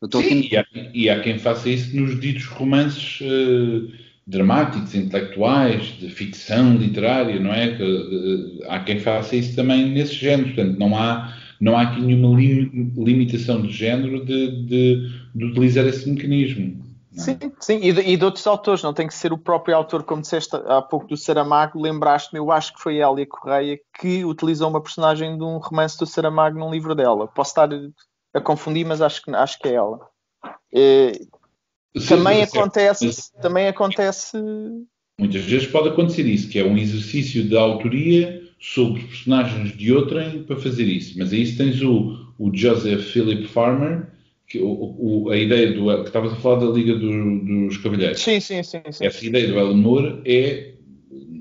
Tolkien... 0.09 0.43
Sim, 0.43 0.49
e, 0.51 0.57
há, 0.57 0.65
e 0.93 1.09
há 1.09 1.21
quem 1.21 1.39
faça 1.39 1.69
isso 1.69 1.93
nos 1.95 2.19
ditos 2.21 2.45
romances. 2.45 3.19
Uh 3.21 4.04
dramáticos, 4.27 4.95
intelectuais, 4.95 5.83
de 5.99 6.09
ficção 6.09 6.75
literária, 6.75 7.39
não 7.39 7.53
é? 7.53 7.75
Que, 7.75 8.63
há 8.67 8.79
quem 8.79 8.99
faça 8.99 9.35
isso 9.35 9.55
também 9.55 9.91
nesse 9.91 10.15
género, 10.15 10.55
portanto, 10.55 10.79
não 10.79 10.97
há, 10.97 11.33
não 11.61 11.77
há 11.77 11.83
aqui 11.83 12.01
nenhuma 12.01 12.35
lim, 12.35 12.91
limitação 12.97 13.61
de 13.61 13.71
género 13.71 14.25
de, 14.25 14.65
de, 14.65 15.09
de 15.35 15.45
utilizar 15.45 15.85
esse 15.85 16.09
mecanismo. 16.09 16.83
É? 17.15 17.19
Sim, 17.19 17.37
sim, 17.59 17.79
e 17.81 17.93
de, 17.93 18.01
e 18.01 18.17
de, 18.17 18.25
outros 18.25 18.45
autores, 18.47 18.81
não 18.81 18.93
tem 18.93 19.07
que 19.07 19.13
ser 19.13 19.31
o 19.31 19.37
próprio 19.37 19.75
autor, 19.75 20.03
como 20.03 20.21
disseste 20.21 20.55
há 20.55 20.81
pouco 20.81 21.07
do 21.07 21.15
Saramago, 21.15 21.79
lembraste-me, 21.79 22.39
eu 22.39 22.51
acho 22.51 22.73
que 22.73 22.81
foi 22.81 23.01
a 23.01 23.09
Elia 23.09 23.27
Correia 23.27 23.79
que 23.99 24.25
utilizou 24.25 24.69
uma 24.69 24.81
personagem 24.81 25.37
de 25.37 25.43
um 25.43 25.57
romance 25.59 25.97
do 25.97 26.05
Saramago 26.05 26.57
num 26.57 26.71
livro 26.71 26.95
dela. 26.95 27.27
Posso 27.27 27.51
estar 27.51 27.69
a 28.33 28.41
confundir, 28.41 28.85
mas 28.85 29.01
acho 29.01 29.21
que, 29.21 29.31
acho 29.33 29.59
que 29.59 29.69
é 29.69 29.73
ela. 29.75 29.99
É, 30.73 31.13
também 32.07 32.43
acontece, 32.43 33.31
também 33.41 33.67
acontece. 33.67 34.37
Muitas 35.19 35.43
vezes 35.43 35.67
pode 35.67 35.89
acontecer 35.89 36.25
isso, 36.25 36.49
que 36.49 36.59
é 36.59 36.63
um 36.63 36.77
exercício 36.77 37.43
de 37.43 37.55
autoria 37.55 38.43
sobre 38.59 39.03
personagens 39.03 39.77
de 39.77 39.93
outrem 39.93 40.43
para 40.43 40.57
fazer 40.57 40.83
isso. 40.83 41.17
Mas 41.17 41.31
aí 41.31 41.49
tens 41.53 41.81
o, 41.81 42.33
o 42.37 42.51
Joseph 42.53 43.03
Philip 43.11 43.47
Farmer, 43.47 44.07
que, 44.47 44.59
o, 44.59 44.95
o, 44.97 45.29
a 45.29 45.37
ideia 45.37 45.71
do. 45.71 45.85
que 46.01 46.07
estavas 46.07 46.33
a 46.33 46.35
falar 46.35 46.65
da 46.65 46.71
Liga 46.71 46.95
do, 46.95 47.39
dos 47.39 47.77
Cavalheiros. 47.77 48.19
Sim, 48.19 48.39
sim, 48.39 48.61
sim, 48.63 48.81
sim. 48.91 49.05
Essa 49.05 49.25
ideia 49.25 49.47
do 49.47 49.75
Moore 49.75 50.21
é. 50.25 50.71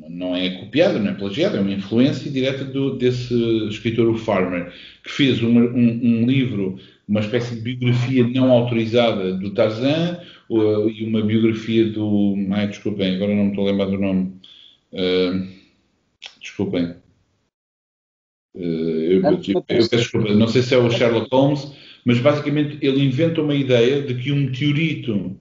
Não 0.09 0.37
é 0.37 0.49
copiada, 0.61 1.01
não 1.01 1.11
é 1.11 1.15
plagiada, 1.15 1.57
é 1.57 1.61
uma 1.61 1.73
influência 1.73 2.31
direta 2.31 2.65
do, 2.65 2.97
desse 2.97 3.35
escritor, 3.67 4.09
o 4.09 4.17
Farmer, 4.17 4.73
que 5.03 5.11
fez 5.11 5.43
um, 5.43 5.59
um, 5.59 6.01
um 6.23 6.25
livro, 6.25 6.79
uma 7.07 7.21
espécie 7.21 7.57
de 7.57 7.61
biografia 7.61 8.27
não 8.27 8.51
autorizada 8.51 9.35
do 9.35 9.53
Tarzan, 9.53 10.21
e 10.51 11.05
uma 11.05 11.23
biografia 11.23 11.89
do. 11.91 12.35
Ai, 12.51 12.69
desculpem, 12.69 13.17
agora 13.17 13.35
não 13.35 13.45
me 13.45 13.51
estou 13.51 13.67
a 13.67 13.71
lembrar 13.71 13.87
do 13.87 13.99
nome. 13.99 14.33
Uh, 14.93 15.47
desculpem. 16.41 16.95
Uh, 18.55 18.61
eu, 18.61 19.23
eu, 19.23 19.65
eu, 19.69 19.89
desculpa, 19.89 20.35
não 20.35 20.47
sei 20.47 20.63
se 20.63 20.75
é 20.75 20.79
o 20.79 20.91
Sherlock 20.91 21.29
Holmes, 21.33 21.73
mas 22.05 22.19
basicamente 22.21 22.79
ele 22.81 23.03
inventa 23.03 23.43
uma 23.43 23.55
ideia 23.55 24.03
de 24.03 24.15
que 24.15 24.31
um 24.31 24.37
meteorito 24.37 25.37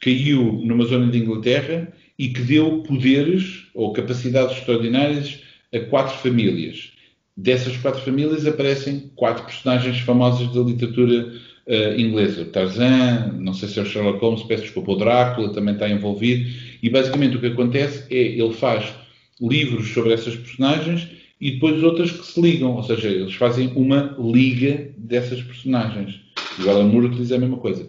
caiu 0.00 0.60
numa 0.64 0.84
zona 0.84 1.10
de 1.10 1.18
Inglaterra 1.18 1.92
e 2.18 2.28
que 2.28 2.40
deu 2.40 2.82
poderes 2.82 3.68
ou 3.74 3.92
capacidades 3.92 4.56
extraordinárias 4.56 5.42
a 5.72 5.80
quatro 5.80 6.16
famílias. 6.18 6.95
Dessas 7.36 7.76
quatro 7.76 8.00
famílias 8.00 8.46
aparecem 8.46 9.10
quatro 9.14 9.44
personagens 9.44 9.98
famosos 10.00 10.54
da 10.54 10.60
literatura 10.60 11.32
uh, 11.66 12.00
inglesa. 12.00 12.42
O 12.42 12.46
Tarzan, 12.46 13.34
não 13.38 13.52
sei 13.52 13.68
se 13.68 13.78
é 13.78 13.82
o 13.82 13.86
Sherlock 13.86 14.20
Holmes, 14.20 14.42
peço 14.44 14.62
desculpa, 14.62 14.92
o 14.92 14.96
Drácula 14.96 15.52
também 15.52 15.74
está 15.74 15.88
envolvido. 15.88 16.50
E 16.82 16.88
basicamente 16.88 17.36
o 17.36 17.40
que 17.40 17.46
acontece 17.46 18.04
é 18.10 18.18
ele 18.18 18.54
faz 18.54 18.92
livros 19.40 19.88
sobre 19.92 20.14
essas 20.14 20.34
personagens 20.34 21.08
e 21.40 21.52
depois 21.52 21.82
outras 21.82 22.10
que 22.10 22.26
se 22.26 22.40
ligam, 22.40 22.74
ou 22.74 22.82
seja, 22.82 23.08
eles 23.08 23.34
fazem 23.34 23.70
uma 23.76 24.16
liga 24.18 24.90
dessas 24.96 25.42
personagens. 25.42 26.20
E 26.58 26.62
o 26.62 26.70
Alan 26.70 26.84
Moore 26.84 27.08
utiliza 27.08 27.36
a 27.36 27.38
mesma 27.38 27.58
coisa. 27.58 27.86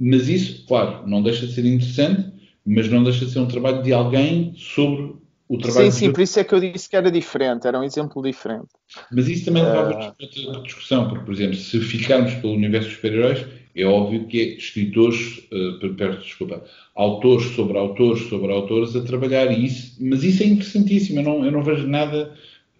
Mas 0.00 0.28
isso, 0.28 0.66
claro, 0.66 1.06
não 1.06 1.22
deixa 1.22 1.46
de 1.46 1.52
ser 1.52 1.64
interessante, 1.64 2.30
mas 2.66 2.88
não 2.88 3.04
deixa 3.04 3.24
de 3.24 3.30
ser 3.30 3.38
um 3.38 3.46
trabalho 3.46 3.82
de 3.82 3.92
alguém 3.92 4.52
sobre 4.56 5.11
o 5.52 5.58
trabalho. 5.58 5.92
Sim, 5.92 5.98
sim, 5.98 6.06
de... 6.06 6.12
por 6.14 6.22
isso 6.22 6.40
é 6.40 6.44
que 6.44 6.54
eu 6.54 6.60
disse 6.60 6.88
que 6.88 6.96
era 6.96 7.10
diferente, 7.10 7.66
era 7.66 7.78
um 7.78 7.84
exemplo 7.84 8.22
diferente. 8.22 8.68
Mas 9.12 9.28
isso 9.28 9.44
também 9.44 9.62
levava 9.62 9.92
uh... 9.92 10.56
a 10.56 10.60
discussão, 10.62 11.08
porque, 11.08 11.24
por 11.26 11.34
exemplo, 11.34 11.56
se 11.56 11.78
ficarmos 11.80 12.32
pelo 12.36 12.54
universo 12.54 12.88
dos 12.88 12.96
super-heróis, 12.96 13.44
é 13.74 13.84
óbvio 13.84 14.26
que 14.26 14.40
é 14.40 14.44
escritores, 14.56 15.46
uh, 15.52 15.94
perto, 15.94 16.22
desculpa, 16.22 16.64
autores 16.94 17.54
sobre 17.54 17.76
autores 17.76 18.28
sobre 18.28 18.50
autores 18.50 18.96
a 18.96 19.02
trabalhar 19.02 19.46
isso, 19.52 19.96
mas 20.00 20.24
isso 20.24 20.42
é 20.42 20.46
interessantíssimo, 20.46 21.20
eu 21.20 21.24
não, 21.24 21.44
eu 21.44 21.52
não 21.52 21.62
vejo 21.62 21.86
nada, 21.86 22.34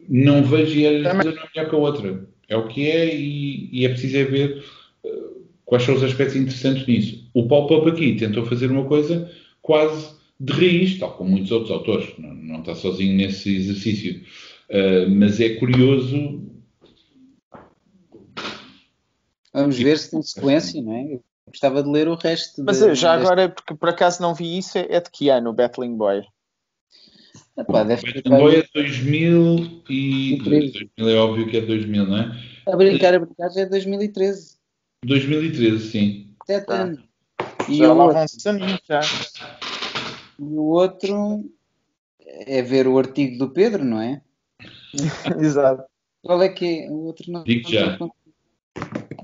não 0.08 0.42
vejo 0.42 0.78
e 0.78 0.86
a 0.86 0.90
coisa 0.90 1.14
não 1.14 1.20
é 1.20 1.24
melhor 1.24 1.50
que 1.50 1.76
a 1.76 1.78
outra. 1.78 2.26
É 2.48 2.56
o 2.56 2.68
que 2.68 2.90
é 2.90 3.14
e, 3.14 3.68
e 3.72 3.86
é 3.86 3.88
preciso 3.90 4.16
é 4.16 4.24
ver 4.24 4.64
uh, 5.04 5.42
quais 5.66 5.84
são 5.84 5.94
os 5.94 6.02
aspectos 6.02 6.36
interessantes 6.36 6.86
nisso. 6.86 7.22
O 7.34 7.46
Paul 7.46 7.66
Pop 7.66 7.88
aqui 7.88 8.14
tentou 8.16 8.44
fazer 8.46 8.70
uma 8.70 8.84
coisa 8.84 9.30
quase 9.62 10.21
de 10.42 10.52
raiz, 10.52 10.98
tal 10.98 11.16
como 11.16 11.30
muitos 11.30 11.52
outros 11.52 11.70
autores, 11.70 12.18
não, 12.18 12.34
não 12.34 12.60
está 12.60 12.74
sozinho 12.74 13.16
nesse 13.16 13.54
exercício. 13.54 14.22
Uh, 14.68 15.08
mas 15.08 15.40
é 15.40 15.50
curioso. 15.50 16.42
Vamos 19.54 19.78
ver 19.78 19.98
se 19.98 20.10
tem 20.10 20.22
sequência, 20.22 20.82
não 20.82 20.94
é? 20.94 21.14
Eu 21.14 21.22
gostava 21.46 21.82
de 21.82 21.88
ler 21.88 22.08
o 22.08 22.16
resto. 22.16 22.64
Mas 22.64 22.80
de, 22.80 22.94
já 22.94 23.16
deste... 23.16 23.26
agora, 23.26 23.48
porque 23.50 23.74
por 23.74 23.88
acaso 23.88 24.20
não 24.20 24.34
vi 24.34 24.58
isso, 24.58 24.78
é 24.78 25.00
de 25.00 25.10
que 25.10 25.28
ano 25.28 25.50
o 25.50 25.52
Battling 25.52 25.96
Boy? 25.96 26.22
Epá, 27.56 27.84
deve 27.84 28.02
Battling 28.02 28.36
Boy 28.36 28.56
é 28.56 28.64
2000 28.74 29.82
e. 29.88 30.42
2000 30.42 31.08
é 31.08 31.14
óbvio 31.14 31.48
que 31.48 31.58
é 31.58 31.60
2000, 31.60 32.06
não 32.06 32.18
é? 32.18 32.42
A 32.66 32.76
brincar, 32.76 33.14
a 33.14 33.20
brincar 33.20 33.48
já 33.50 33.60
é 33.60 33.66
2013. 33.66 34.56
2013, 35.04 35.88
sim. 35.88 36.34
Sete 36.46 36.66
tá. 36.66 36.82
anos. 36.82 37.00
E 37.68 37.76
já 37.76 37.92
lá 37.92 38.06
vão 38.06 38.26
já. 38.88 39.00
E 40.50 40.56
o 40.56 40.64
outro 40.64 41.44
é 42.26 42.62
ver 42.62 42.88
o 42.88 42.98
artigo 42.98 43.38
do 43.38 43.50
Pedro, 43.50 43.84
não 43.84 44.00
é? 44.00 44.20
Exato. 45.38 45.84
Qual 46.22 46.42
é 46.42 46.48
que 46.48 46.84
é? 46.84 46.90
O 46.90 47.04
outro 47.04 47.30
não. 47.30 47.44
Digo 47.44 47.70
já. 47.70 47.98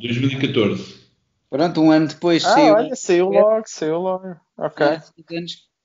2014. 0.00 1.08
Pronto, 1.50 1.80
um 1.80 1.90
ano 1.90 2.08
depois 2.08 2.44
ah, 2.44 2.50
saiu. 2.50 2.74
Olha, 2.74 2.96
saiu 2.96 3.28
logo, 3.30 3.64
saiu 3.66 3.98
logo. 3.98 4.36
Ok. 4.56 4.86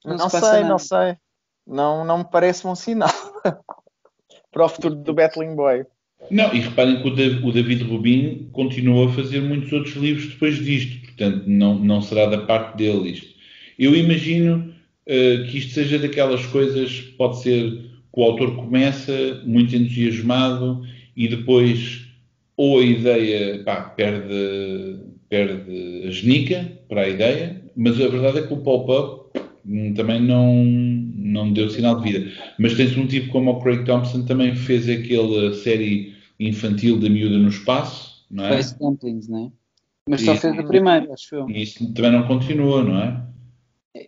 Não, 0.06 0.18
não 0.18 0.30
sei, 0.30 0.42
nada. 0.42 0.68
não 0.68 0.80
sei. 0.80 1.18
Não, 1.66 2.06
não 2.06 2.18
me 2.20 2.26
parece 2.30 2.68
um 2.68 2.76
sinal 2.76 3.10
para 4.52 4.66
o 4.66 4.70
futuro 4.70 4.96
do 4.96 5.14
Battling 5.14 5.56
Boy. 5.56 5.86
Não, 6.30 6.54
e 6.54 6.60
reparem 6.60 7.02
que 7.02 7.08
o 7.08 7.52
David 7.52 7.84
Rubin 7.84 8.50
continuou 8.52 9.08
a 9.08 9.14
fazer 9.14 9.42
muitos 9.42 9.72
outros 9.72 9.96
livros 9.96 10.28
depois 10.28 10.56
disto, 10.58 11.06
portanto, 11.06 11.44
não, 11.48 11.76
não 11.76 12.02
será 12.02 12.26
da 12.26 12.46
parte 12.46 12.78
dele 12.78 13.12
isto. 13.12 13.34
Eu 13.78 13.96
imagino 13.96 14.73
uh, 15.08 15.46
que 15.48 15.58
isto 15.58 15.74
seja 15.74 16.00
daquelas 16.00 16.46
coisas, 16.48 17.02
pode 17.18 17.42
ser 17.42 17.72
que 17.72 18.20
o 18.20 18.24
autor 18.24 18.56
começa 18.56 19.42
muito 19.46 19.76
entusiasmado 19.76 20.82
e 21.16 21.28
depois 21.28 22.08
ou 22.56 22.80
a 22.80 22.84
ideia 22.84 23.64
pá, 23.64 23.82
perde, 23.82 25.00
perde 25.30 26.04
a 26.08 26.12
genica 26.12 26.72
para 26.88 27.02
a 27.02 27.10
ideia, 27.10 27.62
mas 27.76 28.00
a 28.00 28.08
verdade 28.08 28.40
é 28.40 28.48
que 28.48 28.54
o 28.54 28.58
pop-up 28.58 29.24
também 29.96 30.22
não, 30.22 30.64
não 30.64 31.52
deu 31.52 31.70
sinal 31.70 32.00
de 32.00 32.12
vida. 32.12 32.32
Mas 32.60 32.76
tens 32.76 32.96
um 32.98 33.08
tipo 33.08 33.32
como 33.32 33.52
o 33.52 33.62
Craig 33.62 33.84
Thompson 33.86 34.24
também 34.26 34.56
fez 34.56 34.88
aquela 34.88 35.54
série 35.54 36.14
infantil 36.40 37.00
da 37.00 37.10
miúda 37.10 37.38
no 37.38 37.50
espaço, 37.50 38.26
não 38.30 38.46
é? 38.46 38.50
Face 38.50 38.78
Dumplings, 38.78 39.28
não 39.28 39.46
é? 39.46 39.52
Mas 40.10 40.22
só 40.22 40.36
fez 40.36 40.60
a 40.60 40.64
primeira, 40.64 41.14
acho 41.14 41.34
eu. 41.34 41.50
E 41.50 41.64
isso 41.64 41.94
também 41.94 42.12
não 42.12 42.28
continua, 42.28 42.84
não 42.84 43.00
é? 43.00 43.33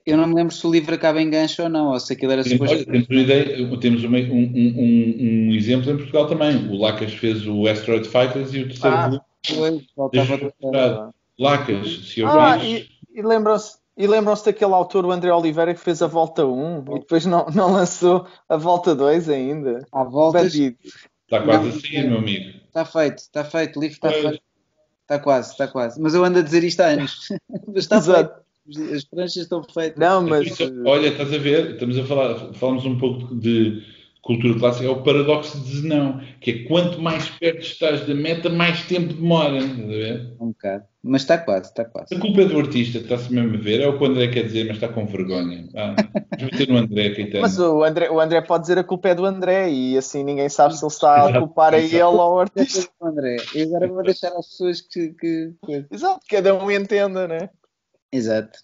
Eu 0.06 0.18
não 0.18 0.28
me 0.28 0.34
lembro 0.34 0.54
se 0.54 0.66
o 0.66 0.72
livro 0.72 0.96
acaba 0.96 1.22
em 1.22 1.30
gancho 1.30 1.62
ou 1.62 1.70
não, 1.70 1.92
ou 1.92 2.00
se 2.00 2.14
aquilo 2.14 2.32
era 2.32 2.44
suposto. 2.44 2.76
Olha, 2.76 2.86
temos 2.86 3.08
uma 3.08 3.22
ideia, 3.22 3.78
temos 3.80 4.04
um, 4.04 4.08
um, 4.08 5.50
um, 5.50 5.54
exemplo 5.54 5.92
em 5.92 5.98
Portugal 5.98 6.28
também. 6.28 6.56
O 6.70 6.78
Lacas 6.78 7.14
fez 7.14 7.46
o 7.46 7.68
Asteroid 7.68 8.08
Fighters 8.08 8.54
e 8.54 8.62
o 8.62 8.68
terceiro 8.68 8.96
ah, 8.96 9.22
volume. 9.50 9.88
Lacas, 11.38 12.08
se 12.08 12.22
eu 12.22 12.28
ah, 12.28 12.58
e, 12.64 12.88
e 13.14 13.22
lembram-se 13.22 13.78
e 13.98 14.08
lembram-se 14.08 14.46
daquele 14.46 14.74
autor, 14.74 15.06
o 15.06 15.12
André 15.12 15.32
Oliveira, 15.32 15.74
que 15.74 15.80
fez 15.80 16.02
a 16.02 16.08
volta 16.08 16.46
1 16.46 16.80
e 16.98 17.00
depois 17.00 17.26
não, 17.26 17.46
não 17.54 17.72
lançou 17.72 18.28
a 18.50 18.58
volta 18.58 18.94
2 18.94 19.30
ainda. 19.30 19.86
A 19.92 20.04
volta. 20.04 20.46
Está 20.46 21.42
quase 21.42 21.70
não, 21.70 21.78
assim, 21.78 22.08
meu 22.10 22.18
amigo. 22.18 22.60
Está 22.68 22.84
feito, 22.84 23.18
está 23.20 23.46
feito, 23.46 23.80
o 23.80 23.82
livro 23.82 23.96
está 23.96 24.12
feito. 24.12 24.42
Está 25.02 25.20
quase, 25.20 25.52
está 25.52 25.68
quase. 25.68 26.02
Mas 26.02 26.14
eu 26.14 26.26
ando 26.26 26.40
a 26.40 26.42
dizer 26.42 26.64
isto 26.64 26.82
há 26.82 26.88
anos. 26.88 27.30
Mas 27.68 27.84
está 27.84 27.98
Exato. 27.98 28.34
feito. 28.34 28.45
As 28.94 29.04
pranchas 29.04 29.44
estão 29.44 29.64
feitas. 29.64 30.00
Não, 30.00 30.22
mas. 30.28 30.58
Olha, 30.86 31.08
estás 31.08 31.32
a 31.32 31.38
ver? 31.38 31.72
Estamos 31.72 31.98
a 31.98 32.04
falar, 32.04 32.54
falamos 32.54 32.86
um 32.86 32.98
pouco 32.98 33.36
de 33.36 33.84
cultura 34.26 34.58
clássica, 34.58 34.88
é 34.88 34.90
o 34.90 35.04
paradoxo 35.04 35.60
de 35.60 35.82
Zenão, 35.82 36.20
que 36.42 36.50
é 36.50 36.64
quanto 36.64 37.00
mais 37.00 37.30
perto 37.30 37.62
estás 37.62 38.08
da 38.08 38.16
meta, 38.16 38.50
mais 38.50 38.82
tempo 38.88 39.14
demora. 39.14 39.60
Estás 39.60 39.84
a 39.84 39.86
ver? 39.86 40.34
Um 40.40 40.48
bocado. 40.48 40.84
Mas 41.04 41.22
está 41.22 41.38
quase, 41.38 41.70
está 41.70 41.86
quase. 41.86 42.16
A 42.16 42.20
culpa 42.20 42.42
é 42.42 42.46
do 42.46 42.58
artista, 42.58 42.98
está-se 42.98 43.32
mesmo 43.32 43.54
a 43.54 43.60
ver. 43.60 43.82
É 43.82 43.88
o 43.88 43.96
que 43.96 44.04
o 44.04 44.08
André 44.08 44.28
quer 44.30 44.46
dizer, 44.48 44.66
mas 44.66 44.78
está 44.78 44.88
com 44.88 45.06
vergonha. 45.06 45.70
Ah, 45.76 45.96
meter 46.42 46.68
no 46.68 46.78
André, 46.78 47.12
Caetano. 47.12 47.42
Mas 47.44 47.60
o 47.60 47.84
André, 47.84 48.10
o 48.10 48.20
André 48.20 48.42
pode 48.42 48.64
dizer 48.64 48.80
a 48.80 48.84
culpa 48.84 49.10
é 49.10 49.16
do 49.16 49.26
André 49.26 49.70
e 49.70 49.96
assim 49.96 50.24
ninguém 50.24 50.50
sabe 50.50 50.76
se 50.76 50.84
ele 50.84 50.92
está 50.92 51.28
a 51.28 51.40
culpar 51.40 51.76
a 51.76 51.78
ele 51.78 52.02
ou 52.02 52.20
ao 52.20 52.40
artista. 52.40 52.90
André. 53.00 53.36
E 53.54 53.62
agora 53.62 53.88
vou 53.88 54.02
deixar 54.02 54.30
as 54.30 54.48
pessoas 54.48 54.82
que, 54.82 55.10
que, 55.10 55.54
Exato, 55.92 56.22
cada 56.28 56.56
um 56.56 56.72
entenda, 56.72 57.28
né? 57.28 57.52
Exato. 58.16 58.60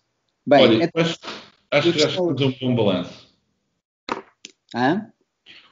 Bem, 0.45 0.63
Olha, 0.63 0.83
então, 0.85 1.01
acho, 1.01 1.19
acho 1.71 1.93
que 1.93 1.99
já 1.99 2.07
fizemos 2.07 2.41
um 2.41 2.53
bom 2.53 2.75
balanço. 2.75 3.27
Hã? 4.73 5.11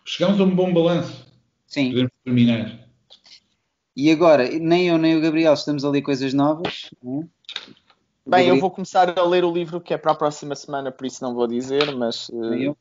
Chegamos 0.03 0.41
a 0.41 0.43
um 0.43 0.53
bom 0.53 0.73
balanço. 0.73 1.25
Sim. 1.65 1.91
Podemos 1.91 2.11
terminar. 2.25 2.79
E 3.95 4.11
agora, 4.11 4.49
nem 4.49 4.87
eu 4.87 4.97
nem 4.97 5.15
o 5.15 5.21
Gabriel 5.21 5.53
estamos 5.53 5.85
a 5.85 5.89
ler 5.89 6.01
coisas 6.01 6.33
novas. 6.33 6.89
Né? 7.01 7.25
Bem, 8.25 8.47
eu 8.49 8.59
vou 8.59 8.69
começar 8.69 9.17
a 9.17 9.23
ler 9.23 9.45
o 9.45 9.51
livro 9.51 9.79
que 9.79 9.93
é 9.93 9.97
para 9.97 10.11
a 10.11 10.15
próxima 10.15 10.55
semana, 10.55 10.91
por 10.91 11.05
isso 11.07 11.23
não 11.23 11.33
vou 11.33 11.47
dizer, 11.47 11.95
mas. 11.95 12.29
Nem 12.33 12.63
eu. 12.63 12.77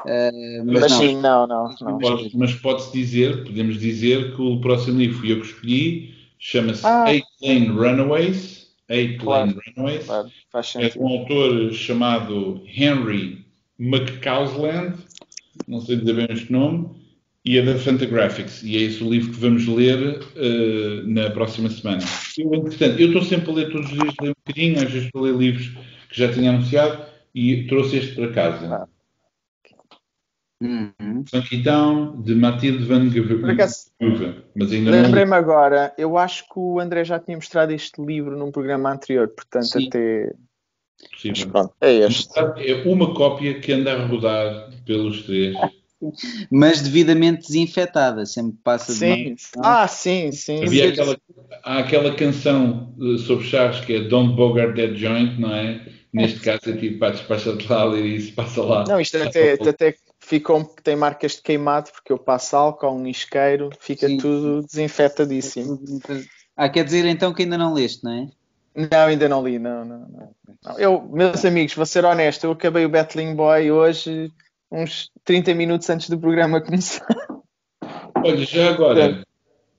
Uh, 0.00 0.64
mas, 0.64 0.80
mas 0.80 0.92
não. 0.92 0.98
sim, 0.98 1.16
não, 1.16 1.46
não. 1.46 1.74
não. 1.80 1.98
Pode, 1.98 2.36
mas 2.36 2.54
pode-se 2.54 2.92
dizer, 2.92 3.44
podemos 3.44 3.78
dizer 3.78 4.34
que 4.34 4.42
o 4.42 4.60
próximo 4.60 4.98
livro 4.98 5.18
fui 5.18 5.32
eu 5.32 5.40
que 5.40 5.46
escolhi, 5.46 6.14
chama-se 6.38 6.86
ah. 6.86 7.12
Eight 7.12 7.26
Lane 7.42 7.68
Runaways. 7.68 8.55
Eight 8.88 9.18
claro, 9.18 9.48
Lane 9.48 9.60
Runaways. 9.76 10.06
Claro, 10.06 10.30
é 10.76 10.88
de 10.88 10.98
um 10.98 11.08
autor 11.08 11.72
chamado 11.72 12.62
Henry 12.66 13.44
McCausland, 13.78 14.96
não 15.66 15.80
sei 15.80 15.96
dizer 15.96 16.14
bem 16.14 16.26
este 16.30 16.52
nome, 16.52 16.90
e 17.44 17.58
é 17.58 17.62
da 17.62 17.78
Fantagraphics, 17.78 18.62
e 18.62 18.76
é 18.76 18.80
esse 18.80 19.02
o 19.02 19.10
livro 19.10 19.32
que 19.32 19.38
vamos 19.38 19.66
ler 19.66 20.18
uh, 20.18 21.06
na 21.06 21.30
próxima 21.30 21.68
semana. 21.68 22.02
Eu, 22.36 22.54
entretanto, 22.54 23.00
eu 23.00 23.08
estou 23.08 23.22
sempre 23.22 23.50
a 23.50 23.54
ler 23.54 23.70
todos 23.70 23.90
os 23.90 23.98
dias, 23.98 24.14
ler 24.20 24.30
um 24.30 24.34
bocadinho, 24.46 24.76
às 24.76 24.90
vezes 24.90 25.06
estou 25.06 25.24
a 25.24 25.28
ler 25.28 25.36
livros 25.36 25.68
que 26.08 26.18
já 26.18 26.32
tinha 26.32 26.50
anunciado, 26.50 27.04
e 27.34 27.66
trouxe 27.66 27.98
este 27.98 28.14
para 28.14 28.32
casa. 28.32 28.74
Ah. 28.74 28.95
Uhum. 30.62 31.24
De 32.22 32.34
Matilde 32.34 32.84
Van 32.84 33.08
Gogh. 33.08 33.54
Mas 34.54 34.72
ainda 34.72 34.90
Lembrei-me 34.90 35.30
não... 35.30 35.36
agora, 35.36 35.92
eu 35.98 36.16
acho 36.16 36.44
que 36.44 36.58
o 36.58 36.80
André 36.80 37.04
já 37.04 37.18
tinha 37.18 37.36
mostrado 37.36 37.72
este 37.72 38.02
livro 38.02 38.36
num 38.36 38.50
programa 38.50 38.90
anterior, 38.92 39.28
portanto, 39.28 39.66
Sim. 39.66 39.88
até. 39.88 40.32
Mas 41.26 41.44
pronto, 41.44 41.74
é 41.80 41.92
este. 41.92 42.38
É 42.38 42.82
uma 42.86 43.14
cópia 43.14 43.60
que 43.60 43.72
anda 43.72 43.92
a 43.92 44.06
rodar 44.06 44.70
pelos 44.86 45.24
três 45.24 45.54
mas 46.50 46.82
devidamente 46.82 47.46
desinfetada, 47.46 48.26
sempre 48.26 48.58
passa 48.62 48.92
sim. 48.92 49.34
de 49.34 49.36
Ah, 49.58 49.88
sim, 49.88 50.30
sim. 50.32 50.62
Havia 50.62 50.90
aquela, 50.90 51.16
há 51.62 51.78
aquela 51.78 52.14
canção 52.14 52.94
eh, 53.00 53.18
sobre 53.18 53.46
Chaves 53.46 53.80
que 53.80 53.94
é 53.94 54.00
Don't 54.00 54.34
Bogart 54.36 54.76
That 54.76 54.96
Joint, 54.96 55.38
não 55.40 55.54
é? 55.54 55.80
Neste 56.12 56.40
caso 56.40 56.60
é 56.66 56.72
tipo, 56.76 56.98
pá, 56.98 57.10
despacha-te 57.10 57.68
lá 57.68 57.86
e 57.96 58.16
isso 58.16 58.32
passa 58.34 58.62
lá. 58.62 58.84
Não, 58.88 59.00
isto 59.00 59.18
até, 59.18 59.52
até 59.68 59.94
ficou, 60.26 60.64
tem 60.82 60.96
marcas 60.96 61.36
de 61.36 61.42
queimado, 61.42 61.90
porque 61.92 62.12
eu 62.12 62.18
passo 62.18 62.56
álcool, 62.56 62.96
um 62.96 63.06
isqueiro, 63.06 63.70
fica 63.78 64.08
sim. 64.08 64.16
tudo 64.16 64.66
desinfetadíssimo. 64.66 65.78
Ah, 66.56 66.68
quer 66.68 66.84
dizer 66.84 67.06
então 67.06 67.32
que 67.32 67.44
ainda 67.44 67.56
não 67.56 67.72
leste, 67.72 68.02
não 68.02 68.12
é? 68.12 68.28
Não, 68.90 69.06
ainda 69.06 69.28
não 69.28 69.46
li, 69.46 69.58
não, 69.58 69.84
não, 69.84 69.98
não. 70.00 70.78
Eu, 70.78 71.08
meus 71.08 71.44
amigos, 71.44 71.74
vou 71.74 71.86
ser 71.86 72.04
honesto, 72.04 72.44
eu 72.44 72.50
acabei 72.50 72.84
o 72.84 72.88
Battling 72.88 73.36
Boy 73.36 73.70
hoje 73.70 74.32
uns 74.70 75.10
30 75.24 75.54
minutos 75.54 75.88
antes 75.88 76.10
do 76.10 76.18
programa 76.18 76.60
começar. 76.60 77.06
Olha, 78.16 78.44
já 78.44 78.70
agora, 78.70 79.24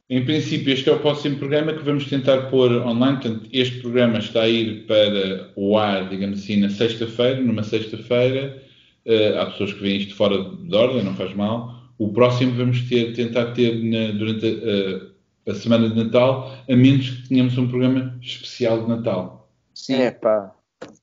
em 0.10 0.24
princípio, 0.24 0.72
este 0.72 0.90
é 0.90 0.94
o 0.94 1.00
próximo 1.00 1.38
programa 1.38 1.74
que 1.74 1.84
vamos 1.84 2.06
tentar 2.06 2.44
pôr 2.44 2.72
online. 2.72 3.20
Portanto, 3.20 3.50
este 3.52 3.82
programa 3.82 4.20
está 4.20 4.44
a 4.44 4.50
ir 4.50 4.86
para 4.88 5.52
o 5.58 5.78
ar, 5.78 6.08
digamos 6.08 6.40
assim, 6.40 6.56
na 6.56 6.70
sexta-feira, 6.70 7.42
numa 7.42 7.64
sexta-feira. 7.64 8.66
Uh, 9.08 9.40
há 9.40 9.46
pessoas 9.46 9.72
que 9.72 9.80
veem 9.80 9.98
isto 10.00 10.16
fora 10.16 10.44
de 10.44 10.76
ordem, 10.76 11.02
não 11.02 11.16
faz 11.16 11.34
mal. 11.34 11.74
O 11.98 12.12
próximo 12.12 12.54
vamos 12.54 12.82
ter, 12.90 13.14
tentar 13.14 13.54
ter 13.54 13.82
na, 13.82 14.12
durante 14.12 14.46
a, 14.46 15.52
a, 15.52 15.56
semana 15.56 15.90
de 15.90 15.96
Natal, 15.96 16.54
a 16.70 16.76
menos 16.76 17.10
que 17.10 17.30
tenhamos 17.30 17.58
um 17.58 17.70
programa 17.70 18.20
especial 18.22 18.84
de 18.84 18.90
Natal. 18.90 19.50
Sim. 19.74 19.96
É 19.96 20.12
pá. 20.12 20.54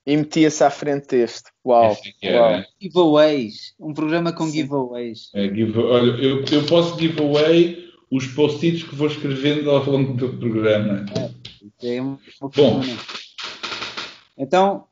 E 0.07 0.17
metia-se 0.17 0.63
à 0.63 0.71
frente 0.71 1.09
deste. 1.09 1.51
Uau! 1.65 1.97
É, 2.23 2.39
uau. 2.39 2.51
Né? 2.51 2.67
Giveaways. 2.81 3.75
Um 3.81 3.95
programa 3.95 4.33
com 4.35 4.45
Sim. 4.47 4.53
giveaways. 4.53 5.31
É, 5.35 5.49
give, 5.49 5.79
olha, 5.79 6.11
eu, 6.23 6.45
eu 6.45 6.67
posso 6.67 7.01
giveaway 7.01 7.85
os 8.11 8.27
post-its 8.29 8.83
que 8.83 8.95
vou 8.95 9.07
escrevendo 9.07 9.71
ao 9.71 9.85
longo 9.85 10.13
do 10.13 10.29
programa. 10.37 11.07
É, 11.83 11.97
é 11.97 12.03
uma 12.03 12.19
Bom. 12.55 12.83
Então, 14.37 14.87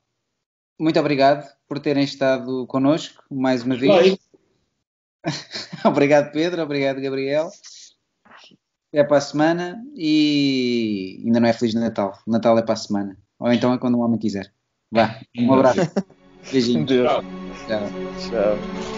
muito 0.79 0.99
obrigado 0.99 1.49
por 1.69 1.79
terem 1.79 2.05
estado 2.05 2.67
connosco 2.67 3.23
mais 3.31 3.63
uma 3.63 3.77
vez. 3.77 4.19
obrigado, 5.85 6.33
Pedro. 6.33 6.63
Obrigado, 6.63 7.01
Gabriel. 7.01 7.51
É 8.93 9.03
para 9.03 9.19
a 9.19 9.23
semana 9.23 9.83
e 9.95 11.23
ainda 11.25 11.41
não 11.41 11.49
é 11.49 11.53
Feliz 11.53 11.75
Natal. 11.75 12.19
Natal 12.27 12.59
é 12.59 12.63
para 12.63 12.75
a 12.75 12.77
semana. 12.77 13.17
Ou 13.39 13.53
então 13.53 13.73
é 13.73 13.79
quando 13.79 13.97
o 13.97 14.01
homem 14.01 14.19
quiser. 14.19 14.53
Vá, 14.91 15.19
um 15.39 15.53
abraço. 15.55 15.81
Beijinho. 16.53 16.85
Tchau. 16.85 17.23
Tchau. 17.67 17.89
Tchau. 18.29 18.92